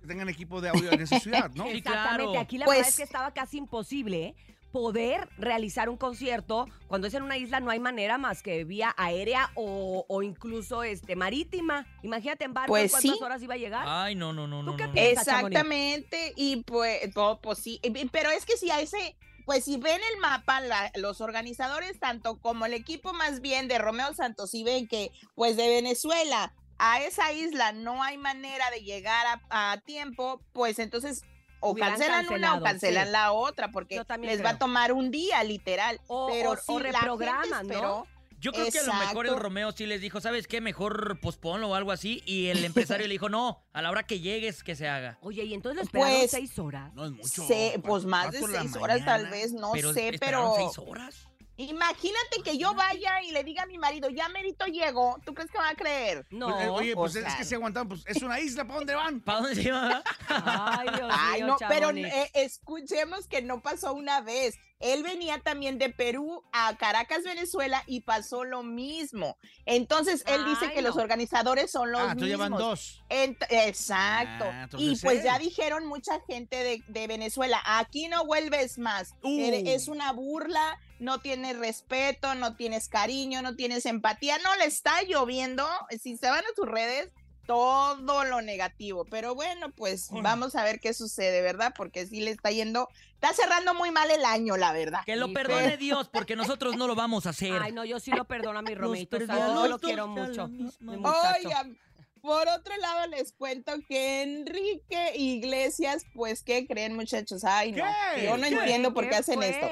Que 0.00 0.06
tengan 0.06 0.28
equipo 0.28 0.60
de 0.60 0.70
audio 0.70 0.90
en 0.92 1.00
esa 1.00 1.20
ciudad, 1.20 1.50
¿no? 1.54 1.64
Exactamente, 1.68 2.32
claro. 2.32 2.38
aquí 2.40 2.58
la 2.58 2.64
Pues- 2.64 2.78
verdad 2.78 2.88
es 2.90 2.96
que 2.96 3.02
estaba 3.02 3.32
casi 3.32 3.58
imposible 3.58 4.26
¿eh? 4.28 4.34
poder 4.72 5.28
realizar 5.36 5.88
un 5.88 5.96
concierto 5.96 6.68
cuando 6.86 7.08
es 7.08 7.14
en 7.14 7.24
una 7.24 7.36
isla 7.36 7.58
no 7.58 7.70
hay 7.72 7.80
manera 7.80 8.18
más 8.18 8.40
que 8.42 8.62
vía 8.62 8.94
aérea 8.96 9.50
o, 9.56 10.04
o 10.08 10.22
incluso 10.22 10.84
este 10.84 11.16
marítima. 11.16 11.86
Imagínate 12.04 12.44
en 12.44 12.54
barco 12.54 12.68
Pues 12.72 12.92
cuántas 12.92 13.10
sí. 13.18 13.18
horas 13.22 13.42
iba 13.42 13.54
a 13.54 13.58
llegar. 13.58 13.84
Ay, 13.88 14.14
no, 14.14 14.32
no, 14.32 14.46
no, 14.46 14.60
¿Tú 14.60 14.70
no. 14.70 14.76
qué 14.76 14.86
no. 14.86 14.92
piensas? 14.92 15.26
Chamonix? 15.26 15.46
Exactamente, 15.56 16.32
y 16.36 16.62
pues, 16.62 17.00
pues 17.42 17.58
sí, 17.58 17.80
pero 18.12 18.30
es 18.30 18.46
que 18.46 18.56
si 18.56 18.70
a 18.70 18.80
ese, 18.80 19.16
pues 19.44 19.64
si 19.64 19.76
ven 19.76 20.00
el 20.14 20.20
mapa, 20.20 20.60
la- 20.60 20.92
los 20.94 21.20
organizadores, 21.20 21.98
tanto 21.98 22.38
como 22.38 22.64
el 22.64 22.72
equipo 22.72 23.12
más 23.12 23.40
bien 23.40 23.66
de 23.66 23.76
Romeo 23.78 24.14
Santos, 24.14 24.54
y 24.54 24.62
ven 24.62 24.86
que 24.86 25.10
pues 25.34 25.56
de 25.56 25.66
Venezuela 25.68 26.52
a 26.80 27.00
esa 27.02 27.32
isla 27.32 27.72
no 27.72 28.02
hay 28.02 28.16
manera 28.18 28.70
de 28.70 28.80
llegar 28.82 29.26
a, 29.50 29.72
a 29.72 29.76
tiempo, 29.80 30.40
pues 30.52 30.78
entonces 30.78 31.22
o 31.60 31.74
cancelan 31.74 32.26
una 32.32 32.56
o 32.56 32.62
cancelan 32.62 33.06
sí. 33.06 33.12
la 33.12 33.32
otra, 33.32 33.70
porque 33.70 33.96
Yo 33.96 34.04
también 34.06 34.32
les 34.34 34.44
va 34.44 34.50
a 34.50 34.58
tomar 34.58 34.92
un 34.92 35.10
día, 35.10 35.44
literal. 35.44 36.00
O- 36.06 36.28
pero 36.30 36.52
o- 36.52 36.56
sí, 36.56 36.62
o 36.68 36.78
la 36.78 36.84
gente 36.84 36.98
reprograman, 37.00 37.66
¿no? 37.68 38.06
Yo 38.40 38.52
creo 38.52 38.70
que 38.70 38.78
a 38.78 38.82
lo 38.84 38.94
mejor 38.94 39.26
el. 39.26 39.36
Romeo 39.36 39.70
sí 39.72 39.84
les 39.84 40.00
dijo, 40.00 40.18
¿sabes 40.22 40.46
qué? 40.46 40.62
Mejor 40.62 41.20
posponlo 41.20 41.68
o 41.68 41.74
algo 41.74 41.92
así. 41.92 42.22
Y 42.24 42.46
el 42.46 42.64
empresario 42.64 43.06
le 43.06 43.12
dijo, 43.12 43.28
no, 43.28 43.62
a 43.74 43.82
la 43.82 43.90
hora 43.90 44.04
que 44.04 44.20
llegues 44.20 44.62
que 44.64 44.74
se 44.74 44.88
haga. 44.88 45.18
Oye, 45.20 45.44
y 45.44 45.52
entonces 45.52 45.76
lo 45.76 45.82
esperaron 45.82 46.18
Pues, 46.20 46.30
seis 46.30 46.58
horas. 46.58 46.94
No 46.94 47.04
es 47.04 47.10
mucho. 47.10 47.46
Se- 47.46 47.78
pues 47.84 48.06
más 48.06 48.32
de 48.32 48.40
seis 48.40 48.74
horas 48.76 49.04
tal 49.04 49.26
vez, 49.26 49.52
no 49.52 49.72
pero 49.72 49.92
sé, 49.92 50.16
pero... 50.18 50.54
seis 50.56 50.78
horas. 50.78 51.26
Imagínate 51.68 52.42
que 52.44 52.56
yo 52.56 52.74
vaya 52.74 53.22
y 53.22 53.32
le 53.32 53.44
diga 53.44 53.64
a 53.64 53.66
mi 53.66 53.76
marido, 53.78 54.08
ya 54.08 54.28
merito 54.30 54.64
llegó, 54.66 55.18
¿tú 55.24 55.34
crees 55.34 55.50
que 55.50 55.58
va 55.58 55.68
a 55.70 55.74
creer? 55.74 56.26
No. 56.30 56.48
Pues, 56.48 56.64
eh, 56.64 56.68
oye, 56.70 56.92
o 56.94 56.96
pues 56.96 57.12
sea- 57.12 57.28
es 57.28 57.34
que 57.34 57.44
se 57.44 57.54
aguantaban, 57.56 57.88
pues 57.88 58.02
es 58.06 58.22
una 58.22 58.40
isla, 58.40 58.64
¿para 58.64 58.78
dónde 58.78 58.94
van? 58.94 59.20
¿Para 59.24 59.40
dónde 59.40 59.54
se 59.56 59.62
iba? 59.68 60.02
Ay, 60.28 60.88
Dios 60.96 61.10
Ay, 61.18 61.42
mío, 61.42 61.56
no, 61.60 61.68
pero 61.68 61.90
eh, 61.90 62.30
escuchemos 62.34 63.26
que 63.26 63.42
no 63.42 63.60
pasó 63.60 63.92
una 63.92 64.20
vez. 64.20 64.56
Él 64.78 65.02
venía 65.02 65.38
también 65.40 65.76
de 65.78 65.90
Perú 65.90 66.42
a 66.52 66.74
Caracas, 66.78 67.22
Venezuela, 67.22 67.82
y 67.86 68.00
pasó 68.00 68.44
lo 68.44 68.62
mismo. 68.62 69.36
Entonces, 69.66 70.24
él 70.26 70.42
dice 70.46 70.72
que 70.72 70.80
los 70.80 70.96
organizadores 70.96 71.70
son 71.70 71.92
los 71.92 72.00
Ah, 72.00 72.14
tú 72.14 72.24
mismos. 72.24 72.28
llevan 72.30 72.52
dos. 72.52 73.02
Ent- 73.10 73.46
exacto. 73.50 74.46
Ah, 74.50 74.66
y 74.78 74.96
pues 75.00 75.18
él. 75.18 75.24
ya 75.24 75.38
dijeron 75.38 75.86
mucha 75.86 76.18
gente 76.26 76.56
de, 76.64 76.82
de 76.88 77.06
Venezuela, 77.06 77.60
aquí 77.66 78.08
no 78.08 78.24
vuelves 78.24 78.78
más. 78.78 79.14
Uh. 79.22 79.62
Es 79.66 79.88
una 79.88 80.12
burla, 80.12 80.78
no 81.00 81.18
tienes 81.18 81.58
respeto, 81.58 82.34
no 82.36 82.54
tienes 82.54 82.88
cariño, 82.88 83.42
no 83.42 83.56
tienes 83.56 83.86
empatía, 83.86 84.38
no 84.38 84.54
le 84.56 84.66
está 84.66 85.02
lloviendo. 85.02 85.66
Si 86.00 86.16
se 86.16 86.30
van 86.30 86.44
a 86.44 86.54
tus 86.54 86.68
redes, 86.68 87.10
todo 87.46 88.24
lo 88.24 88.42
negativo. 88.42 89.04
Pero 89.06 89.34
bueno, 89.34 89.72
pues 89.72 90.08
Uy. 90.12 90.20
vamos 90.22 90.54
a 90.54 90.62
ver 90.62 90.78
qué 90.78 90.94
sucede, 90.94 91.42
¿verdad? 91.42 91.72
Porque 91.76 92.06
sí 92.06 92.20
le 92.20 92.30
está 92.30 92.50
yendo, 92.52 92.88
está 93.14 93.32
cerrando 93.32 93.74
muy 93.74 93.90
mal 93.90 94.08
el 94.10 94.24
año, 94.24 94.56
la 94.56 94.72
verdad. 94.72 95.00
Que 95.04 95.16
lo 95.16 95.32
perdone 95.32 95.64
pero- 95.64 95.76
Dios, 95.78 96.08
porque 96.12 96.36
nosotros 96.36 96.76
no 96.76 96.86
lo 96.86 96.94
vamos 96.94 97.26
a 97.26 97.30
hacer. 97.30 97.60
Ay, 97.60 97.72
no, 97.72 97.84
yo 97.84 97.98
sí 97.98 98.10
lo 98.12 98.26
perdono 98.26 98.60
a 98.60 98.62
mi 98.62 98.74
Romito. 98.74 99.18
los 99.18 99.26
no 99.28 99.66
lo 99.66 99.78
quiero 99.80 100.06
mucho. 100.06 100.48
Oigan, 100.80 101.76
por 102.20 102.46
otro 102.48 102.76
lado 102.76 103.06
les 103.08 103.32
cuento 103.32 103.72
que 103.88 104.22
Enrique 104.22 105.12
Iglesias, 105.16 106.04
pues, 106.14 106.42
¿qué 106.42 106.66
creen 106.66 106.94
muchachos? 106.94 107.42
Ay, 107.44 107.72
no, 107.72 107.84
¿Qué? 108.14 108.26
yo 108.26 108.36
no 108.36 108.46
¿Qué? 108.46 108.54
entiendo 108.54 108.92
por 108.94 109.04
qué, 109.04 109.10
¿Qué 109.10 109.16
hacen 109.16 109.36
fue? 109.36 109.48
esto. 109.48 109.66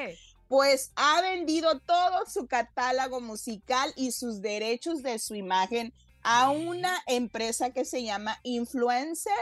Pues 0.48 0.92
ha 0.96 1.20
vendido 1.20 1.78
todo 1.80 2.26
su 2.26 2.46
catálogo 2.46 3.20
musical 3.20 3.92
y 3.96 4.12
sus 4.12 4.40
derechos 4.40 5.02
de 5.02 5.18
su 5.18 5.34
imagen 5.34 5.92
a 6.22 6.50
una 6.50 7.02
empresa 7.06 7.70
que 7.70 7.84
se 7.84 8.02
llama 8.02 8.38
Influencer 8.42 9.32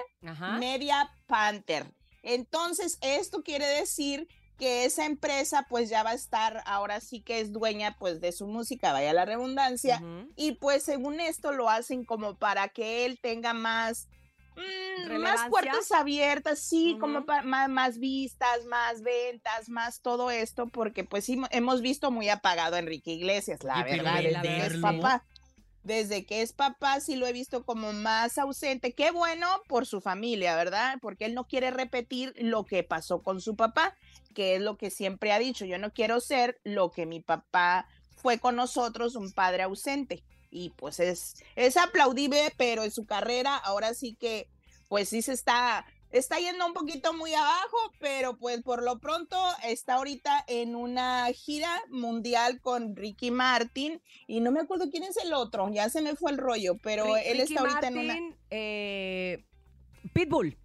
Media 0.59 1.11
Panther. 1.27 1.87
Entonces, 2.23 2.99
esto 3.01 3.43
quiere 3.43 3.67
decir 3.67 4.29
que 4.59 4.85
esa 4.85 5.05
empresa 5.05 5.67
pues 5.69 5.89
ya 5.89 6.03
va 6.03 6.11
a 6.11 6.15
estar, 6.15 6.63
ahora 6.67 7.01
sí 7.01 7.21
que 7.21 7.41
es 7.41 7.53
dueña 7.53 7.97
pues 7.99 8.21
de 8.21 8.33
su 8.33 8.47
música, 8.47 8.93
vaya 8.93 9.13
la 9.13 9.25
redundancia, 9.25 10.03
y 10.35 10.53
pues 10.53 10.83
según 10.83 11.21
esto 11.21 11.53
lo 11.53 11.69
hacen 11.69 12.05
como 12.05 12.37
para 12.37 12.69
que 12.69 13.05
él 13.05 13.19
tenga 13.21 13.53
más, 13.53 14.09
mm, 14.57 15.09
más 15.23 15.41
puertas 15.51 15.93
abiertas, 15.93 16.59
sí, 16.61 16.97
como 16.99 17.25
más, 17.45 17.69
más 17.69 17.99
vistas, 17.99 18.65
más 18.67 19.03
ventas, 19.03 19.69
más 19.69 20.01
todo 20.01 20.31
esto, 20.31 20.67
porque 20.67 21.05
pues 21.05 21.25
sí, 21.25 21.41
hemos 21.51 21.81
visto 21.83 22.11
muy 22.11 22.29
apagado 22.29 22.77
a 22.77 22.79
Enrique 22.79 23.13
Iglesias, 23.13 23.63
la 23.65 23.77
verdad, 23.85 24.15
ve- 24.23 24.23
desde 24.43 24.43
que 24.43 24.57
es 24.67 24.73
papá. 24.81 25.25
Desde 25.83 26.27
que 26.27 26.43
es 26.43 26.53
papá 26.53 26.99
sí 26.99 27.15
lo 27.15 27.29
he 27.29 27.33
visto 27.33 27.65
como 27.65 27.93
más 27.93 28.39
ausente. 28.39 28.93
Qué 28.93 29.13
bueno 29.13 29.47
por 29.69 29.87
su 29.87 30.01
familia, 30.01 30.57
¿verdad? 30.57 30.99
Porque 31.01 31.27
él 31.27 31.35
no 31.35 31.47
quiere 31.47 31.71
repetir 31.71 32.35
lo 32.39 32.65
que 32.65 32.83
pasó 32.83 33.23
con 33.23 33.41
su 33.41 33.55
papá, 33.55 33.95
que 34.35 34.57
es 34.57 34.63
lo 34.63 34.77
que 34.77 34.91
siempre 34.91 35.33
ha 35.33 35.39
dicho. 35.39 35.65
Yo 35.65 35.79
no 35.79 35.93
quiero 35.93 36.19
ser 36.19 36.59
lo 36.65 36.91
que 36.91 37.07
mi 37.07 37.21
papá 37.21 37.87
fue 38.17 38.41
con 38.41 38.57
nosotros, 38.57 39.15
un 39.15 39.31
padre 39.33 39.63
ausente. 39.63 40.25
Y 40.51 40.71
pues 40.71 41.01
es, 41.01 41.37
es 41.55 41.77
aplaudible, 41.77 42.53
pero 42.57 42.85
en 42.85 42.91
su 42.91 43.05
carrera 43.07 43.57
ahora 43.57 43.95
sí 43.95 44.15
que, 44.15 44.49
pues 44.89 45.09
sí 45.09 45.23
se 45.23 45.33
está, 45.33 45.85
está 46.11 46.39
yendo 46.39 46.67
un 46.67 46.73
poquito 46.73 47.13
muy 47.13 47.35
abajo, 47.35 47.77
pero 47.99 48.37
pues 48.37 48.63
por 48.63 48.83
lo 48.83 48.99
pronto 48.99 49.37
está 49.65 49.95
ahorita 49.95 50.45
en 50.47 50.77
una 50.77 51.27
gira 51.33 51.83
mundial 51.91 52.61
con 52.61 52.95
Ricky 52.97 53.31
Martin 53.31 54.01
y 54.27 54.41
no 54.41 54.51
me 54.53 54.61
acuerdo 54.61 54.91
quién 54.91 55.03
es 55.03 55.17
el 55.17 55.33
otro, 55.33 55.69
ya 55.73 55.91
se 55.91 56.03
me 56.03 56.15
fue 56.17 56.31
el 56.31 56.39
rollo, 56.39 56.77
pero 56.83 57.17
él 57.17 57.39
Ricky 57.39 57.55
está 57.55 57.61
ahorita 57.61 57.89
en 57.89 57.99
una... 57.99 58.17
eh, 58.51 59.45
Pitbull. 60.13 60.57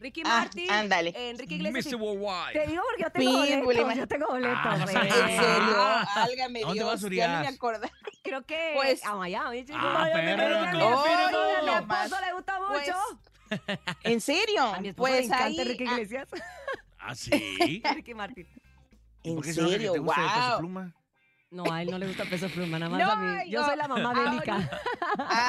Ricky 0.00 0.22
Ah, 0.24 0.40
Martin, 0.40 0.70
ándale. 0.70 1.12
Enrique 1.30 1.54
Iglesias. 1.54 1.86
Mr. 1.86 1.92
y- 1.92 1.94
Worldwide. 1.96 2.52
Te 2.52 2.66
digo 2.70 2.82
porque 2.88 3.02
yo 3.02 3.10
tengo 3.10 3.30
Pitbull, 3.42 3.64
boletos, 3.64 3.84
ima- 3.86 3.94
yo 3.96 4.06
tengo 4.08 4.26
boletos. 4.26 4.58
Ah, 4.64 4.76
eh. 4.76 4.92
¿en 4.92 4.96
¿En 5.06 5.40
serio? 5.40 5.74
Ah, 5.76 6.24
Álgame 6.24 6.58
¿a 6.58 6.66
dónde 6.66 6.74
Dios, 6.84 7.02
vas, 7.02 7.10
ya 7.10 7.40
me 7.40 7.48
acordé. 7.48 7.90
Creo 8.22 8.42
que 8.44 8.72
Pues- 8.76 9.04
a 9.04 9.14
Miami. 9.14 9.64
chico. 9.64 9.78
Ah, 9.80 10.08
pero 10.12 10.48
no. 10.48 10.58
a 10.58 11.62
mi 11.62 11.72
esposo 11.72 12.20
le 12.26 12.32
gusta 12.34 12.58
Pues, 12.68 12.86
mucho. 12.86 13.80
¿En 14.02 14.20
serio? 14.20 14.62
A 14.62 14.80
mi 14.80 14.88
esposo 14.88 15.08
le 15.08 15.14
Pues 15.16 15.26
encanta 15.26 15.44
ahí... 15.44 15.60
Enrique 15.60 15.84
ah, 15.88 15.92
Iglesias. 15.92 16.28
¿Ah, 16.98 17.14
sí? 17.14 17.82
Ricky 17.94 18.14
Martin. 18.14 18.46
¿Y 19.22 19.30
¿En 19.30 19.42
serio? 19.54 20.02
Wow. 20.02 20.14
No, 21.56 21.72
a 21.72 21.80
él 21.80 21.90
no 21.90 21.98
le 21.98 22.06
gusta 22.06 22.26
peso 22.26 22.48
pluma, 22.50 22.78
nada 22.78 22.90
más 22.90 23.00
No, 23.00 23.10
a 23.10 23.16
mí. 23.16 23.50
Yo 23.50 23.64
soy 23.64 23.76
la 23.76 23.88
mamá 23.88 24.12
bélica. 24.12 24.70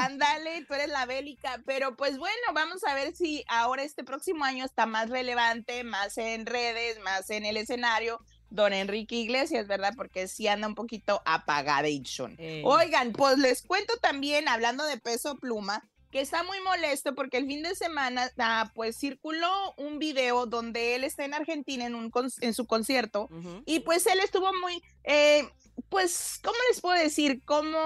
Ándale, 0.05 0.63
tú 0.65 0.73
eres 0.73 0.87
la 0.87 1.05
bélica, 1.05 1.61
pero 1.65 1.97
pues 1.97 2.17
bueno, 2.17 2.53
vamos 2.53 2.81
a 2.85 2.93
ver 2.93 3.13
si 3.13 3.43
ahora 3.49 3.83
este 3.83 4.05
próximo 4.05 4.45
año 4.45 4.63
está 4.63 4.85
más 4.85 5.09
relevante, 5.09 5.83
más 5.83 6.17
en 6.17 6.45
redes, 6.45 6.97
más 7.01 7.29
en 7.29 7.45
el 7.45 7.57
escenario, 7.57 8.21
don 8.49 8.71
Enrique 8.71 9.15
Iglesias, 9.15 9.67
¿verdad? 9.67 9.93
Porque 9.97 10.29
sí 10.29 10.47
anda 10.47 10.69
un 10.69 10.75
poquito 10.75 11.21
apagadation. 11.25 12.35
Eh. 12.37 12.61
Oigan, 12.63 13.11
pues 13.11 13.37
les 13.37 13.61
cuento 13.61 13.93
también, 13.97 14.47
hablando 14.47 14.85
de 14.85 14.97
peso 14.97 15.37
pluma, 15.37 15.83
que 16.11 16.21
está 16.21 16.43
muy 16.43 16.61
molesto 16.61 17.15
porque 17.15 17.37
el 17.37 17.47
fin 17.47 17.63
de 17.63 17.75
semana, 17.75 18.31
ah, 18.37 18.71
pues 18.73 18.97
circuló 18.97 19.73
un 19.75 19.99
video 19.99 20.45
donde 20.45 20.95
él 20.95 21.03
está 21.03 21.25
en 21.25 21.33
Argentina 21.33 21.85
en, 21.85 21.95
un 21.95 22.11
en 22.39 22.53
su 22.53 22.65
concierto 22.65 23.29
y 23.65 23.81
pues 23.81 24.07
él 24.07 24.19
estuvo 24.19 24.49
muy, 24.61 24.81
eh, 25.03 25.49
pues, 25.89 26.39
¿cómo 26.43 26.57
les 26.69 26.81
puedo 26.81 26.99
decir? 27.01 27.41
Como 27.45 27.77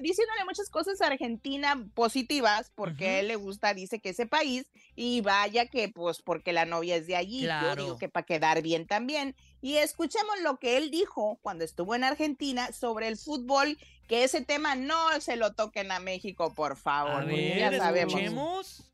diciéndole 0.00 0.44
muchas 0.44 0.68
cosas 0.70 1.00
a 1.00 1.06
Argentina 1.06 1.82
positivas, 1.94 2.70
porque 2.74 3.20
él 3.20 3.28
le 3.28 3.36
gusta, 3.36 3.74
dice 3.74 3.98
que 4.00 4.10
ese 4.10 4.26
país, 4.26 4.66
y 4.94 5.20
vaya 5.22 5.66
que, 5.66 5.88
pues, 5.88 6.22
porque 6.22 6.52
la 6.52 6.64
novia 6.66 6.96
es 6.96 7.06
de 7.06 7.16
allí, 7.16 7.40
yo 7.40 7.46
Claro. 7.46 7.82
digo 7.82 7.98
que 7.98 8.08
para 8.08 8.26
quedar 8.26 8.62
bien 8.62 8.86
también. 8.86 9.34
Y 9.60 9.76
escuchemos 9.76 10.40
lo 10.42 10.58
que 10.58 10.76
él 10.76 10.90
dijo 10.90 11.38
cuando 11.42 11.64
estuvo 11.64 11.94
en 11.94 12.04
Argentina 12.04 12.72
sobre 12.72 13.08
el 13.08 13.16
fútbol, 13.16 13.78
que 14.08 14.24
ese 14.24 14.42
tema 14.42 14.74
no 14.74 15.18
se 15.20 15.36
lo 15.36 15.54
toquen 15.54 15.90
a 15.92 16.00
México, 16.00 16.54
por 16.54 16.76
favor, 16.76 17.12
A 17.12 17.20
porque 17.20 17.34
ver, 17.36 17.72
ya 17.72 17.78
sabemos. 17.78 18.12
escuchemos. 18.14 18.84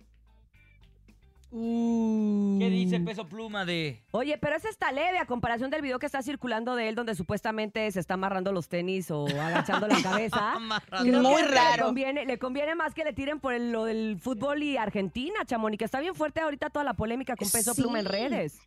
Uh. 1.52 2.58
¿Qué 2.60 2.70
dice 2.70 3.00
Peso 3.00 3.26
Pluma 3.28 3.64
de...? 3.64 4.02
Oye, 4.12 4.38
pero 4.38 4.56
ese 4.56 4.68
está 4.68 4.92
leve 4.92 5.18
a 5.18 5.26
comparación 5.26 5.70
del 5.70 5.82
video 5.82 5.98
que 5.98 6.06
está 6.06 6.22
circulando 6.22 6.76
de 6.76 6.88
él 6.88 6.94
donde 6.94 7.14
supuestamente 7.14 7.90
se 7.90 7.98
está 8.00 8.14
amarrando 8.14 8.52
los 8.52 8.68
tenis 8.68 9.10
o 9.10 9.26
agachando 9.26 9.86
la 9.88 10.00
cabeza. 10.02 10.54
Creo 11.02 11.22
Muy 11.22 11.42
que 11.42 11.48
raro. 11.48 11.76
Le 11.76 11.82
conviene, 11.82 12.24
le 12.26 12.38
conviene 12.38 12.74
más 12.74 12.94
que 12.94 13.04
le 13.04 13.12
tiren 13.12 13.40
por 13.40 13.52
el- 13.52 13.72
lo 13.72 13.84
del 13.84 14.18
fútbol 14.20 14.62
y 14.62 14.76
Argentina, 14.76 15.44
Chamonix, 15.44 15.78
que 15.78 15.84
está 15.84 16.00
bien 16.00 16.14
fuerte 16.14 16.40
ahorita 16.40 16.70
toda 16.70 16.84
la 16.84 16.94
polémica 16.94 17.34
con 17.36 17.50
Peso 17.50 17.74
Pluma 17.74 17.98
en 18.00 18.06
redes. 18.06 18.58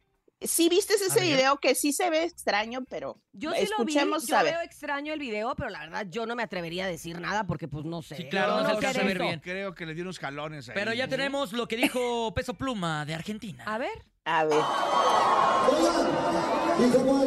Sí, 0.44 0.70
viste 0.70 0.94
ese 0.94 1.22
video 1.22 1.58
que 1.58 1.76
sí 1.76 1.94
se 1.94 2.10
ve 2.10 2.24
extraño, 2.24 2.84
pero 2.90 3.22
Yo 3.32 3.52
sí 3.52 3.68
lo 3.78 3.86
vi, 3.86 3.94
escuchemos 3.94 4.28
yo 4.28 4.44
veo 4.44 4.62
extraño 4.62 5.14
el 5.14 5.20
video, 5.20 5.56
pero 5.56 5.70
la 5.70 5.80
verdad 5.80 6.08
yo 6.10 6.26
no 6.26 6.36
me 6.36 6.44
atrevería 6.44 6.86
a 6.86 6.88
decir 6.88 7.20
nada 7.20 7.46
porque 7.46 7.68
pues 7.68 7.86
no 7.86 8.02
sé. 8.02 8.16
Sí, 8.16 8.30
claro, 8.30 8.58
no, 8.58 8.64
no 8.64 8.74
no 8.74 8.82
se 8.82 8.88
a 8.88 9.04
ver 9.04 9.20
bien. 9.20 9.40
Creo 9.40 9.74
que 9.74 9.86
le 9.86 9.94
dio 9.94 10.04
unos 10.04 10.20
jalones 10.20 10.70
ahí. 10.70 10.76
Pero 10.76 10.94
ya 10.94 11.08
tenemos 11.08 11.54
lo 11.54 11.68
que 11.68 11.78
dijo 11.78 12.34
Peso 12.36 12.54
Pluma 12.56 13.06
de 13.06 13.16
Argentina. 13.16 13.64
A 13.66 13.78
ver. 13.78 14.06
A 14.26 14.46
ver. 14.46 14.60
Y 16.80 16.92
como 16.92 17.24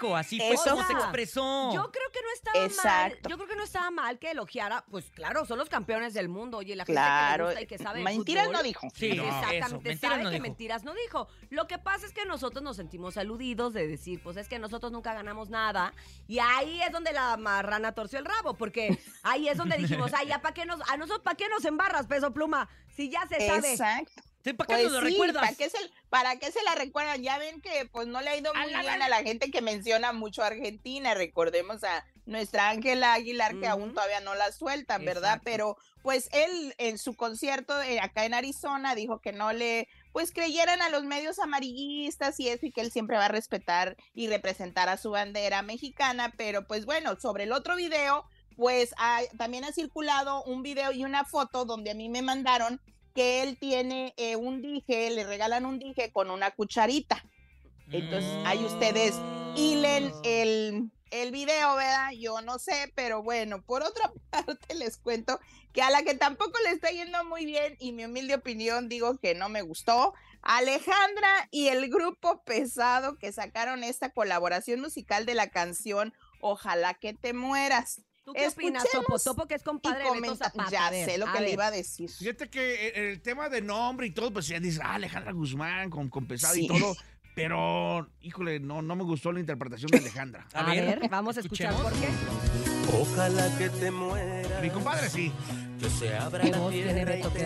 dijo, 0.00 0.16
así 0.16 0.38
fue 0.38 0.50
Eso 0.54 0.70
como 0.70 0.86
se 0.86 0.92
expresó. 0.92 1.72
Yo 1.74 1.90
creo 1.90 2.10
que 2.12 2.20
no 2.22 2.28
estaba 2.34 2.64
Exacto. 2.64 3.18
mal. 3.22 3.30
Yo 3.30 3.36
creo 3.36 3.48
que 3.48 3.56
no 3.56 3.62
estaba 3.64 3.90
mal 3.90 4.18
que 4.18 4.30
elogiara, 4.30 4.84
pues 4.90 5.10
claro, 5.10 5.44
son 5.44 5.58
los 5.58 5.68
campeones 5.68 6.14
del 6.14 6.28
mundo. 6.28 6.58
Oye, 6.58 6.76
la 6.76 6.84
gente 6.84 6.92
Claro, 7.00 7.48
que 7.48 7.54
le 7.54 7.60
gusta 7.60 7.62
y 7.62 7.66
que 7.66 7.78
sabe 7.78 8.02
mentiras 8.02 8.44
fútbol, 8.46 8.56
no 8.56 8.62
dijo. 8.62 8.88
Sí, 8.94 9.14
no, 9.14 9.24
Exactamente, 9.24 9.90
eso, 9.92 10.00
sabe 10.00 10.22
no 10.22 10.30
que 10.30 10.36
dijo. 10.36 10.42
mentiras 10.42 10.84
no 10.84 10.94
dijo. 10.94 11.28
Lo 11.50 11.66
que 11.66 11.78
pasa 11.78 12.06
es 12.06 12.12
que 12.12 12.24
nosotros 12.24 12.62
nos 12.62 12.76
sentimos 12.76 13.16
aludidos 13.16 13.72
de 13.72 13.86
decir, 13.86 14.22
pues 14.22 14.36
es 14.36 14.48
que 14.48 14.58
nosotros 14.58 14.92
nunca 14.92 15.14
ganamos 15.14 15.48
nada. 15.50 15.92
Y 16.26 16.38
ahí 16.38 16.80
es 16.82 16.92
donde 16.92 17.12
la 17.12 17.36
marrana 17.36 17.92
torció 17.92 18.18
el 18.18 18.24
rabo, 18.24 18.54
porque 18.54 18.98
ahí 19.22 19.48
es 19.48 19.56
donde 19.56 19.76
dijimos, 19.76 20.12
ay, 20.14 20.28
ya 20.28 20.40
para 20.40 20.54
qué 20.54 20.64
nos, 20.66 20.80
a 20.88 20.96
nosotros 20.96 21.22
para 21.22 21.36
qué 21.36 21.48
nos 21.48 21.64
embarras, 21.64 22.06
peso 22.06 22.32
pluma, 22.32 22.68
si 22.94 23.10
ya 23.10 23.26
se 23.26 23.46
sabe. 23.46 23.72
Exacto. 23.72 24.22
¿Para 24.44 24.54
qué 24.56 24.64
Pues 24.64 24.82
nos 24.84 24.92
lo 24.92 25.00
sí, 25.00 25.06
recuerdas? 25.06 25.42
¿para 25.42 25.54
qué, 25.56 25.68
se, 25.68 25.78
¿Para 26.08 26.36
qué 26.36 26.50
se 26.52 26.62
la 26.62 26.74
recuerdan? 26.74 27.22
Ya 27.22 27.38
ven 27.38 27.60
que 27.60 27.86
pues 27.92 28.06
no 28.06 28.20
le 28.22 28.30
ha 28.30 28.36
ido 28.36 28.52
muy 28.54 28.68
bien 28.80 29.02
a 29.02 29.08
la 29.08 29.22
gente 29.22 29.50
que 29.50 29.60
menciona 29.60 30.12
mucho 30.12 30.42
a 30.42 30.46
Argentina. 30.46 31.14
Recordemos 31.14 31.84
a 31.84 32.04
nuestra 32.24 32.68
Ángela 32.70 33.14
Aguilar, 33.14 33.58
que 33.58 33.66
aún 33.66 33.92
todavía 33.94 34.20
no 34.20 34.34
la 34.34 34.52
sueltan, 34.52 35.04
¿verdad? 35.04 35.34
Exacto. 35.38 35.44
Pero 35.44 35.76
pues 36.02 36.28
él 36.32 36.74
en 36.78 36.96
su 36.98 37.14
concierto 37.14 37.80
eh, 37.82 38.00
acá 38.00 38.24
en 38.24 38.32
Arizona 38.34 38.94
dijo 38.94 39.20
que 39.20 39.32
no 39.32 39.52
le 39.52 39.88
pues 40.12 40.32
creyeran 40.32 40.80
a 40.82 40.88
los 40.88 41.04
medios 41.04 41.38
amarillistas 41.38 42.38
y 42.40 42.48
eso 42.48 42.66
y 42.66 42.72
que 42.72 42.80
él 42.80 42.90
siempre 42.90 43.16
va 43.16 43.26
a 43.26 43.28
respetar 43.28 43.96
y 44.14 44.28
representar 44.28 44.88
a 44.88 44.96
su 44.96 45.10
bandera 45.10 45.62
mexicana, 45.62 46.32
pero 46.36 46.66
pues 46.66 46.86
bueno, 46.86 47.18
sobre 47.20 47.44
el 47.44 47.52
otro 47.52 47.76
video, 47.76 48.24
pues 48.56 48.94
ha- 48.98 49.20
también 49.36 49.64
ha 49.64 49.72
circulado 49.72 50.42
un 50.44 50.62
video 50.62 50.92
y 50.92 51.04
una 51.04 51.24
foto 51.24 51.64
donde 51.64 51.90
a 51.90 51.94
mí 51.94 52.08
me 52.08 52.22
mandaron 52.22 52.80
que 53.18 53.42
él 53.42 53.58
tiene 53.58 54.14
eh, 54.16 54.36
un 54.36 54.62
dije, 54.62 55.10
le 55.10 55.24
regalan 55.24 55.66
un 55.66 55.80
dije 55.80 56.12
con 56.12 56.30
una 56.30 56.52
cucharita. 56.52 57.24
Entonces, 57.90 58.30
ahí 58.46 58.64
ustedes 58.64 59.16
hilen 59.56 60.12
el, 60.22 60.92
el 61.10 61.32
video, 61.32 61.74
¿verdad? 61.74 62.12
Yo 62.12 62.40
no 62.42 62.60
sé, 62.60 62.92
pero 62.94 63.24
bueno, 63.24 63.60
por 63.62 63.82
otra 63.82 64.12
parte 64.30 64.72
les 64.76 64.98
cuento 64.98 65.40
que 65.72 65.82
a 65.82 65.90
la 65.90 66.04
que 66.04 66.14
tampoco 66.14 66.60
le 66.62 66.70
está 66.70 66.92
yendo 66.92 67.24
muy 67.24 67.44
bien 67.44 67.74
y 67.80 67.90
mi 67.90 68.04
humilde 68.04 68.36
opinión 68.36 68.88
digo 68.88 69.18
que 69.18 69.34
no 69.34 69.48
me 69.48 69.62
gustó, 69.62 70.14
Alejandra 70.42 71.48
y 71.50 71.66
el 71.66 71.90
grupo 71.90 72.44
pesado 72.44 73.18
que 73.18 73.32
sacaron 73.32 73.82
esta 73.82 74.10
colaboración 74.10 74.80
musical 74.80 75.26
de 75.26 75.34
la 75.34 75.50
canción 75.50 76.14
Ojalá 76.40 76.94
que 76.94 77.14
te 77.14 77.32
mueras. 77.32 78.02
¿Tú 78.28 78.34
qué 78.34 78.46
opinas, 78.46 78.84
Topo? 78.92 79.18
Topo, 79.18 79.46
que 79.46 79.54
es 79.54 79.62
compadre 79.62 80.00
de 80.00 80.04
Beto 80.10 80.14
comenta- 80.16 80.50
Zapata. 80.50 80.70
Ya 80.70 80.86
A 80.86 80.90
ver, 80.90 81.08
sé 81.08 81.16
lo 81.16 81.24
que 81.32 81.38
le 81.38 81.44
ver. 81.46 81.52
iba 81.54 81.66
a 81.68 81.70
decir. 81.70 82.10
Fíjate 82.10 82.50
que 82.50 82.88
el, 82.90 83.04
el 83.12 83.22
tema 83.22 83.48
de 83.48 83.62
nombre 83.62 84.06
y 84.06 84.10
todo, 84.10 84.30
pues 84.30 84.46
ya 84.48 84.60
dices, 84.60 84.80
ah, 84.84 84.96
Alejandra 84.96 85.32
Guzmán 85.32 85.88
con, 85.88 86.10
con 86.10 86.26
pesado 86.26 86.54
y 86.56 86.66
todo. 86.66 86.94
Pero, 87.34 88.06
híjole, 88.20 88.60
no, 88.60 88.82
no 88.82 88.96
me 88.96 89.04
gustó 89.04 89.32
la 89.32 89.40
interpretación 89.40 89.90
de 89.90 89.96
Alejandra. 89.98 90.46
A, 90.52 90.64
ver, 90.64 91.08
vamos 91.08 91.38
a 91.38 91.40
escuchar 91.40 91.74
por 91.74 91.90
qué. 91.94 92.77
Ojalá 92.92 93.48
que 93.58 93.68
te 93.70 93.90
mueras. 93.90 94.62
Mi 94.62 94.70
compadre 94.70 95.08
sí. 95.10 95.32
Que 95.78 95.88
se 95.90 96.16
abra 96.16 96.42
Qué 96.42 96.50
la 96.50 96.58
voz 96.58 96.72
tiene 96.72 96.92
tierra 96.92 97.14
y 97.14 97.16
Beto, 97.18 97.32
qué 97.32 97.38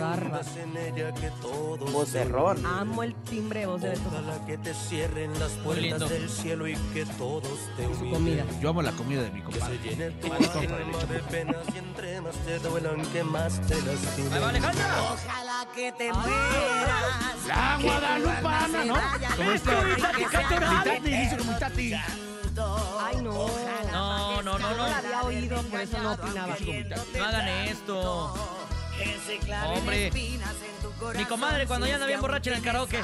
que 1.20 1.31
todos 1.42 1.92
Voz 1.92 2.12
de 2.14 2.22
olviden. 2.22 2.64
Amo 2.64 3.02
el 3.02 3.14
timbre 3.14 3.61
de 3.61 3.66
voz 3.66 3.83
de 3.83 3.90
Beto. 3.90 4.02
Ojalá 4.09 4.46
que 4.46 4.57
te 4.57 4.72
cierren 4.72 5.38
las 5.38 5.50
puertas 5.52 6.09
del 6.09 6.31
cielo 6.31 6.66
y 6.66 6.74
que 6.94 7.05
todos 7.05 7.59
te 7.76 7.85
su 7.94 8.11
comida. 8.11 8.44
Yo 8.62 8.70
amo 8.70 8.81
la 8.81 8.92
comida 8.92 9.22
de 9.22 9.31
mi 9.33 9.40
Que 9.40 9.44
compadre. 9.44 9.76
se 9.76 9.83
llene 9.87 10.11
tu 10.12 10.33
alma 10.33 10.98
de 11.11 11.18
penas 11.31 11.57
y 11.74 11.78
entre 11.78 12.20
más 12.22 12.35
te 12.37 12.59
duelan 12.61 13.02
que 13.12 13.22
más 13.22 13.61
te 13.68 13.83
lastimen. 13.83 14.33
Ahí 14.33 14.40
va 14.40 14.48
Alejandra. 14.48 15.02
Ojalá 15.12 15.66
que 15.74 15.92
te 15.92 16.11
mueras. 16.12 17.46
La 17.48 17.76
que 17.78 17.85
guadalupana, 17.85 18.85
¿no? 18.87 18.94
Como 19.37 19.50
esta- 19.52 19.85
mi 19.85 19.94
tati, 20.00 20.16
que 20.24 20.61
mi 20.61 20.85
tati, 20.85 21.44
mi 21.44 21.59
tati. 21.59 21.92
Ay, 23.05 23.16
no. 23.22 23.33
No, 23.91 23.91
no, 24.42 24.59
no, 24.59 24.70
No 24.70 24.76
no. 24.76 24.87
la 24.88 24.98
había 24.98 25.22
oído, 25.22 25.62
por 25.62 25.81
eso 25.81 25.98
no 26.02 26.12
opinaba. 26.12 26.57
No 27.16 27.24
hagan 27.24 27.48
esto. 27.48 28.35
que 28.96 29.55
Hombre. 29.64 30.11
tu. 30.11 31.18
Mi 31.18 31.24
comadre 31.24 31.66
cuando 31.66 31.87
ya 31.87 31.94
anda 31.94 32.07
bien 32.07 32.20
borracha 32.20 32.50
en 32.50 32.57
el 32.57 32.62
karaoke. 32.62 33.00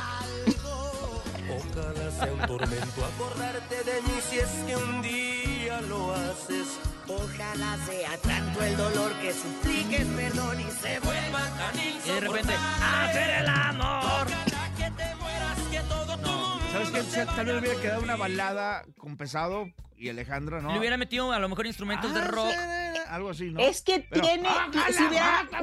Ojalá 1.51 2.11
sea 2.11 2.33
un 2.33 2.41
tormento 2.47 3.05
acordarte 3.05 3.83
de 3.85 4.03
mí 4.03 4.13
si 4.29 4.39
es 4.39 4.49
que 4.67 4.77
un 4.77 5.03
día 5.03 5.81
lo 5.83 6.15
haces. 6.15 6.79
Ojalá 7.09 7.79
sea 7.87 8.19
tanto 8.19 8.63
el 8.63 8.77
dolor 8.77 9.13
que 9.15 9.33
supliques 9.33 10.07
perdón 10.09 10.61
y 10.61 10.71
se 10.71 11.01
vuelva 11.01 11.41
tan 11.41 11.79
Y 11.79 12.09
de 12.11 12.21
repente, 12.21 12.53
hacer 12.55 13.31
el 13.31 13.49
amor. 13.49 14.27
¿Sabes 16.73 17.07
qué? 17.15 17.25
Tal 17.25 17.47
vez 17.47 17.61
hubiera 17.61 17.81
quedado 17.81 18.03
una 18.03 18.17
balada 18.17 18.85
con 18.99 19.17
pesado 19.17 19.67
y 19.99 20.09
Alejandra, 20.09 20.61
¿no? 20.61 20.73
Le 20.73 20.79
hubiera 20.79 20.97
metido 20.97 21.33
a 21.33 21.39
lo 21.39 21.49
mejor 21.49 21.67
instrumentos 21.67 22.13
de 22.15 22.21
Ah, 22.21 22.29
rock. 22.29 22.51
sí, 22.51 22.99
Algo 23.09 23.31
así, 23.31 23.45
¿no? 23.51 23.61
Es 23.61 23.83
que 23.83 24.01
Pero- 24.11 24.23
tiene, 24.23 24.49
¡Ah, 24.49 24.69
si 24.93 25.03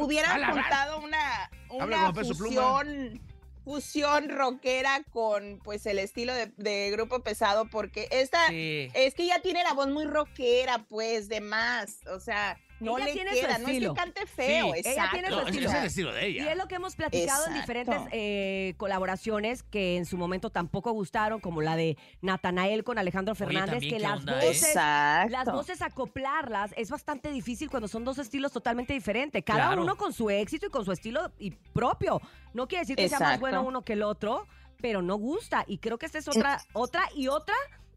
hubiera, 0.02 0.28
jala! 0.30 0.52
juntado 0.52 1.00
una, 1.00 1.50
una 1.70 2.14
fusión, 2.14 3.22
fusión 3.64 4.30
rockera 4.30 5.04
con 5.12 5.60
pues 5.64 5.86
el 5.86 6.00
estilo 6.00 6.34
de, 6.34 6.48
de 6.58 6.90
grupo 6.92 7.22
pesado, 7.22 7.66
porque 7.70 8.08
esta 8.12 8.48
Sí. 8.50 8.90
es 8.94 9.14
que 9.16 9.28
ya 9.28 9.42
tiene 9.42 9.64
la 9.64 9.74
voz 9.74 9.88
muy 9.90 10.06
rockera, 10.06 10.86
pues, 10.90 11.30
de 11.30 11.42
más. 11.42 12.00
O 12.12 12.20
sea, 12.20 12.58
no 12.80 12.98
Ella 12.98 13.06
le 13.08 13.14
tiene 13.14 13.36
su 13.36 13.42
no 13.42 13.48
es 13.50 13.58
que 13.58 13.72
estilo. 13.72 13.94
cante 13.94 14.26
feo, 14.26 14.66
Sí. 14.74 14.80
Ella 14.80 14.90
exacto. 14.92 15.12
tiene 15.14 15.30
su 15.30 15.40
estilo. 15.40 15.70
es 15.70 15.76
el 15.76 15.86
estilo 15.86 16.14
de 16.14 16.30
Y 16.30 16.40
ella. 16.40 16.52
es 16.52 16.58
lo 16.58 16.68
que 16.68 16.76
hemos 16.76 16.96
platicado 16.96 17.48
en 17.48 17.54
diferentes 17.54 17.98
eh, 18.12 18.74
colaboraciones 18.78 19.64
que 19.64 19.98
en 19.98 20.06
su 20.06 20.18
momento 20.18 20.50
tampoco 20.50 20.92
gustaron, 20.92 21.40
como 21.40 21.62
la 21.62 21.76
de 21.76 21.98
Natanael 22.22 22.84
con 22.84 22.98
Alejandro 22.98 23.34
Fernández, 23.36 23.72
también, 23.72 23.92
que 23.94 23.98
¿qué 23.98 24.04
las 24.04 24.20
onda, 24.20 24.44
eh? 24.44 24.48
voces, 24.48 24.68
Exacto. 24.68 25.32
las 25.32 25.46
voces 25.52 25.82
acoplarlas 25.82 26.72
es 26.78 26.90
bastante 26.90 27.32
difícil 27.32 27.70
cuando 27.70 27.88
son 27.88 28.04
dos 28.04 28.18
estilos 28.18 28.52
totalmente 28.52 28.94
diferentes. 28.94 29.44
Cada 29.44 29.68
Claro. 29.68 29.82
uno 29.84 29.96
con 29.96 30.12
su 30.14 30.30
éxito 30.30 30.68
y 30.68 30.70
con 30.70 30.84
su 30.86 30.92
estilo 30.92 31.32
y 31.40 31.52
propio. 31.52 32.22
No 32.54 32.68
quiere 32.68 32.82
decir 32.82 32.96
que 32.96 33.10
sea 33.10 33.20
más 33.20 33.40
bueno 33.40 33.64
uno 33.64 33.82
que 33.84 33.94
el 33.94 34.04
otro, 34.04 34.48
pero 34.82 35.02
no 35.02 35.16
gusta. 35.16 35.64
Y 35.68 35.78
creo 35.78 35.98
que 35.98 36.06
esta 36.06 36.18
es 36.20 36.28
otra, 36.28 36.62
otra 36.74 37.10
y 37.16 37.28
otra 37.28 37.56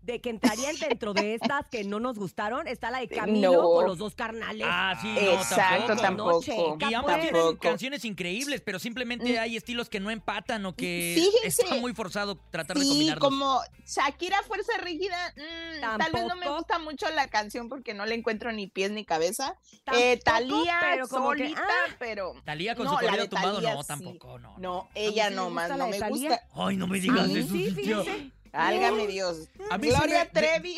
de 0.09 0.21
que 0.21 0.31
entrarían 0.31 0.75
dentro 0.79 1.13
de 1.13 1.35
estas 1.35 1.69
que 1.69 1.85
no 1.85 2.01
nos 2.01 2.19
gustaron. 2.19 2.67
Está 2.67 2.91
la 2.91 3.01
de 3.01 3.09
Camilo 3.09 3.53
No. 3.53 3.63
con 3.63 3.87
los 3.87 3.99
dos 3.99 4.15
carnales. 4.15 4.67
Ah, 4.69 4.99
sí, 5.01 5.09
no, 5.15 5.21
Exacto, 5.33 5.97
tampoco. 5.97 6.03
tampoco. 6.03 6.33
No, 6.33 6.41
checa, 6.79 6.91
Y 6.91 6.95
ambos 6.95 7.13
pues. 7.13 7.23
tienen 7.23 7.41
Tampoco. 7.43 7.59
canciones 7.61 8.05
increíbles, 8.07 8.63
pero 8.63 8.79
simplemente 8.79 9.35
Mm. 9.35 9.39
hay 9.41 9.57
estilos 9.57 9.89
que 9.91 10.01
no 10.01 10.11
empatan 10.11 10.65
o 10.67 10.75
que 10.75 11.13
Fíjense. 11.15 11.63
está 11.63 11.75
muy 11.77 11.93
forzado 11.95 12.37
tratar 12.51 12.79
de 12.79 12.85
Sí, 12.85 12.89
combinarlos. 12.89 13.23
como 13.29 13.61
Shakira 13.87 14.43
Fuerza 14.45 14.73
Rígida, 14.79 15.35
mm, 15.37 15.81
tal 15.81 16.13
vez 16.13 16.23
no 16.27 16.35
me 16.37 16.41
Tampoco. 16.47 16.57
gusta 16.57 16.79
mucho 16.79 17.11
la 17.11 17.29
canción 17.29 17.69
porque 17.69 17.93
no 17.93 18.07
le 18.07 18.15
encuentro 18.15 18.51
ni 18.53 18.67
pies 18.67 18.91
ni 18.91 19.05
cabeza. 19.05 19.57
Tampoco, 19.85 20.07
eh, 20.07 20.17
Talía 20.25 20.79
pero 20.81 21.07
como 21.09 21.33
que, 21.33 21.39
solita, 21.41 21.63
ah. 21.63 21.95
pero 21.99 22.33
Talía 22.47 22.75
con 22.75 22.87
No, 22.87 22.91
su 22.93 22.97
la 22.97 23.03
corrido 23.03 23.23
de 23.25 23.29
tumbado, 23.29 23.61
no, 23.61 23.83
sí. 23.83 23.89
tampoco, 23.89 24.39
no. 24.39 24.55
no, 24.59 24.89
ella 24.95 25.29
no 25.31 25.45
gusta 25.45 25.55
más, 25.55 25.69
no 25.79 25.85
de 25.87 25.91
me 26.01 26.09
gusta. 26.09 26.41
Ay, 26.55 26.77
no 26.79 26.87
me 26.87 26.99
digas 26.99 27.29
eso, 27.29 27.49
sí. 27.49 28.33
Álgame 28.53 29.07
Dios. 29.07 29.49
A 29.71 29.79
mí 29.79 29.89
sí 29.89 29.95
Gloria 29.95 30.25
me- 30.25 30.31
Trevi. 30.41 30.77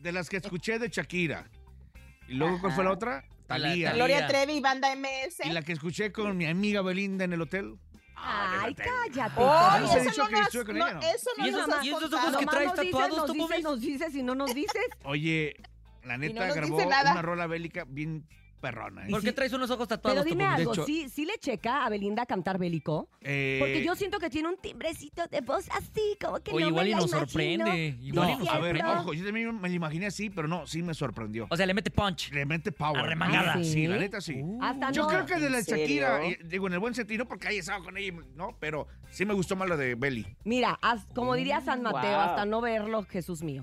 De 0.00 0.12
las 0.12 0.28
que 0.28 0.36
escuché 0.38 0.78
de 0.78 0.88
Shakira. 0.88 1.48
¿Y 2.28 2.34
luego 2.34 2.60
cuál 2.60 2.72
fue 2.72 2.84
la 2.84 2.92
otra? 2.92 3.24
Talía. 3.46 3.92
Gloria 3.92 4.26
Trevi, 4.26 4.60
banda 4.60 4.90
MS. 4.94 5.40
Y 5.44 5.50
la 5.50 5.62
que 5.62 5.72
escuché 5.72 6.10
con 6.12 6.36
mi 6.36 6.46
amiga 6.46 6.82
Belinda 6.82 7.24
en 7.24 7.32
el 7.32 7.40
hotel. 7.42 7.78
Ay, 8.16 8.74
cállate. 8.74 9.40
He 9.40 9.84
eso 10.00 10.10
dicho 10.10 10.22
no 10.24 10.28
que 10.28 10.36
nos- 10.36 10.64
con 10.64 10.78
no, 10.78 10.86
ella, 10.88 10.94
¿no? 10.94 11.00
eso 11.02 11.30
no 11.38 11.46
¿Y 11.46 11.48
esos- 11.50 11.68
nos 11.68 11.84
y 11.84 11.88
esos 11.90 12.12
ojos 12.12 12.36
que 12.38 12.46
traes 12.46 12.66
nos 12.66 12.76
dices, 12.76 12.90
tatuados, 12.92 13.16
nos 13.18 13.26
tú, 13.26 13.32
dices, 13.34 13.48
Bobis? 13.50 13.64
nos 13.64 13.80
dices 13.80 14.14
y 14.14 14.22
no 14.22 14.34
nos 14.34 14.54
dices. 14.54 14.82
Oye, 15.04 15.54
la 16.02 16.16
neta 16.18 16.46
nos 16.46 16.56
grabó 16.56 16.76
una 16.78 17.22
rola 17.22 17.46
bélica 17.46 17.84
bien 17.86 18.26
perrona. 18.56 19.06
¿eh? 19.06 19.10
¿Por 19.10 19.22
qué 19.22 19.32
traes 19.32 19.52
unos 19.52 19.70
ojos 19.70 19.86
tatuados, 19.88 20.24
Pero 20.24 20.28
dime 20.28 20.44
de 20.44 20.50
algo, 20.54 20.72
hecho- 20.72 20.84
¿sí, 20.84 21.08
¿sí 21.08 21.24
le 21.24 21.38
checa 21.38 21.84
a 21.84 21.88
Belinda 21.88 22.26
cantar 22.26 22.58
bélico? 22.58 23.08
Eh, 23.20 23.58
Porque 23.60 23.84
yo 23.84 23.94
siento 23.94 24.18
que 24.18 24.30
tiene 24.30 24.48
un 24.48 24.56
timbrecito 24.56 25.26
de 25.26 25.40
voz 25.40 25.68
así, 25.70 26.16
como 26.20 26.40
que 26.40 26.52
Oye, 26.52 26.64
no 26.64 26.68
igual 26.70 26.84
me 26.84 26.90
y 26.90 26.92
la 26.94 27.00
nos 27.00 27.10
imagino. 27.10 27.26
sorprende. 27.66 27.96
No, 27.98 28.04
Igual 28.06 28.30
y 28.30 28.36
nos 28.36 28.48
a 28.48 28.58
ver, 28.58 28.76
sorprende. 28.78 29.00
ojo, 29.00 29.12
yo 29.14 29.24
también 29.24 29.60
me 29.60 29.68
la 29.68 29.74
imaginé 29.74 30.06
así, 30.06 30.30
pero 30.30 30.48
no, 30.48 30.66
sí 30.66 30.82
me 30.82 30.94
sorprendió. 30.94 31.46
O 31.50 31.56
sea, 31.56 31.66
le 31.66 31.74
mete 31.74 31.90
punch. 31.90 32.30
Le 32.32 32.46
mete 32.46 32.72
power. 32.72 32.98
Arremangada. 33.00 33.54
¿Ah, 33.54 33.62
sí? 33.62 33.72
Sí, 33.72 33.86
la 33.86 33.96
neta 33.98 34.20
sí. 34.20 34.42
Hasta 34.60 34.90
Yo 34.92 35.02
no. 35.02 35.08
creo 35.08 35.26
que 35.26 35.36
de 35.36 35.50
la 35.50 35.58
¿En 35.58 35.64
Shakira, 35.64 36.16
serio? 36.20 36.30
eh, 36.30 36.38
digo 36.44 36.66
en 36.66 36.72
el 36.72 36.78
buen 36.78 36.94
sentido, 36.94 37.24
no 37.24 37.28
porque 37.28 37.48
haya 37.48 37.60
estado 37.60 37.84
con 37.84 37.96
ella, 37.96 38.14
no, 38.34 38.56
pero 38.58 38.86
sí 39.10 39.24
me 39.24 39.34
gustó 39.34 39.54
más 39.56 39.68
la 39.68 39.76
de 39.76 39.94
Belly. 39.94 40.26
Mira, 40.44 40.78
como 41.14 41.34
diría 41.34 41.60
San 41.60 41.82
Mateo, 41.82 42.10
Wow. 42.12 42.20
hasta 42.20 42.44
no 42.46 42.60
verlo, 42.60 43.04
Jesús 43.04 43.42
mío. 43.42 43.62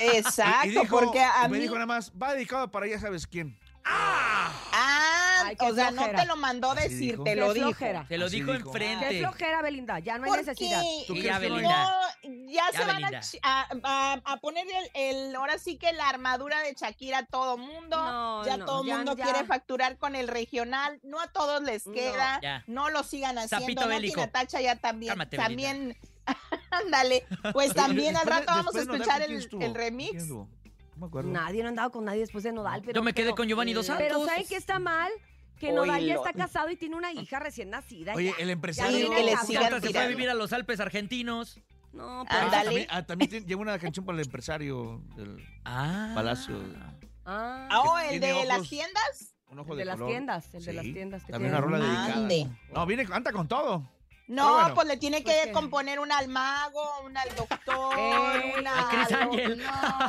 Exacto, 0.00 0.66
Y- 0.66 0.70
y 0.70 0.70
dijo- 0.72 0.86
porque 1.00 1.20
a 1.20 1.46
y 1.46 1.50
me 1.50 1.56
mí... 1.58 1.62
dijo 1.62 1.74
nada 1.74 1.86
más, 1.86 2.12
va 2.20 2.34
dedicado 2.34 2.70
para 2.70 2.86
ya 2.86 2.98
sabes 2.98 3.26
quién. 3.26 3.56
Ah, 3.86 5.42
Ay, 5.46 5.56
qué 5.56 5.66
o 5.66 5.74
sea, 5.74 5.90
no 5.90 5.98
flojera. 6.02 6.20
te 6.22 6.26
lo 6.26 6.36
mandó 6.36 6.70
Así 6.72 6.82
decir, 6.88 7.10
dijo. 7.12 7.24
te 7.24 7.30
Qué 7.30 7.36
lo 7.36 7.52
dijo. 7.52 7.66
flojera. 7.68 8.06
Te 8.08 8.18
lo 8.18 8.26
Así 8.26 8.36
dijo 8.36 8.52
dijo. 8.52 8.72
Qué 8.72 8.84
enfrente. 8.92 9.18
flojera, 9.20 9.62
Belinda, 9.62 9.98
ya 9.98 10.18
no 10.18 10.24
hay 10.24 10.30
necesidad. 10.40 10.80
¿Tú 11.06 11.14
Y 11.14 11.20
crees 11.20 11.24
ya, 11.34 11.40
que 11.40 11.48
no? 11.48 11.54
Belinda. 11.56 11.84
No, 11.84 12.50
ya, 12.50 12.62
Ya, 12.72 12.78
se 12.78 12.84
van 12.86 13.04
a, 13.04 13.20
a, 13.42 13.68
a- 13.82 14.20
a 14.24 14.36
poner 14.38 14.66
el, 14.94 15.26
el- 15.26 15.36
ahora 15.36 15.58
sí 15.58 15.76
que 15.76 15.92
la 15.92 16.08
armadura 16.08 16.60
de 16.60 16.74
Shakira 16.74 17.18
a 17.18 17.26
todo 17.26 17.58
mundo. 17.58 17.96
No, 17.96 18.44
ya 18.46 18.56
no, 18.56 18.64
todo 18.64 18.84
ya- 18.84 18.96
mundo 18.96 19.16
ya. 19.16 19.24
quiere 19.24 19.44
facturar 19.44 19.98
con 19.98 20.14
el 20.16 20.28
regional. 20.28 20.98
No 21.02 21.20
a 21.20 21.26
todos 21.28 21.62
les 21.62 21.86
No, 21.86 21.92
queda. 21.92 22.40
ya. 22.42 22.64
No, 22.66 22.88
lo 22.90 23.02
sigan 23.02 23.36
haciendo. 23.38 23.64
Sapito 23.66 23.82
no, 23.82 23.88
bélico. 23.88 24.20
Natacha 24.20 24.60
ya 24.60 24.76
también. 24.76 25.10
Cálmate, 25.10 25.36
también. 25.36 25.96
Ándale. 26.70 27.26
Pues 27.52 27.74
también 27.74 28.16
al 28.16 28.26
rato 28.26 28.46
vamos 28.46 28.74
a 28.74 28.80
escuchar 28.80 29.20
¿con 29.26 29.38
quién 29.40 29.62
el, 29.62 29.74
remix. 29.74 30.24
No 30.96 31.00
me 31.00 31.06
acuerdo. 31.06 31.30
Nadie 31.30 31.60
no 31.62 31.66
ha 31.66 31.70
andado 31.70 31.90
con 31.90 32.04
nadie 32.04 32.20
después 32.20 32.44
de 32.44 32.52
Nodal, 32.52 32.80
pero... 32.82 32.94
Yo 32.94 33.02
me 33.02 33.12
quedé 33.12 33.26
pero- 33.26 33.36
con 33.36 33.48
Giovanni 33.48 33.72
Dos 33.72 33.86
Santos. 33.86 34.04
Pero 34.06 34.24
¿saben 34.26 34.44
qué 34.48 34.56
está 34.56 34.78
mal? 34.78 35.10
Que 35.58 35.72
Nodal 35.72 36.04
ya 36.04 36.14
está 36.14 36.32
casado 36.32 36.70
y 36.70 36.76
tiene 36.76 36.96
una 36.96 37.12
hija 37.12 37.38
recién 37.38 37.70
nacida. 37.70 38.12
Oye, 38.14 38.30
ya. 38.36 38.36
el 38.42 38.46
Ya 38.48 38.52
empresario. 38.52 38.96
viene 38.96 39.14
que 39.16 39.22
le 39.24 39.30
casado. 39.32 39.46
sigan 39.48 39.64
se 39.64 39.70
fue 39.70 39.76
a 39.78 39.80
tirando. 39.88 40.08
vivir 40.08 40.30
a 40.30 40.34
los 40.34 40.52
Alpes 40.52 40.80
argentinos. 40.80 41.60
No, 41.92 42.24
pero... 42.28 42.40
Ándale. 42.42 42.64
También, 42.64 42.86
ah, 42.90 43.02
también 43.06 43.30
tiene- 43.30 43.46
lleva 43.46 43.62
una 43.62 43.78
canción 43.78 44.04
para 44.04 44.18
el 44.18 44.24
empresario 44.24 45.00
del 45.16 45.36
Ah. 45.64 46.12
Palacio. 46.14 46.56
Ah, 47.24 47.68
Ah, 47.70 47.82
oh, 47.86 47.98
el 47.98 48.10
tiene 48.20 48.26
de 48.34 48.44
las 48.46 48.58
ojos- 48.58 48.68
tiendas. 48.68 49.34
Un 49.48 49.58
ojo 49.60 49.72
el 49.72 49.76
de, 49.78 49.80
de 49.82 49.84
las 49.86 49.94
color. 49.96 50.08
tiendas, 50.10 50.54
el 50.54 50.64
de 50.64 50.72
las 50.72 50.84
Sí, 50.84 50.92
tiendas. 50.92 51.24
que 51.24 51.32
También 51.32 51.52
tiene. 51.52 51.66
una 51.66 51.78
rola 51.78 51.84
dedicada. 51.86 52.14
Ande. 52.22 52.48
No, 52.74 52.86
viene, 52.86 53.06
canta 53.06 53.32
con 53.32 53.46
todo. 53.48 53.88
No, 54.26 54.54
bueno. 54.54 54.74
pues 54.74 54.86
le 54.88 54.96
tiene 54.96 55.22
que 55.22 55.52
componer 55.52 55.98
una 56.00 56.16
al 56.18 56.28
mago, 56.28 56.82
una 57.04 57.20
al 57.20 57.34
doctor, 57.36 57.98
Ey, 57.98 58.54
una 58.58 58.80
a 58.80 58.88
Chris 58.88 59.12
al- 59.12 59.22
Ángel. 59.22 59.58
No, 59.58 59.64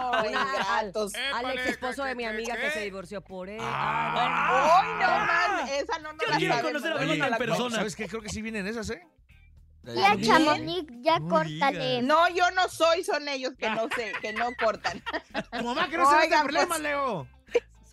Una 0.09 0.19
al- 0.19 0.25
ingratos. 0.31 1.13
Al 1.33 1.51
ex 1.51 1.65
esposo 1.67 2.03
de 2.05 2.15
mi 2.15 2.23
amiga 2.23 2.55
que 2.55 2.71
se 2.71 2.79
divorció 2.81 3.19
por 3.21 3.49
él. 3.49 3.59
Ah. 3.61 4.81
¡Ay, 4.81 4.89
no 4.93 5.25
más! 5.25 5.69
Esa 5.71 5.99
no 5.99 6.13
nos 6.13 6.21
Yo 6.21 6.27
la 6.31 6.37
quiero 6.37 6.53
sabemos. 6.55 6.71
conocer 6.81 6.91
a 6.93 6.99
Belinda 6.99 7.25
en 7.25 7.31
no, 7.33 7.37
persona. 7.37 7.75
¿Sabes 7.75 7.95
qué? 7.95 8.07
Creo 8.07 8.21
que 8.21 8.29
sí 8.29 8.41
vienen 8.41 8.65
esas, 8.67 8.89
¿eh? 8.89 9.05
Ya, 9.83 9.93
¿También? 10.09 10.31
Chamonix, 10.31 10.85
ya 11.01 11.19
No 11.19 11.27
córtale. 11.29 12.01
No, 12.01 12.27
yo 12.29 12.49
no 12.51 12.67
soy, 12.69 13.03
son 13.03 13.27
ellos 13.27 13.51
que 13.59 13.69
no 13.69 13.87
sé, 13.95 14.13
que 14.21 14.33
no 14.33 14.47
cortan. 14.57 15.03
Tu 15.51 15.63
mamá 15.63 15.89
que 15.89 15.97
no 15.97 16.05
se 16.09 16.15
mete 16.15 16.25
Oigan, 16.27 16.43
problemas, 16.43 16.67
pues- 16.69 16.79
Leo. 16.81 17.27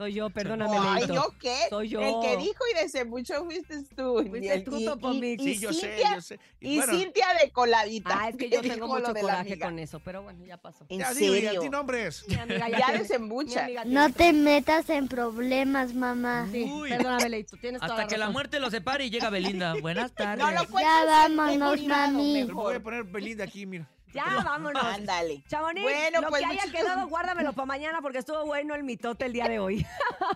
Soy 0.02 0.14
yo, 0.14 0.30
perdóname. 0.30 0.76
Ay, 0.80 0.98
Leito. 1.06 1.14
¿yo 1.14 1.34
qué? 1.38 1.56
Soy 1.70 1.88
yo. 1.90 2.00
El 2.00 2.14
que 2.28 2.36
dijo 2.42 2.64
y 2.72 2.74
desde 2.82 3.04
mucho 3.04 3.44
fuiste 3.44 3.84
tú. 3.96 4.24
Fuiste 4.28 4.56
Y- 4.56 4.64
tú, 4.64 4.76
y- 4.78 4.84
Topomix. 4.84 5.40
y- 5.44 5.54
Sí, 5.54 5.60
yo 5.60 5.70
y 5.70 5.74
sé, 5.74 5.96
Cintia- 5.96 6.14
yo 6.16 6.20
sé. 6.20 6.40
Y 6.60 6.76
bueno, 6.78 6.92
Cintia 6.92 7.26
de 7.40 7.50
coladita. 7.52 8.18
Ah, 8.20 8.28
es 8.30 8.36
que 8.36 8.50
yo 8.50 8.60
tengo 8.62 8.98
lo 8.98 9.08
mucho 9.08 9.14
coraje 9.20 9.58
con 9.60 9.78
eso, 9.78 10.00
pero 10.00 10.22
bueno, 10.22 10.44
ya 10.44 10.56
pasó. 10.56 10.84
¿En 10.88 10.98
ya 10.98 11.14
digo, 11.14 11.34
y 11.36 11.38
a 11.38 11.42
serio? 11.50 11.60
ti 11.60 11.68
nombres. 11.68 12.24
Mi 12.28 12.34
amiga 12.34 12.68
Ya 12.68 12.98
desembucha. 12.98 13.66
mi 13.68 13.76
amiga 13.76 13.84
No 13.84 14.12
te 14.12 14.32
metas 14.32 14.90
en 14.90 15.06
problemas, 15.06 15.94
mamá. 15.94 16.48
Sí, 16.50 16.64
Uy. 16.64 16.88
perdóname, 16.88 17.28
Leito, 17.28 17.56
tienes 17.58 17.80
toda 17.80 17.94
Hasta 17.94 18.08
que 18.08 18.18
la 18.18 18.28
muerte 18.30 18.58
los 18.58 18.72
separe 18.72 19.04
y 19.06 19.10
llega 19.10 19.30
Belinda. 19.30 19.74
Buenas 19.80 20.12
tardes. 20.12 20.44
No 20.44 20.50
lo 20.50 20.80
Ya 20.80 21.04
vámonos, 21.06 21.80
mami. 21.86 22.42
Voy 22.44 22.74
a 22.74 22.80
poner 22.82 23.04
Belinda 23.04 23.44
aquí, 23.44 23.66
mira. 23.66 23.88
Ya, 24.12 24.24
vámonos. 24.44 24.82
Ándale. 24.82 25.42
Chamonix, 25.48 25.82
Bueno, 25.82 26.20
lo 26.20 26.28
pues, 26.28 26.42
que 26.42 26.46
haya 26.46 26.72
quedado, 26.72 27.06
guárdamelo 27.08 27.52
para 27.52 27.66
mañana 27.66 28.00
porque 28.02 28.18
estuvo 28.18 28.44
bueno 28.44 28.74
el 28.74 28.84
mitote 28.84 29.26
el 29.26 29.32
día 29.32 29.48
de 29.48 29.58
hoy. 29.58 29.86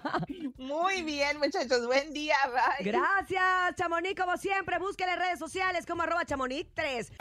Muy 0.57 1.03
bien, 1.03 1.39
muchachos. 1.39 1.87
Buen 1.87 2.13
día. 2.13 2.37
Bye. 2.47 2.91
Gracias, 2.91 3.75
Chamonix, 3.77 4.21
como 4.21 4.37
siempre. 4.37 4.79
Búsquele 4.79 5.13
en 5.13 5.19
redes 5.19 5.39
sociales 5.39 5.87
como 5.87 6.03
arroba 6.03 6.25
chamonix3. 6.25 7.13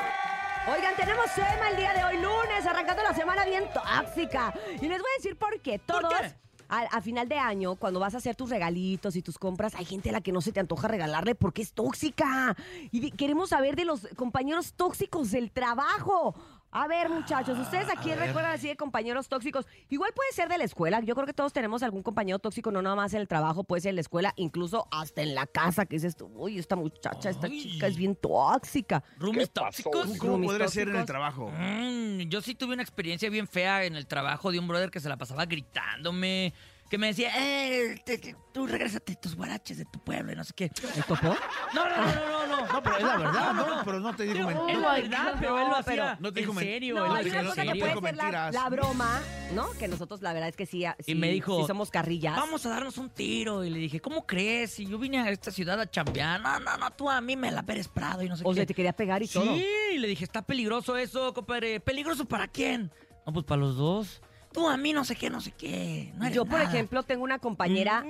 Oigan, 0.73 0.95
tenemos 0.95 1.25
tema 1.35 1.69
el 1.69 1.77
día 1.77 1.93
de 1.93 2.03
hoy, 2.03 2.17
lunes, 2.17 2.65
arrancando 2.65 3.03
la 3.03 3.13
semana 3.13 3.45
bien 3.45 3.69
tóxica. 3.71 4.53
Y 4.81 4.87
les 4.87 4.99
voy 4.99 5.11
a 5.11 5.17
decir 5.17 5.37
por 5.37 5.59
qué. 5.61 5.77
¿Por 5.79 6.01
Todos, 6.01 6.19
qué? 6.19 6.35
Al- 6.67 6.87
A, 6.91 7.01
final 7.01 7.27
de 7.29 7.37
año, 7.37 7.75
cuando 7.75 7.99
vas 7.99 8.13
a 8.15 8.17
hacer 8.17 8.35
tus 8.35 8.49
regalitos 8.49 9.15
y 9.15 9.21
tus 9.21 9.37
compras, 9.37 9.75
hay 9.75 9.85
gente 9.85 10.09
a 10.09 10.13
la 10.13 10.21
que 10.21 10.31
no 10.31 10.41
se 10.41 10.51
te 10.51 10.59
antoja 10.59 10.87
regalarle 10.87 11.35
porque 11.35 11.61
es 11.61 11.73
tóxica. 11.73 12.55
Y 12.91 13.11
queremos 13.11 13.49
saber 13.49 13.75
de 13.75 13.85
los 13.85 14.07
compañeros 14.15 14.73
tóxicos 14.73 15.31
del 15.31 15.51
trabajo. 15.51 16.35
A 16.77 16.89
ver, 16.89 17.07
muchachos, 17.07 17.57
¿ustedes 17.57 17.87
a 17.89 17.95
quién 17.95 18.19
recuerdan 18.19 18.51
así 18.51 18.67
de 18.67 18.75
compañeros 18.75 19.29
tóxicos? 19.29 19.65
Igual 19.87 20.11
puede 20.13 20.33
ser 20.33 20.49
de 20.49 20.57
la 20.57 20.65
escuela. 20.65 20.99
Yo 20.99 21.15
creo 21.15 21.25
que 21.25 21.33
todos 21.33 21.53
tenemos 21.53 21.83
algún 21.83 22.03
compañero 22.03 22.37
tóxico, 22.37 22.69
no 22.69 22.81
nada 22.81 22.97
más 22.97 23.13
en 23.13 23.21
el 23.21 23.29
trabajo, 23.29 23.63
puede 23.63 23.79
ser 23.79 23.91
en 23.91 23.95
la 23.95 24.01
escuela, 24.01 24.33
incluso 24.35 24.85
hasta 24.91 25.21
en 25.21 25.35
la 25.35 25.47
casa, 25.47 25.85
que 25.85 25.95
dices 25.95 26.17
tú, 26.17 26.29
uy, 26.35 26.59
esta 26.59 26.75
muchacha, 26.75 27.29
esta 27.29 27.47
Ay. 27.47 27.61
chica 27.63 27.87
es 27.87 27.95
bien 27.95 28.13
tóxica. 28.17 29.01
¿Roomies 29.17 29.51
tóxicos? 29.51 30.17
¿Cómo 30.17 30.41
podría 30.41 30.67
ser 30.67 30.89
en 30.89 30.97
el 30.97 31.05
trabajo? 31.05 31.49
Mm, 31.49 32.23
yo 32.27 32.41
sí 32.41 32.55
tuve 32.55 32.73
una 32.73 32.83
experiencia 32.83 33.29
bien 33.29 33.47
fea 33.47 33.85
en 33.85 33.95
el 33.95 34.05
trabajo 34.05 34.51
de 34.51 34.59
un 34.59 34.67
brother 34.67 34.91
que 34.91 34.99
se 34.99 35.07
la 35.07 35.15
pasaba 35.15 35.45
gritándome. 35.45 36.53
Que 36.95 36.99
me 36.99 37.07
decía, 37.07 37.29
eh, 37.37 38.01
te- 38.05 38.17
te- 38.17 38.37
tú 38.53 38.65
regrésate 38.67 39.17
tus 39.17 39.35
guaraches 39.35 39.77
de 39.79 39.83
tu 39.83 39.99
pueblo 39.99 40.31
y 40.31 40.35
no 40.37 40.45
sé 40.45 40.53
qué. 40.55 40.71
¿El 40.95 41.03
topó? 41.03 41.35
No, 41.73 41.89
no, 41.89 41.97
no, 41.97 42.05
no, 42.05 42.47
no. 42.47 42.47
no. 42.47 42.67
No, 42.73 42.81
pero 42.83 42.95
es 42.95 43.03
la 43.03 43.17
verdad, 43.17 43.53
¿no? 43.53 43.65
Pero 43.83 43.99
no 43.99 44.15
te 44.15 44.23
digo 44.23 44.47
Digo, 44.47 44.47
mentiras. 44.65 44.75
es 44.77 44.81
la 44.81 44.93
verdad, 44.93 45.35
pero 45.41 45.57
él 45.57 45.63
lo 45.65 45.69
No, 45.71 45.75
hacía 45.75 45.83
pero- 45.93 46.17
No 46.21 46.31
te 46.31 46.39
en 46.39 46.43
dijo 46.45 46.53
men- 46.53 46.63
serio. 46.63 46.95
No, 46.95 47.13
hacía 47.15 47.31
una 47.41 47.49
cosa 47.49 47.63
que 47.63 47.69
puede 47.75 47.93
ser 47.93 47.95
la, 47.95 48.01
mentiras. 48.23 48.53
la 48.55 48.69
broma, 48.69 49.21
¿no? 49.53 49.71
Que 49.73 49.89
nosotros 49.89 50.21
la 50.21 50.31
verdad 50.31 50.47
es 50.47 50.55
que 50.55 50.65
sí, 50.65 50.85
sí- 51.01 51.15
me 51.15 51.29
dijo, 51.31 51.59
sí 51.59 51.67
somos 51.67 51.91
carrillas. 51.91 52.37
Vamos 52.37 52.65
a 52.65 52.69
darnos 52.69 52.97
un 52.97 53.09
tiro. 53.09 53.65
Y 53.65 53.71
le 53.71 53.79
dije, 53.79 53.99
¿cómo 53.99 54.25
crees? 54.25 54.71
Si 54.71 54.85
yo 54.85 54.97
vine 54.97 55.19
a 55.19 55.29
esta 55.31 55.51
ciudad 55.51 55.77
a 55.81 55.91
chambear. 55.91 56.39
No, 56.39 56.61
no, 56.61 56.77
no, 56.77 56.91
tú 56.91 57.09
a 57.09 57.19
mí 57.19 57.35
me 57.35 57.51
la 57.51 57.63
Pérez 57.63 57.89
Prado 57.89 58.21
y 58.23 58.29
no 58.29 58.37
sé 58.37 58.43
O 58.45 58.51
qué. 58.51 58.55
sea, 58.55 58.65
te 58.65 58.73
quería 58.73 58.93
pegar 58.93 59.21
y 59.21 59.27
sí, 59.27 59.33
todo. 59.33 59.53
y 59.57 59.97
le 59.97 60.07
dije, 60.07 60.23
está 60.23 60.43
peligroso 60.43 60.95
eso, 60.95 61.33
compadre. 61.33 61.81
¿Peligroso 61.81 62.23
para 62.23 62.47
quién? 62.47 62.89
No, 63.27 63.33
pues 63.33 63.43
para 63.45 63.59
los 63.59 63.75
dos. 63.75 64.21
Tú 64.55 64.69
a 64.69 64.77
mí 64.77 64.93
no 64.93 65.03
sé 65.03 65.17
qué, 65.17 65.29
no 65.29 65.41
sé 65.41 65.51
qué. 65.51 66.13
No 66.15 66.29
Yo, 66.29 66.45
por 66.45 66.59
nada. 66.59 66.71
ejemplo, 66.71 67.03
tengo 67.03 67.25
una 67.25 67.39
compañera, 67.39 68.05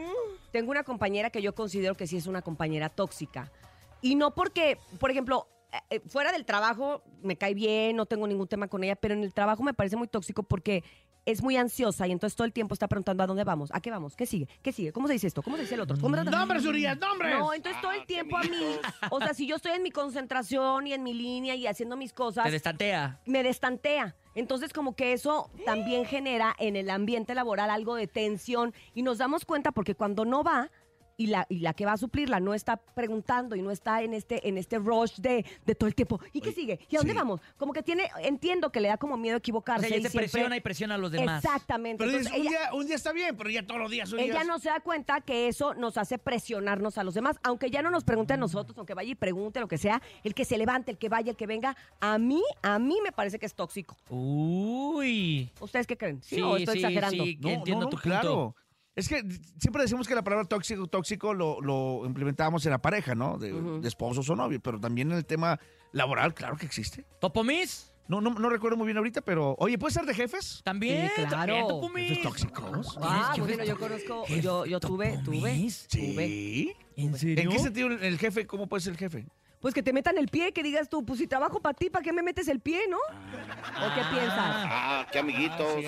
tengo 0.51 0.69
una 0.69 0.83
compañera 0.83 1.31
que 1.31 1.41
yo 1.41 1.55
considero 1.55 1.95
que 1.95 2.05
sí 2.05 2.17
es 2.17 2.27
una 2.27 2.43
compañera 2.43 2.89
tóxica. 2.89 3.51
Y 3.99 4.13
no 4.13 4.35
porque, 4.35 4.77
por 4.99 5.09
ejemplo, 5.09 5.47
eh, 5.71 5.77
eh, 5.89 6.01
fuera 6.07 6.31
del 6.31 6.45
trabajo 6.45 7.01
me 7.23 7.35
cae 7.35 7.55
bien, 7.55 7.95
no 7.95 8.05
tengo 8.05 8.27
ningún 8.27 8.47
tema 8.47 8.67
con 8.67 8.83
ella, 8.83 8.95
pero 8.95 9.15
en 9.15 9.23
el 9.23 9.33
trabajo 9.33 9.63
me 9.63 9.73
parece 9.73 9.97
muy 9.97 10.07
tóxico 10.07 10.43
porque 10.43 10.83
es 11.25 11.41
muy 11.41 11.57
ansiosa 11.57 12.07
y 12.07 12.11
entonces 12.11 12.35
todo 12.35 12.45
el 12.45 12.53
tiempo 12.53 12.73
está 12.73 12.87
preguntando 12.87 13.23
a 13.23 13.27
dónde 13.27 13.43
vamos, 13.43 13.69
a 13.73 13.79
qué 13.81 13.89
vamos, 13.91 14.15
qué 14.15 14.25
sigue, 14.25 14.47
qué 14.61 14.71
sigue, 14.71 14.91
cómo 14.91 15.07
se 15.07 15.13
dice 15.13 15.27
esto, 15.27 15.41
cómo 15.41 15.55
se 15.57 15.63
dice 15.63 15.75
el 15.75 15.81
otro. 15.81 15.97
¿Cómo- 15.99 16.15
¡Nombres, 16.15 16.65
Urias, 16.65 16.97
nombres! 16.99 17.37
No, 17.37 17.53
entonces 17.53 17.81
todo 17.81 17.91
el 17.91 18.05
tiempo 18.05 18.37
a 18.37 18.43
mí, 18.43 18.77
o 19.09 19.19
sea, 19.19 19.33
si 19.33 19.47
yo 19.47 19.55
estoy 19.55 19.71
en 19.73 19.83
mi 19.83 19.91
concentración 19.91 20.87
y 20.87 20.93
en 20.93 21.03
mi 21.03 21.13
línea 21.13 21.55
y 21.55 21.67
haciendo 21.67 21.97
mis 21.97 22.13
cosas, 22.13 22.45
Te 22.45 22.51
destantea. 22.51 23.19
me 23.25 23.43
destantea. 23.43 24.15
Entonces, 24.35 24.73
como 24.73 24.95
que 24.95 25.13
eso 25.13 25.49
también 25.65 26.05
genera 26.05 26.55
en 26.59 26.75
el 26.75 26.89
ambiente 26.89 27.33
laboral 27.35 27.69
algo 27.69 27.95
de 27.95 28.05
tensión 28.07 28.73
y 28.93 29.01
nos 29.01 29.17
damos 29.17 29.45
cuenta 29.45 29.71
porque 29.71 29.95
cuando 29.95 30.25
no 30.25 30.43
va 30.43 30.69
y 31.17 31.27
la, 31.27 31.45
y 31.49 31.59
la 31.59 31.73
que 31.73 31.85
va 31.85 31.93
a 31.93 31.97
suplirla 31.97 32.39
no 32.39 32.53
está 32.53 32.77
preguntando 32.77 33.55
y 33.55 33.61
no 33.61 33.71
está 33.71 34.01
en 34.01 34.13
este, 34.13 34.47
en 34.47 34.57
este 34.57 34.77
rush 34.79 35.15
de, 35.17 35.45
de 35.65 35.75
todo 35.75 35.87
el 35.87 35.95
tiempo. 35.95 36.19
¿Y 36.33 36.41
qué 36.41 36.51
sigue? 36.51 36.79
¿Y 36.89 36.95
a 36.95 36.99
dónde 36.99 37.13
sí. 37.13 37.17
vamos? 37.17 37.41
Como 37.57 37.73
que 37.73 37.83
tiene, 37.83 38.09
entiendo 38.19 38.71
que 38.71 38.81
le 38.81 38.87
da 38.89 38.97
como 38.97 39.15
miedo 39.17 39.35
O 39.35 39.39
equivocarse. 39.39 39.87
sea, 39.87 39.97
ella 39.97 39.99
y 39.99 40.03
se 40.03 40.09
siempre- 40.09 40.29
presiona 40.31 40.57
y 40.57 40.61
presiona 40.61 40.95
a 40.95 40.97
los 40.97 41.11
demás. 41.11 41.43
Exactamente. 41.43 42.03
Pero 42.03 42.17
Entonces, 42.17 42.33
dices, 42.33 42.45
un, 42.45 42.51
día, 42.59 42.73
un 42.73 42.85
día 42.87 42.95
está 42.95 43.11
bien, 43.13 43.35
pero 43.37 43.49
ya 43.49 43.65
todos 43.65 43.79
los 43.81 43.91
días, 43.91 44.11
ella 44.13 44.43
no 44.43 44.59
se 44.59 44.69
da 44.69 44.79
cuenta 44.79 45.21
que 45.21 45.47
eso 45.47 45.73
nos 45.73 45.97
hace 45.97 46.17
presionarnos 46.17 46.97
a 46.97 47.03
los 47.03 47.13
demás, 47.13 47.37
aunque 47.43 47.69
ya 47.69 47.81
no 47.81 47.89
nos 47.91 48.03
pregunte 48.03 48.33
a 48.33 48.37
nosotros, 48.37 48.77
aunque 48.77 48.93
vaya 48.93 49.11
y 49.11 49.15
pregunte 49.15 49.59
lo 49.59 49.67
que 49.67 49.77
sea, 49.77 50.01
el 50.23 50.33
que 50.33 50.45
se 50.45 50.57
levante, 50.57 50.91
el 50.91 50.97
que 50.97 51.09
vaya, 51.09 51.31
el 51.31 51.37
que 51.37 51.47
venga, 51.47 51.75
a 52.01 52.17
mí, 52.17 52.41
a 52.61 52.77
mí 52.79 52.97
me 53.03 53.11
parece 53.11 53.39
que 53.39 53.45
es 53.45 53.53
tóxico. 53.55 53.95
Uy. 54.09 55.51
¿Ustedes 55.59 55.87
qué 55.87 55.97
creen? 55.97 56.21
¿Sí, 56.21 56.35
Sí, 56.35 56.41
o 56.41 56.57
estoy 56.57 56.73
sí, 56.75 56.79
exagerando? 56.79 57.23
sí. 57.23 57.37
No, 57.41 57.49
entiendo 57.49 57.85
no, 57.85 57.85
no, 57.85 57.89
tu 57.89 57.97
punto. 57.97 58.03
claro. 58.09 58.55
Es 58.95 59.09
que 59.09 59.23
siempre 59.59 59.81
decimos 59.81 60.07
que 60.07 60.15
la 60.15 60.23
palabra 60.23 60.45
tóxico, 60.47 60.87
tóxico 60.87 61.33
lo, 61.33 61.59
lo 61.61 62.03
implementamos 62.05 62.65
en 62.65 62.71
la 62.71 62.81
pareja, 62.81 63.13
¿no? 63.13 63.37
De, 63.37 63.51
de 63.51 63.87
esposos 63.87 64.29
o 64.29 64.35
novios, 64.35 64.61
pero 64.63 64.79
también 64.79 65.11
en 65.11 65.17
el 65.17 65.25
tema 65.25 65.59
laboral, 65.91 66.33
claro 66.33 66.55
que 66.55 66.65
existe. 66.65 67.05
¿Topomis? 67.19 67.91
No, 68.07 68.21
no, 68.21 68.29
no 68.35 68.49
recuerdo 68.49 68.77
muy 68.77 68.85
bien 68.85 68.97
ahorita, 68.97 69.21
pero 69.21 69.55
oye, 69.57 69.77
¿puede 69.79 69.93
ser 69.95 70.05
de 70.05 70.13
jefes? 70.13 70.61
También, 70.63 71.07
Sí, 71.07 71.23
claro. 71.23 71.29
también, 71.31 71.67
Topomis. 71.67 72.07
¿Jefes 72.09 72.23
tóxicos? 72.23 72.97
Ah, 73.01 73.31
¿Jefes 73.35 73.57
bueno, 73.57 73.63
yo 73.65 73.77
conozco, 73.79 74.25
yo, 74.27 74.65
yo 74.65 74.79
tuve, 74.79 75.17
tuve, 75.25 75.39
topomis? 75.41 75.87
tuve. 75.89 76.27
Sí. 76.27 76.73
¿En 76.95 77.17
serio? 77.17 77.43
¿En 77.43 77.49
qué 77.49 77.59
sentido 77.59 77.87
el 77.87 78.17
jefe? 78.19 78.45
¿Cómo 78.47 78.67
puede 78.67 78.81
ser 78.81 78.93
el 78.93 78.99
jefe? 78.99 79.25
Pues 79.65 79.73
que 79.73 79.81
te 79.81 79.93
metan 79.93 80.15
el 80.19 80.27
pie, 80.27 80.51
que 80.53 80.61
digas 80.61 80.87
tú, 80.89 81.03
pues 81.03 81.17
si 81.17 81.25
trabajo 81.25 81.59
para 81.59 81.73
ti, 81.73 81.89
¿para 81.89 82.03
qué 82.03 82.13
me 82.13 82.21
metes 82.21 82.47
el 82.49 82.59
pie, 82.59 82.81
no? 82.87 82.97
¿O 82.99 83.95
qué 83.95 84.01
piensas? 84.11 84.37
Ah, 84.37 85.07
qué 85.11 85.17
amiguitos. 85.17 85.83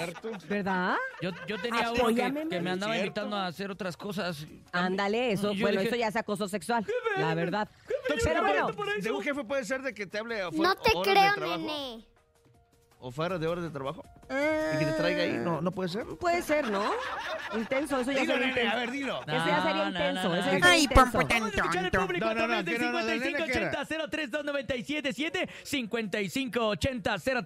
¿Verdad? 0.50 0.96
Yo, 1.22 1.30
yo 1.48 1.62
tenía 1.62 1.92
uno 1.92 2.00
Apóyame, 2.02 2.42
que, 2.42 2.50
que 2.50 2.60
me 2.60 2.72
andaba 2.72 2.94
¿Cierto? 2.94 3.06
invitando 3.06 3.36
a 3.36 3.46
hacer 3.46 3.70
otras 3.70 3.96
cosas. 3.96 4.48
Ándale, 4.72 5.32
eso, 5.32 5.52
Yo 5.52 5.62
bueno, 5.62 5.80
dije, 5.82 5.90
eso 5.90 5.96
ya 5.96 6.08
es 6.08 6.16
acoso 6.16 6.48
sexual, 6.48 6.88
la 7.18 7.36
verdad. 7.36 7.70
Pero 8.24 8.42
bueno, 8.42 8.72
de 9.00 9.12
un 9.12 9.22
jefe 9.22 9.44
puede 9.44 9.64
ser 9.64 9.84
de 9.84 9.94
que 9.94 10.08
te 10.08 10.18
hable 10.18 10.40
No 10.42 10.48
afuera- 10.48 10.76
te 10.82 10.98
horas 10.98 11.36
de 11.36 11.42
creo, 11.42 11.58
nene. 11.60 12.06
O 13.00 13.12
fuera 13.12 13.38
de 13.38 13.46
horas 13.46 13.64
de 13.64 13.70
trabajo. 13.70 14.04
Y 14.30 14.78
que 14.80 14.86
te 14.86 14.92
traiga 14.94 15.24
ahí, 15.24 15.38
¿no, 15.38 15.62
no 15.62 15.72
puede 15.72 15.90
ser? 15.90 16.06
puede 16.20 16.42
ser, 16.42 16.70
¿no? 16.70 16.84
Intenso, 17.56 18.00
eso 18.02 18.12
ya 18.12 18.20
Dilo, 18.22 18.34
sería 18.34 18.48
nene, 18.48 18.60
intenso. 18.62 18.76
a 18.76 18.80
ver, 18.82 18.92
dilo. 18.92 19.22
Eso 19.22 19.32
ya 19.48 19.62
sería 19.64 19.74
No, 19.74 19.84
no, 19.84 19.88
intenso, 19.90 20.14
no, 20.14 20.18
eso 20.20 20.30
no. 20.30 20.36
ya 20.36 20.44
sería 20.44 20.66
Ay, 20.70 20.82
intenso. 20.84 21.04
pompo 21.12 21.28
tan 21.28 21.40
Vamos 21.40 21.54
a 21.54 21.58
escuchar 21.62 21.86
al 21.86 21.92
público 21.92 22.26
No, 22.26 22.34
no, 22.34 22.42
a 22.44 22.46
través 22.46 22.58
no, 22.58 22.64
del 22.64 22.78
que 22.78 22.86
no, 22.86 22.92
no, 22.92 23.00
nene, 23.04 23.34
que 23.34 23.54
5580-032977, 23.88 25.50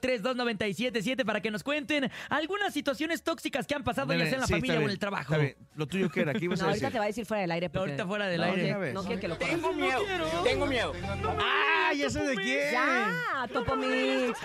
5580-032977 0.01 1.25
para 1.25 1.41
que 1.41 1.51
nos 1.51 1.63
cuenten 1.63 2.09
algunas 2.29 2.73
situaciones 2.73 3.23
tóxicas 3.23 3.67
que 3.67 3.75
han 3.75 3.83
pasado 3.83 4.11
ya 4.13 4.17
Nene, 4.17 4.29
sea 4.29 4.35
en 4.37 4.41
la 4.41 4.47
sí, 4.47 4.53
familia 4.53 4.73
o 4.73 4.77
en 4.77 4.81
bien, 4.81 4.91
el 4.91 4.99
trabajo. 4.99 5.33
está 5.33 5.37
bien. 5.37 5.55
Lo 5.75 5.87
tuyo 5.87 6.09
que 6.09 6.21
era, 6.21 6.31
aquí 6.31 6.45
ibas 6.45 6.59
No, 6.59 6.65
a 6.65 6.69
ahorita 6.69 6.87
decir. 6.87 6.93
te 6.93 6.99
va 6.99 7.03
a 7.05 7.07
decir 7.07 7.25
fuera 7.25 7.41
del 7.41 7.51
aire. 7.51 7.69
porque- 7.69 7.79
Ahorita 7.79 8.05
fuera 8.07 8.27
del 8.27 8.41
No, 8.41 8.47
aire. 8.47 8.61
de 8.63 8.69
una 8.69 8.77
vez. 8.79 8.93
No 8.93 9.03
quiere 9.03 9.21
que 9.21 9.27
lo 9.27 9.37
Tengo 9.37 9.71
conozca. 9.71 9.81
miedo, 9.85 10.03
tengo 10.43 10.65
miedo. 10.65 10.93
¡Ah, 11.39 11.91
ya 11.95 12.09
sé 12.09 12.23
de 12.25 12.35
quién! 12.35 12.71
Ya, 12.71 13.47
Topo 13.53 13.75
Mix. 13.75 14.39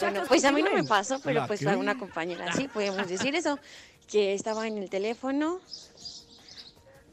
Bueno, 0.00 0.22
pues 0.28 0.44
a 0.44 0.52
mí 0.52 0.62
no 0.62 0.72
me 0.72 0.84
pasó, 0.84 1.20
pero 1.22 1.46
pues 1.46 1.63
a 1.66 1.76
una 1.76 1.98
compañera 1.98 2.52
sí 2.52 2.68
podemos 2.68 3.08
decir 3.08 3.34
eso, 3.34 3.58
que 4.10 4.34
estaba 4.34 4.66
en 4.66 4.78
el 4.78 4.90
teléfono. 4.90 5.60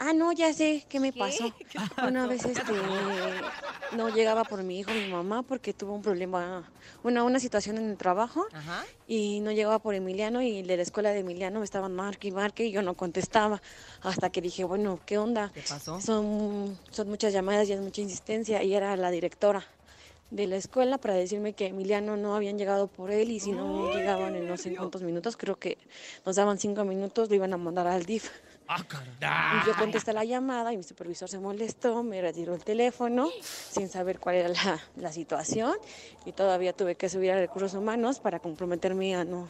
Ah, 0.04 0.14
no, 0.14 0.32
ya 0.32 0.52
sé 0.52 0.84
qué 0.89 0.99
me 0.99 1.14
pasó. 1.14 1.54
Una 2.08 2.26
vez 2.26 2.43
este 2.45 2.74
no 3.95 4.10
llegaba 4.10 4.43
por 4.43 4.64
mi 4.64 4.80
hijo, 4.80 4.91
mi 4.91 5.08
mamá, 5.08 5.43
porque 5.43 5.74
tuvo 5.74 5.93
un 5.93 6.02
problema, 6.02 6.68
una, 7.04 7.24
una 7.24 7.39
situación 7.39 7.78
en 7.78 7.91
el 7.91 7.97
trabajo 7.97 8.47
Ajá. 8.52 8.84
y 9.08 9.41
no 9.41 9.52
llegaba 9.52 9.78
por 9.78 9.93
Emiliano 9.93 10.41
y 10.41 10.64
de 10.64 10.78
la 10.78 10.82
escuela 10.82 11.12
de 11.12 11.20
Emiliano 11.20 11.60
me 11.60 11.66
estaban 11.66 11.93
marque 11.93 12.30
y 12.30 12.32
marque 12.32 12.66
y 12.66 12.72
yo 12.72 12.82
no 12.82 12.95
contestaba 12.95 13.62
hasta 14.02 14.32
que 14.32 14.41
dije, 14.41 14.64
bueno, 14.64 14.99
¿qué 15.06 15.20
onda? 15.20 15.52
¿Qué 15.54 15.62
pasó? 15.62 16.02
Son, 16.02 16.80
son 16.89 17.08
muchas 17.08 17.32
llamadas 17.32 17.70
y 17.70 17.74
es 17.74 17.80
mucha 17.80 18.02
insistencia 18.02 18.64
y 18.64 18.74
era 18.74 18.95
la 18.95 19.12
directora 19.12 19.68
de 20.32 20.47
la 20.47 20.55
escuela 20.55 20.97
para 20.97 21.13
decirme 21.13 21.53
que 21.53 21.67
Emiliano 21.67 22.15
no 22.15 22.36
habían 22.36 22.57
llegado 22.57 22.88
por 22.88 23.11
él 23.11 23.32
y 23.32 23.39
si 23.39 23.51
no 23.51 23.93
llegaban 23.93 24.36
en 24.36 24.47
no 24.47 24.57
sé 24.57 24.73
cuántos 24.75 25.01
minutos, 25.03 25.36
creo 25.36 25.57
que 25.59 25.77
nos 26.25 26.38
daban 26.38 26.57
cinco 26.57 26.86
minutos, 26.86 27.29
lo 27.29 27.36
iban 27.36 27.53
a 27.53 27.57
mandar 27.57 27.86
al 27.88 28.05
DIF. 28.05 28.29
Ah. 28.67 29.61
Y 29.61 29.67
yo 29.67 29.75
contesté 29.75 30.13
la 30.13 30.23
llamada 30.23 30.71
y 30.71 30.77
mi 30.77 30.84
supervisor 30.84 31.27
se 31.27 31.38
molestó, 31.39 32.03
me 32.03 32.21
retiró 32.21 32.55
el 32.55 32.63
teléfono 32.63 33.29
sin 33.41 33.89
saber 33.89 34.19
cuál 34.19 34.36
era 34.36 34.47
la, 34.49 34.79
la 34.95 35.11
situación 35.11 35.75
y 36.25 36.32
todavía 36.32 36.71
tuve 36.71 36.95
que 36.95 37.09
subir 37.09 37.32
a 37.32 37.36
recursos 37.36 37.73
humanos 37.73 38.21
para 38.21 38.39
comprometerme 38.39 39.13
a 39.15 39.25
no 39.25 39.49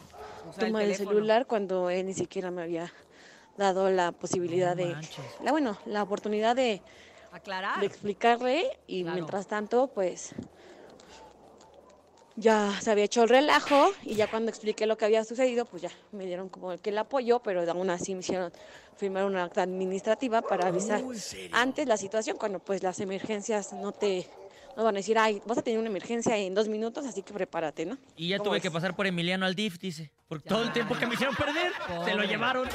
tomar 0.58 0.82
el, 0.82 0.96
celular 0.96 1.46
cuando 1.46 1.88
él 1.88 2.06
ni 2.06 2.14
siquiera 2.14 2.50
me 2.50 2.62
había 2.62 2.92
dado 3.56 3.88
la 3.90 4.10
posibilidad 4.10 4.74
No 4.74 4.82
de, 4.82 4.96
la, 5.44 5.52
bueno, 5.52 5.78
la 5.86 6.02
oportunidad 6.02 6.56
de, 6.56 6.82
Aclarar. 7.30 7.78
de 7.78 7.86
explicarle 7.86 8.76
y 8.88 9.02
Claro. 9.02 9.14
mientras 9.14 9.46
tanto 9.46 9.86
pues 9.86 10.34
ya 12.36 12.72
se 12.80 12.90
había 12.90 13.04
hecho 13.04 13.22
el 13.22 13.28
relajo 13.28 13.92
y 14.02 14.14
ya 14.14 14.28
cuando 14.28 14.50
expliqué 14.50 14.86
lo 14.86 14.96
que 14.96 15.04
había 15.04 15.24
sucedido, 15.24 15.64
pues 15.64 15.82
ya 15.82 15.90
me 16.12 16.26
dieron 16.26 16.48
como 16.48 16.76
que 16.78 16.90
el 16.90 16.98
apoyo, 16.98 17.40
pero 17.40 17.68
aún 17.70 17.90
así 17.90 18.14
me 18.14 18.20
hicieron 18.20 18.52
firmar 18.96 19.24
una 19.24 19.44
acta 19.44 19.62
administrativa 19.62 20.42
para 20.42 20.68
avisar 20.68 21.02
antes 21.52 21.86
la 21.86 21.96
situación, 21.96 22.36
cuando 22.36 22.58
pues 22.58 22.82
las 22.82 23.00
emergencias 23.00 23.72
no 23.72 23.92
te 23.92 24.28
no 24.76 24.84
van 24.84 24.94
a 24.94 24.98
decir, 24.98 25.18
ay, 25.18 25.42
vas 25.44 25.58
a 25.58 25.62
tener 25.62 25.78
una 25.78 25.88
emergencia 25.88 26.36
en 26.36 26.54
dos 26.54 26.66
minutos, 26.68 27.04
así 27.04 27.22
que 27.22 27.34
prepárate, 27.34 27.84
¿no? 27.84 27.98
Y 28.16 28.28
ya 28.28 28.38
¿Cómo 28.38 28.50
tuve 28.50 28.60
que 28.62 28.70
pasar 28.70 28.96
por 28.96 29.06
Emiliano 29.06 29.44
al 29.44 29.54
DIF, 29.54 29.78
dice. 29.78 30.10
Por 30.28 30.40
todo 30.40 30.62
el 30.62 30.72
tiempo 30.72 30.96
que 30.96 31.06
me 31.06 31.12
hicieron 31.12 31.36
perder, 31.36 31.72
se 32.06 32.14
lo 32.14 32.22
llevaron. 32.24 32.66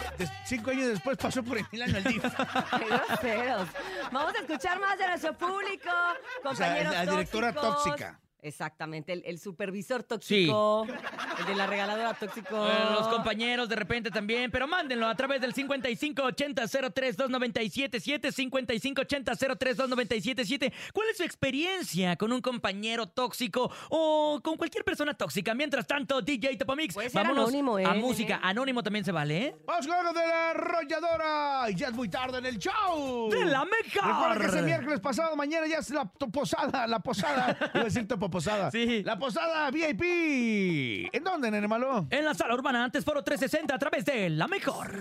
Cinco 0.45 0.69
años 0.69 0.89
después 0.89 1.17
pasó 1.17 1.41
por 1.41 1.57
Emiliano 1.57 1.97
al 1.97 2.03
DIF. 2.03 2.21
Qué 2.77 2.85
groseros. 2.85 3.67
Vamos 4.11 4.33
a 4.35 4.39
escuchar 4.41 4.79
más 4.79 4.97
de 4.99 5.07
nuestro 5.07 5.35
público, 5.35 5.89
O 6.45 6.53
sea, 6.53 6.83
la 6.83 7.05
directora 7.05 7.51
tóxicos. 7.51 7.85
tóxica. 7.85 8.19
Exactamente, 8.41 9.13
el, 9.13 9.23
el 9.25 9.39
supervisor 9.39 10.03
tóxico, 10.03 10.85
el 11.39 11.45
de 11.45 11.55
la 11.55 11.65
regaladora 11.65 12.13
tóxico. 12.13 12.67
Eh, 12.67 12.71
Los 12.93 13.07
compañeros 13.07 13.67
de 13.67 13.75
repente 13.75 14.11
también, 14.11 14.51
pero 14.51 14.67
mándenlo 14.67 15.07
a 15.07 15.15
través 15.15 15.41
del 15.41 15.53
5580-032977, 15.55 18.31
5580-032977. 18.31 20.71
¿Cuál 20.93 21.09
es 21.09 21.17
su 21.17 21.23
experiencia 21.23 22.15
con 22.15 22.31
un 22.31 22.41
compañero 22.41 23.07
tóxico 23.07 23.71
o 23.89 24.39
con 24.43 24.55
cualquier 24.57 24.83
persona 24.83 25.13
tóxica? 25.15 25.53
Mientras 25.53 25.85
tanto, 25.87 26.21
DJ 26.21 26.57
Topomix, 26.57 26.95
vámonos 27.13 27.49
anónimo, 27.49 27.79
¿eh, 27.79 27.85
a 27.85 27.89
nene? 27.93 28.01
música. 28.01 28.39
Anónimo 28.43 28.83
también 28.83 29.03
se 29.03 29.11
vale, 29.11 29.37
¿eh? 29.47 29.55
Vamos 29.65 29.87
con 29.87 30.13
de 30.13 30.27
la 30.27 30.49
arrolladora. 30.51 31.69
Y 31.71 31.75
ya 31.75 31.87
es 31.87 31.93
muy 31.93 32.07
tarde 32.09 32.37
en 32.37 32.45
el 32.45 32.59
show. 32.59 33.29
¡De 33.31 33.45
la 33.45 33.65
mejor! 33.65 34.05
Recuerda 34.05 34.39
que 34.39 34.45
ese 34.45 34.61
miércoles 34.61 34.99
pasado, 34.99 35.35
mañana 35.35 35.65
ya 35.67 35.77
es 35.79 35.89
la 35.89 36.05
posada, 36.05 36.85
la 36.87 36.99
posada. 36.99 37.57
Iba 37.73 37.81
a 37.81 37.85
decir 37.85 38.07
topo 38.07 38.26
posada. 38.29 38.71
Sí. 38.71 39.03
La 39.03 39.17
posada 39.17 39.69
VIP. 39.71 41.13
¿En 41.13 41.23
dónde, 41.23 41.51
nene 41.51 41.67
malo? 41.67 42.07
En 42.09 42.25
la 42.25 42.33
sala 42.33 42.53
urbana, 42.53 42.83
antes 42.83 43.03
foro 43.03 43.23
360, 43.23 43.73
a 43.73 43.79
través 43.79 44.05
de 44.05 44.29
La 44.29 44.47
Mejor. 44.47 44.91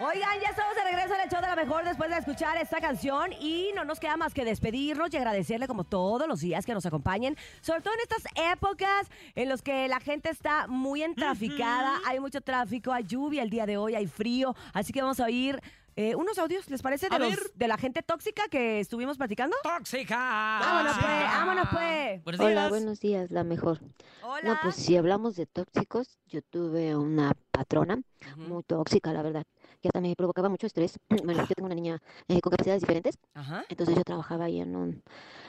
Oigan, 0.00 0.40
ya 0.42 0.50
estamos 0.50 0.74
de 0.74 0.82
regreso 0.82 1.14
en 1.14 1.20
el 1.20 1.28
show 1.30 1.40
de 1.40 1.46
la 1.46 1.54
mejor 1.54 1.84
después 1.84 2.10
de 2.10 2.18
escuchar 2.18 2.56
esta 2.56 2.80
canción 2.80 3.32
y 3.32 3.70
no 3.76 3.84
nos 3.84 4.00
queda 4.00 4.16
más 4.16 4.34
que 4.34 4.44
despedirnos 4.44 5.14
y 5.14 5.16
agradecerle 5.16 5.68
como 5.68 5.84
todos 5.84 6.26
los 6.26 6.40
días 6.40 6.66
que 6.66 6.74
nos 6.74 6.84
acompañen, 6.84 7.36
sobre 7.60 7.80
todo 7.80 7.94
en 7.94 8.00
estas 8.00 8.52
épocas 8.52 9.08
en 9.36 9.48
los 9.48 9.62
que 9.62 9.86
la 9.86 10.00
gente 10.00 10.30
está 10.30 10.66
muy 10.66 11.04
entraficada, 11.04 12.00
hay 12.06 12.18
mucho 12.18 12.40
tráfico, 12.40 12.92
hay 12.92 13.04
lluvia 13.04 13.44
el 13.44 13.50
día 13.50 13.66
de 13.66 13.76
hoy, 13.76 13.94
hay 13.94 14.08
frío, 14.08 14.56
así 14.72 14.92
que 14.92 15.00
vamos 15.00 15.20
a 15.20 15.26
oír 15.26 15.60
eh, 15.96 16.14
unos 16.14 16.38
audios, 16.38 16.68
¿les 16.70 16.82
parece? 16.82 17.08
De, 17.08 17.16
A 17.16 17.18
los- 17.18 17.30
ver. 17.30 17.52
de 17.54 17.68
la 17.68 17.76
gente 17.78 18.02
tóxica 18.02 18.48
que 18.48 18.80
estuvimos 18.80 19.16
platicando. 19.16 19.56
¡Tóxica! 19.62 20.58
Vámonos 20.60 20.96
pues, 20.98 21.08
vámonos 21.08 21.68
pues. 21.72 22.24
Buenos 22.24 22.40
Hola, 22.40 22.50
días. 22.52 22.68
buenos 22.70 23.00
días, 23.00 23.30
la 23.30 23.44
mejor. 23.44 23.80
Hola. 24.22 24.40
No, 24.42 24.58
pues 24.62 24.74
si 24.76 24.96
hablamos 24.96 25.36
de 25.36 25.46
tóxicos, 25.46 26.18
yo 26.26 26.40
tuve 26.42 26.96
una 26.96 27.32
patrona 27.50 28.00
muy 28.36 28.62
tóxica, 28.64 29.12
la 29.12 29.22
verdad, 29.22 29.44
que 29.80 29.88
hasta 29.88 30.00
me 30.00 30.14
provocaba 30.16 30.48
mucho 30.48 30.66
estrés. 30.66 30.98
Bueno, 31.24 31.40
yo 31.46 31.54
tengo 31.54 31.66
una 31.66 31.74
niña 31.74 32.00
eh, 32.28 32.40
con 32.40 32.50
capacidades 32.50 32.82
diferentes, 32.82 33.18
Ajá. 33.34 33.64
entonces 33.68 33.94
yo 33.94 34.02
trabajaba 34.02 34.46
ahí 34.46 34.60
en 34.60 34.74
un 34.76 35.02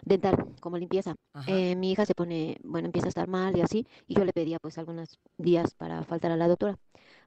dental 0.04 0.54
como 0.60 0.78
limpieza. 0.78 1.16
Ajá. 1.34 1.50
Eh, 1.52 1.76
mi 1.76 1.92
hija 1.92 2.06
se 2.06 2.14
pone, 2.14 2.58
bueno, 2.64 2.86
empieza 2.88 3.08
a 3.08 3.10
estar 3.10 3.28
mal 3.28 3.58
y 3.58 3.62
así, 3.62 3.88
y 4.08 4.16
yo 4.16 4.24
le 4.26 4.34
pedía 4.34 4.60
pues 4.60 4.78
algunos 4.78 5.20
días 5.38 5.74
para 5.74 6.04
faltar 6.04 6.32
a 6.32 6.38
la 6.38 6.48
doctora. 6.48 6.78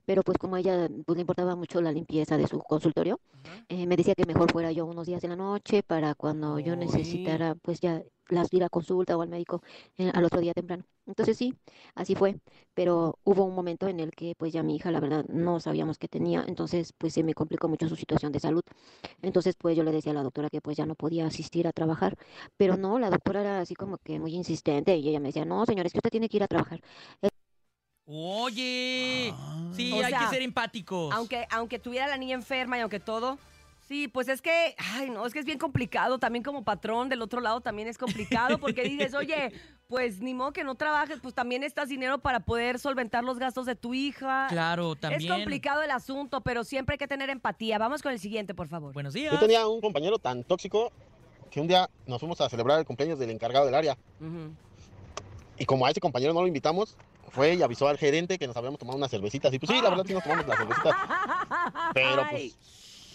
Pero 0.09 0.23
pues 0.23 0.39
como 0.39 0.57
a 0.57 0.61
ella 0.61 0.89
pues, 1.05 1.17
le 1.17 1.21
importaba 1.21 1.55
mucho 1.55 1.83
la 1.83 1.93
limpieza 1.93 2.39
de 2.39 2.47
su 2.47 2.59
consultorio, 2.61 3.21
eh, 3.69 3.87
me 3.87 3.95
decía 3.95 4.15
que 4.15 4.25
mejor 4.25 4.51
fuera 4.51 4.73
yo 4.73 4.87
unos 4.87 5.07
días 5.07 5.23
en 5.23 5.29
la 5.29 5.37
noche 5.37 5.83
para 5.83 6.15
cuando 6.15 6.59
yo 6.59 6.77
necesitara 6.77 7.57
pues 7.57 7.79
ya 7.81 8.03
las 8.31 8.51
ir 8.55 8.65
a 8.65 8.71
consulta 8.71 9.19
o 9.19 9.21
al 9.21 9.29
médico 9.29 9.61
eh, 9.99 10.11
al 10.15 10.25
otro 10.25 10.41
día 10.41 10.55
temprano. 10.55 10.85
Entonces 11.05 11.37
sí, 11.37 11.55
así 11.95 12.15
fue, 12.15 12.41
pero 12.73 13.19
hubo 13.23 13.45
un 13.45 13.55
momento 13.55 13.87
en 13.87 14.01
el 14.01 14.13
que 14.13 14.35
pues 14.39 14.51
ya 14.51 14.63
mi 14.63 14.77
hija 14.77 14.91
la 14.91 15.01
verdad 15.01 15.27
no 15.29 15.61
sabíamos 15.61 15.99
qué 15.99 16.09
tenía, 16.09 16.43
entonces 16.49 16.95
pues 16.97 17.13
se 17.13 17.23
me 17.23 17.35
complicó 17.35 17.69
mucho 17.69 17.87
su 17.87 17.97
situación 17.97 18.33
de 18.33 18.41
salud. 18.41 18.63
Entonces 19.21 19.57
pues 19.59 19.77
yo 19.77 19.85
le 19.85 19.93
decía 19.93 20.13
a 20.13 20.15
la 20.15 20.23
doctora 20.23 20.49
que 20.49 20.63
pues 20.63 20.79
ya 20.79 20.87
no 20.87 20.95
podía 20.95 21.27
asistir 21.27 21.69
a 21.69 21.73
trabajar, 21.73 22.17
pero 22.57 22.79
no, 22.79 22.99
la 22.99 23.11
doctora 23.11 23.43
era 23.43 23.61
así 23.61 23.75
como 23.75 23.99
que 23.99 24.19
muy 24.19 24.35
insistente 24.35 24.97
y 24.97 25.07
ella 25.11 25.21
me 25.21 25.29
decía, 25.29 25.45
no 25.45 25.67
señor, 25.67 25.85
es 25.85 25.93
que 25.93 25.99
usted 25.99 26.11
tiene 26.11 26.31
que 26.31 26.39
ir 26.39 26.45
a 26.45 26.49
trabajar. 26.49 26.81
Eh, 27.21 27.29
Oye, 28.11 29.35
sí, 29.73 29.93
O 29.93 30.03
hay 30.03 30.11
sea, 30.11 30.21
que 30.21 30.27
ser 30.29 30.43
empáticos. 30.43 31.15
Aunque, 31.15 31.47
aunque 31.51 31.79
tuviera 31.79 32.07
la 32.09 32.17
niña 32.17 32.35
enferma 32.35 32.79
y 32.79 32.81
aunque 32.81 33.01
todo. 33.01 33.39
Sí, 33.87 34.09
pues 34.09 34.29
es 34.29 34.43
que, 34.43 34.75
ay, 34.95 35.09
no, 35.11 35.25
es 35.27 35.33
que 35.33 35.39
es 35.39 35.45
bien 35.45 35.59
complicado. 35.59 36.19
También 36.19 36.43
como 36.43 36.63
patrón 36.63 37.09
del 37.09 37.23
otro 37.23 37.41
lado 37.41 37.61
también 37.61 37.87
es 37.89 37.97
complicado 37.99 38.59
porque 38.59 38.83
dices, 38.83 39.13
oye, 39.15 39.53
pues 39.89 40.21
ni 40.21 40.33
modo 40.33 40.53
que 40.53 40.65
no 40.65 40.75
trabajes, 40.75 41.21
pues 41.23 41.35
también 41.35 41.63
estás 41.63 41.89
dinero 41.91 42.19
para 42.19 42.41
poder 42.41 42.79
solventar 42.79 43.25
los 43.25 43.39
gastos 43.39 43.67
de 43.67 43.77
tu 43.77 43.93
hija. 43.93 44.47
Claro, 44.49 44.95
también. 44.95 45.23
Es 45.23 45.29
complicado 45.29 45.83
el 45.83 45.91
asunto, 45.91 46.41
pero 46.41 46.65
siempre 46.65 46.95
hay 46.95 46.99
que 46.99 47.09
tener 47.09 47.29
empatía. 47.29 47.79
Vamos 47.79 48.01
con 48.03 48.13
el 48.13 48.19
siguiente, 48.19 48.55
por 48.55 48.69
favor. 48.69 48.95
Buenos 48.95 49.13
Yo 49.15 49.39
tenía 49.39 49.67
un 49.67 49.83
compañero 49.83 50.19
tan 50.19 50.45
tóxico 50.45 50.93
que 51.51 51.61
un 51.61 51.69
día 51.69 51.89
nos 52.07 52.21
fuimos 52.21 52.41
a 52.41 52.49
celebrar 52.49 52.79
el 52.79 52.87
cumpleaños 52.87 53.19
del 53.19 53.31
encargado 53.31 53.67
del 53.67 53.75
área. 53.75 53.99
Y 55.59 55.65
como 55.67 55.87
a 55.87 55.91
ese 55.91 56.01
compañero 56.01 56.33
no 56.33 56.41
lo 56.41 56.47
invitamos, 56.47 56.97
fue 57.31 57.55
y 57.55 57.63
avisó 57.63 57.89
al 57.89 57.99
gerente 57.99 58.39
que 58.39 58.47
nos 58.47 58.57
habíamos 58.57 58.79
tomado 58.79 58.97
unas 58.97 59.11
cervecitas. 59.11 59.53
Y 59.53 59.59
pues 59.59 59.71
sí, 59.71 59.83
la 59.83 59.91
verdad 59.91 60.05
sí 60.07 60.15
nos 60.15 60.23
tomamos 60.23 60.47
las 60.47 60.59
cervecitas. 60.59 60.97
Pero 61.95 62.27
pues, 62.31 62.57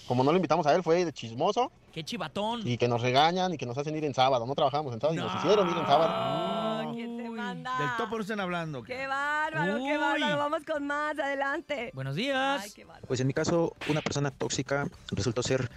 como 0.08 0.24
no 0.24 0.32
lo 0.32 0.38
invitamos 0.38 0.68
a 0.68 0.76
él, 0.76 0.84
fue 0.84 1.06
de 1.06 1.14
chismoso. 1.14 1.72
¡Qué 1.94 2.04
chivatón! 2.04 2.68
Y 2.68 2.78
que 2.78 2.88
nos 2.88 3.02
regañan 3.02 3.54
y 3.54 3.58
que 3.58 3.66
nos 3.66 3.78
hacen 3.78 3.96
ir 3.96 4.04
en 4.04 4.14
sábado. 4.14 4.46
No 4.46 4.56
trabajamos 4.56 4.94
en 4.94 5.00
sábado 5.00 5.20
y 5.20 5.24
nos 5.24 5.36
hicieron 5.36 5.70
ir 5.70 5.78
en 5.78 5.86
sábado. 5.86 6.94
¿Quién 6.94 7.18
te 7.18 7.30
manda? 7.30 7.80
Del 7.80 7.98
topo 7.98 8.16
no 8.18 8.22
estén 8.22 8.40
hablando. 8.40 8.84
¡Qué 8.84 9.08
bárbaro, 9.08 9.78
qué 9.78 9.98
bárbaro! 9.98 10.38
Vamos 10.38 10.64
con 10.66 10.86
más, 10.86 11.18
adelante. 11.18 11.92
Buenos 11.94 12.16
días. 12.16 12.62
Ay, 12.64 12.72
qué 12.72 12.84
bárbaro. 12.84 13.08
Pues 13.08 13.20
en 13.20 13.28
mi 13.28 13.34
caso, 13.34 13.76
una 13.90 14.02
persona 14.02 14.32
tóxica 14.32 14.88
resultó 15.12 15.42
ser 15.42 15.70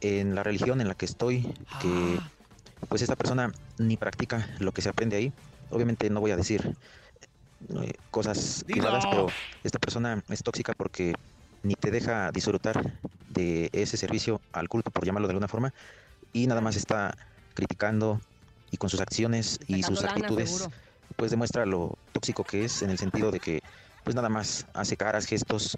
en 0.00 0.34
la 0.34 0.42
religión 0.42 0.80
en 0.80 0.88
la 0.88 0.94
que 0.94 1.04
estoy, 1.04 1.42
que 1.80 2.18
pues 2.88 3.02
esta 3.02 3.16
persona 3.16 3.52
ni 3.78 3.96
practica 3.96 4.48
lo 4.58 4.72
que 4.72 4.82
se 4.82 4.88
aprende 4.88 5.16
ahí. 5.16 5.32
Obviamente 5.70 6.10
no 6.10 6.20
voy 6.20 6.30
a 6.32 6.36
decir 6.36 6.76
eh, 7.82 7.92
cosas 8.10 8.64
privadas, 8.64 9.06
pero 9.06 9.34
esta 9.62 9.78
persona 9.78 10.22
es 10.28 10.42
tóxica 10.42 10.72
porque 10.76 11.14
ni 11.62 11.74
te 11.74 11.90
deja 11.90 12.30
disfrutar 12.32 13.00
de 13.28 13.68
ese 13.72 13.96
servicio 13.96 14.40
al 14.52 14.68
culto, 14.68 14.90
por 14.90 15.04
llamarlo 15.04 15.28
de 15.28 15.32
alguna 15.32 15.48
forma, 15.48 15.72
y 16.32 16.46
nada 16.46 16.60
más 16.60 16.76
está 16.76 17.12
criticando 17.54 18.20
y 18.70 18.76
con 18.76 18.88
sus 18.90 19.00
acciones 19.00 19.58
y 19.66 19.82
sus 19.82 20.04
actitudes 20.04 20.68
pues 21.16 21.30
demuestra 21.30 21.66
lo 21.66 21.98
tóxico 22.12 22.44
que 22.44 22.64
es 22.64 22.82
en 22.82 22.90
el 22.90 22.98
sentido 22.98 23.30
de 23.30 23.40
que 23.40 23.60
pues 24.04 24.16
nada 24.16 24.28
más 24.28 24.66
hace 24.74 24.96
caras, 24.96 25.26
gestos 25.26 25.76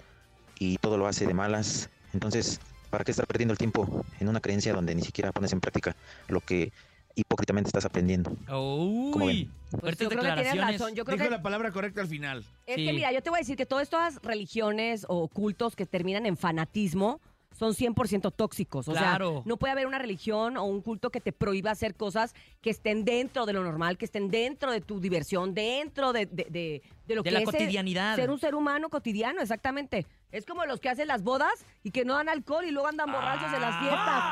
y 0.55 0.77
todo 0.77 0.97
lo 0.97 1.07
hace 1.07 1.25
de 1.25 1.33
malas. 1.33 1.89
Entonces, 2.13 2.61
¿para 2.89 3.03
qué 3.03 3.11
estar 3.11 3.27
perdiendo 3.27 3.51
el 3.51 3.57
tiempo 3.57 4.05
en 4.19 4.29
una 4.29 4.39
creencia 4.39 4.73
donde 4.73 4.95
ni 4.95 5.01
siquiera 5.01 5.31
pones 5.31 5.51
en 5.53 5.59
práctica 5.59 5.95
lo 6.27 6.41
que 6.41 6.71
hipócritamente 7.15 7.67
estás 7.69 7.85
aprendiendo? 7.85 8.31
¿Cómo 8.47 9.25
ven? 9.25 9.51
Pues 9.79 9.97
yo 9.97 10.09
creo 10.09 10.21
que 10.23 10.31
tienes 10.41 10.57
razón. 10.57 10.93
Yo 10.95 11.05
creo 11.05 11.17
Dijo 11.17 11.25
que 11.29 11.31
la 11.35 11.41
palabra 11.41 11.71
correcta 11.71 12.01
al 12.01 12.07
final. 12.07 12.43
Es 12.67 12.75
que 12.75 12.93
mira, 12.93 13.11
yo 13.11 13.21
te 13.21 13.29
voy 13.29 13.37
a 13.37 13.41
decir 13.41 13.55
que 13.57 13.65
todas 13.65 13.83
estas 13.83 14.21
religiones 14.21 15.05
o 15.09 15.27
cultos 15.27 15.75
que 15.75 15.85
terminan 15.85 16.25
en 16.25 16.37
fanatismo 16.37 17.19
son 17.57 17.73
100% 17.75 18.33
tóxicos. 18.35 18.87
O 18.87 18.91
Claro. 18.93 19.31
sea, 19.33 19.41
no 19.45 19.57
puede 19.57 19.71
haber 19.73 19.85
una 19.85 19.99
religión 19.99 20.57
o 20.57 20.63
un 20.63 20.81
culto 20.81 21.11
que 21.11 21.21
te 21.21 21.31
prohíba 21.31 21.69
hacer 21.71 21.93
cosas 21.95 22.33
que 22.61 22.71
estén 22.71 23.05
dentro 23.05 23.45
de 23.45 23.53
lo 23.53 23.63
normal, 23.63 23.97
que 23.97 24.05
estén 24.05 24.31
dentro 24.31 24.71
de 24.71 24.81
tu 24.81 24.99
diversión, 24.99 25.53
dentro 25.53 26.13
de, 26.13 26.25
de, 26.25 26.47
de- 26.49 26.81
de 27.07 27.15
lo 27.15 27.21
De 27.21 27.29
que 27.29 27.33
la 27.33 27.39
es 27.39 27.45
cotidianidad. 27.45 28.15
Ser 28.15 28.31
un 28.31 28.39
ser 28.39 28.55
humano 28.55 28.89
cotidiano, 28.89 29.39
exactamente. 29.41 30.07
Es 30.33 30.45
como 30.45 30.65
los 30.65 30.79
que 30.81 30.89
hacen 30.89 31.07
las 31.07 31.23
bodas 31.23 31.53
y 31.83 31.91
que 31.91 32.03
no 32.05 32.15
dan 32.15 32.27
alcohol 32.27 32.65
y 32.65 32.71
luego 32.71 32.87
andan 32.89 33.09
borrachos 33.11 33.53
en 33.53 33.61
las 33.61 33.77
fiestas. 33.79 34.23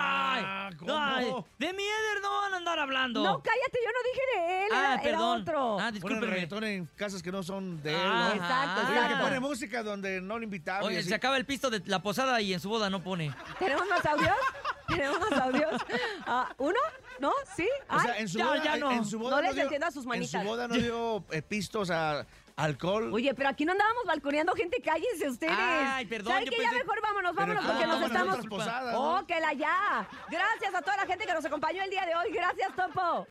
Ay, 0.90 1.34
de 1.60 1.74
mi 1.74 1.84
Eder 1.84 2.22
no 2.24 2.42
van 2.42 2.54
a 2.54 2.58
andar 2.58 2.80
hablando. 2.80 3.24
No, 3.24 3.42
cállate, 3.42 3.80
yo 3.86 3.92
no 3.92 4.00
dije 4.12 4.22
de 4.36 4.64
él, 4.66 4.70
Ah, 4.74 4.78
era, 4.80 4.94
era 4.94 5.02
perdón. 5.04 5.42
otro. 5.42 5.74
Ah, 5.74 5.78
Ponen 5.78 5.94
discúlpeme. 5.94 6.26
reggaetón 6.28 6.64
en 6.64 6.86
casas 6.96 7.22
que 7.22 7.32
no 7.32 7.44
son 7.44 7.82
de 7.84 7.92
él. 7.94 8.00
Ah, 8.04 8.32
¿no? 8.36 8.42
exacto, 8.42 8.82
Oiga, 8.92 9.08
que 9.10 9.16
pone 9.24 9.40
música 9.40 9.84
donde 9.84 10.22
no 10.22 10.38
lo 10.40 10.44
invitaron. 10.44 10.86
y 10.86 10.88
Oye, 10.88 11.00
así. 11.00 11.10
se 11.10 11.16
acaba 11.16 11.38
el 11.38 11.46
pisto 11.46 11.70
de 11.70 11.82
la 11.86 12.02
posada 12.02 12.42
y 12.42 12.54
en 12.54 12.60
su 12.60 12.70
boda 12.70 12.90
no 12.90 13.04
pone. 13.04 13.32
¿Tenemos 13.60 13.88
más 13.88 14.04
audios? 14.06 14.34
¿Tenemos 14.88 15.20
más 15.20 15.40
audios? 15.40 15.82
Ah, 16.26 16.50
¿Uno? 16.58 16.80
¿No? 17.20 17.32
¿Sí? 17.56 17.68
O 17.90 18.00
sea, 18.00 18.14
Ay, 18.14 18.22
en 18.24 18.28
su 18.30 18.40
ya, 18.40 18.46
boda, 18.46 18.64
ya 18.64 18.76
en- 18.78 18.92
en 18.92 19.06
su 19.06 19.20
boda 19.20 19.36
no 19.36 19.42
les 19.44 19.54
dio- 19.54 19.64
entiendo 19.64 19.86
a 19.88 19.92
sus 19.92 20.06
manitas. 20.08 20.34
En 20.34 20.42
su 20.42 20.48
boda 20.48 20.68
no 20.68 20.74
dio 20.76 21.24
eh, 21.32 21.42
pisto, 21.44 21.82
o 21.82 21.86
sea, 21.86 22.26
alcohol. 22.56 23.14
Oye, 23.14 23.34
pero 23.34 23.50
aquí 23.50 23.66
no 23.66 23.72
andábamos 23.72 24.06
balconeando 24.06 24.54
gente, 24.54 24.82
cállense 24.82 25.30
ustedes. 25.30 25.54
Ay, 25.58 26.06
perdón, 26.06 26.34
¿Saben 26.34 26.46
yo 26.46 26.52
qué? 26.52 26.64
Ya 26.64 26.72
mejor 26.72 27.02
vámonos, 27.02 27.36
vámonos, 27.36 27.66
¿cómo 27.66 27.74
porque 27.80 27.88
nos 27.88 28.02
estamos... 28.04 28.48
posadas, 28.48 28.94
no? 28.94 29.18
¡Oh, 29.18 29.26
que 29.26 29.40
la 29.40 29.54
ya! 29.54 30.08
Gracias 30.30 30.76
a 30.76 30.82
toda 30.82 30.98
la 30.98 31.06
gente 31.06 31.26
que 31.26 31.34
nos 31.34 31.46
acompañó 31.46 31.84
el 31.84 31.90
día 31.90 32.06
de 32.06 32.16
hoy. 32.16 32.32
Gracias, 32.32 32.76
Topo. 32.76 33.28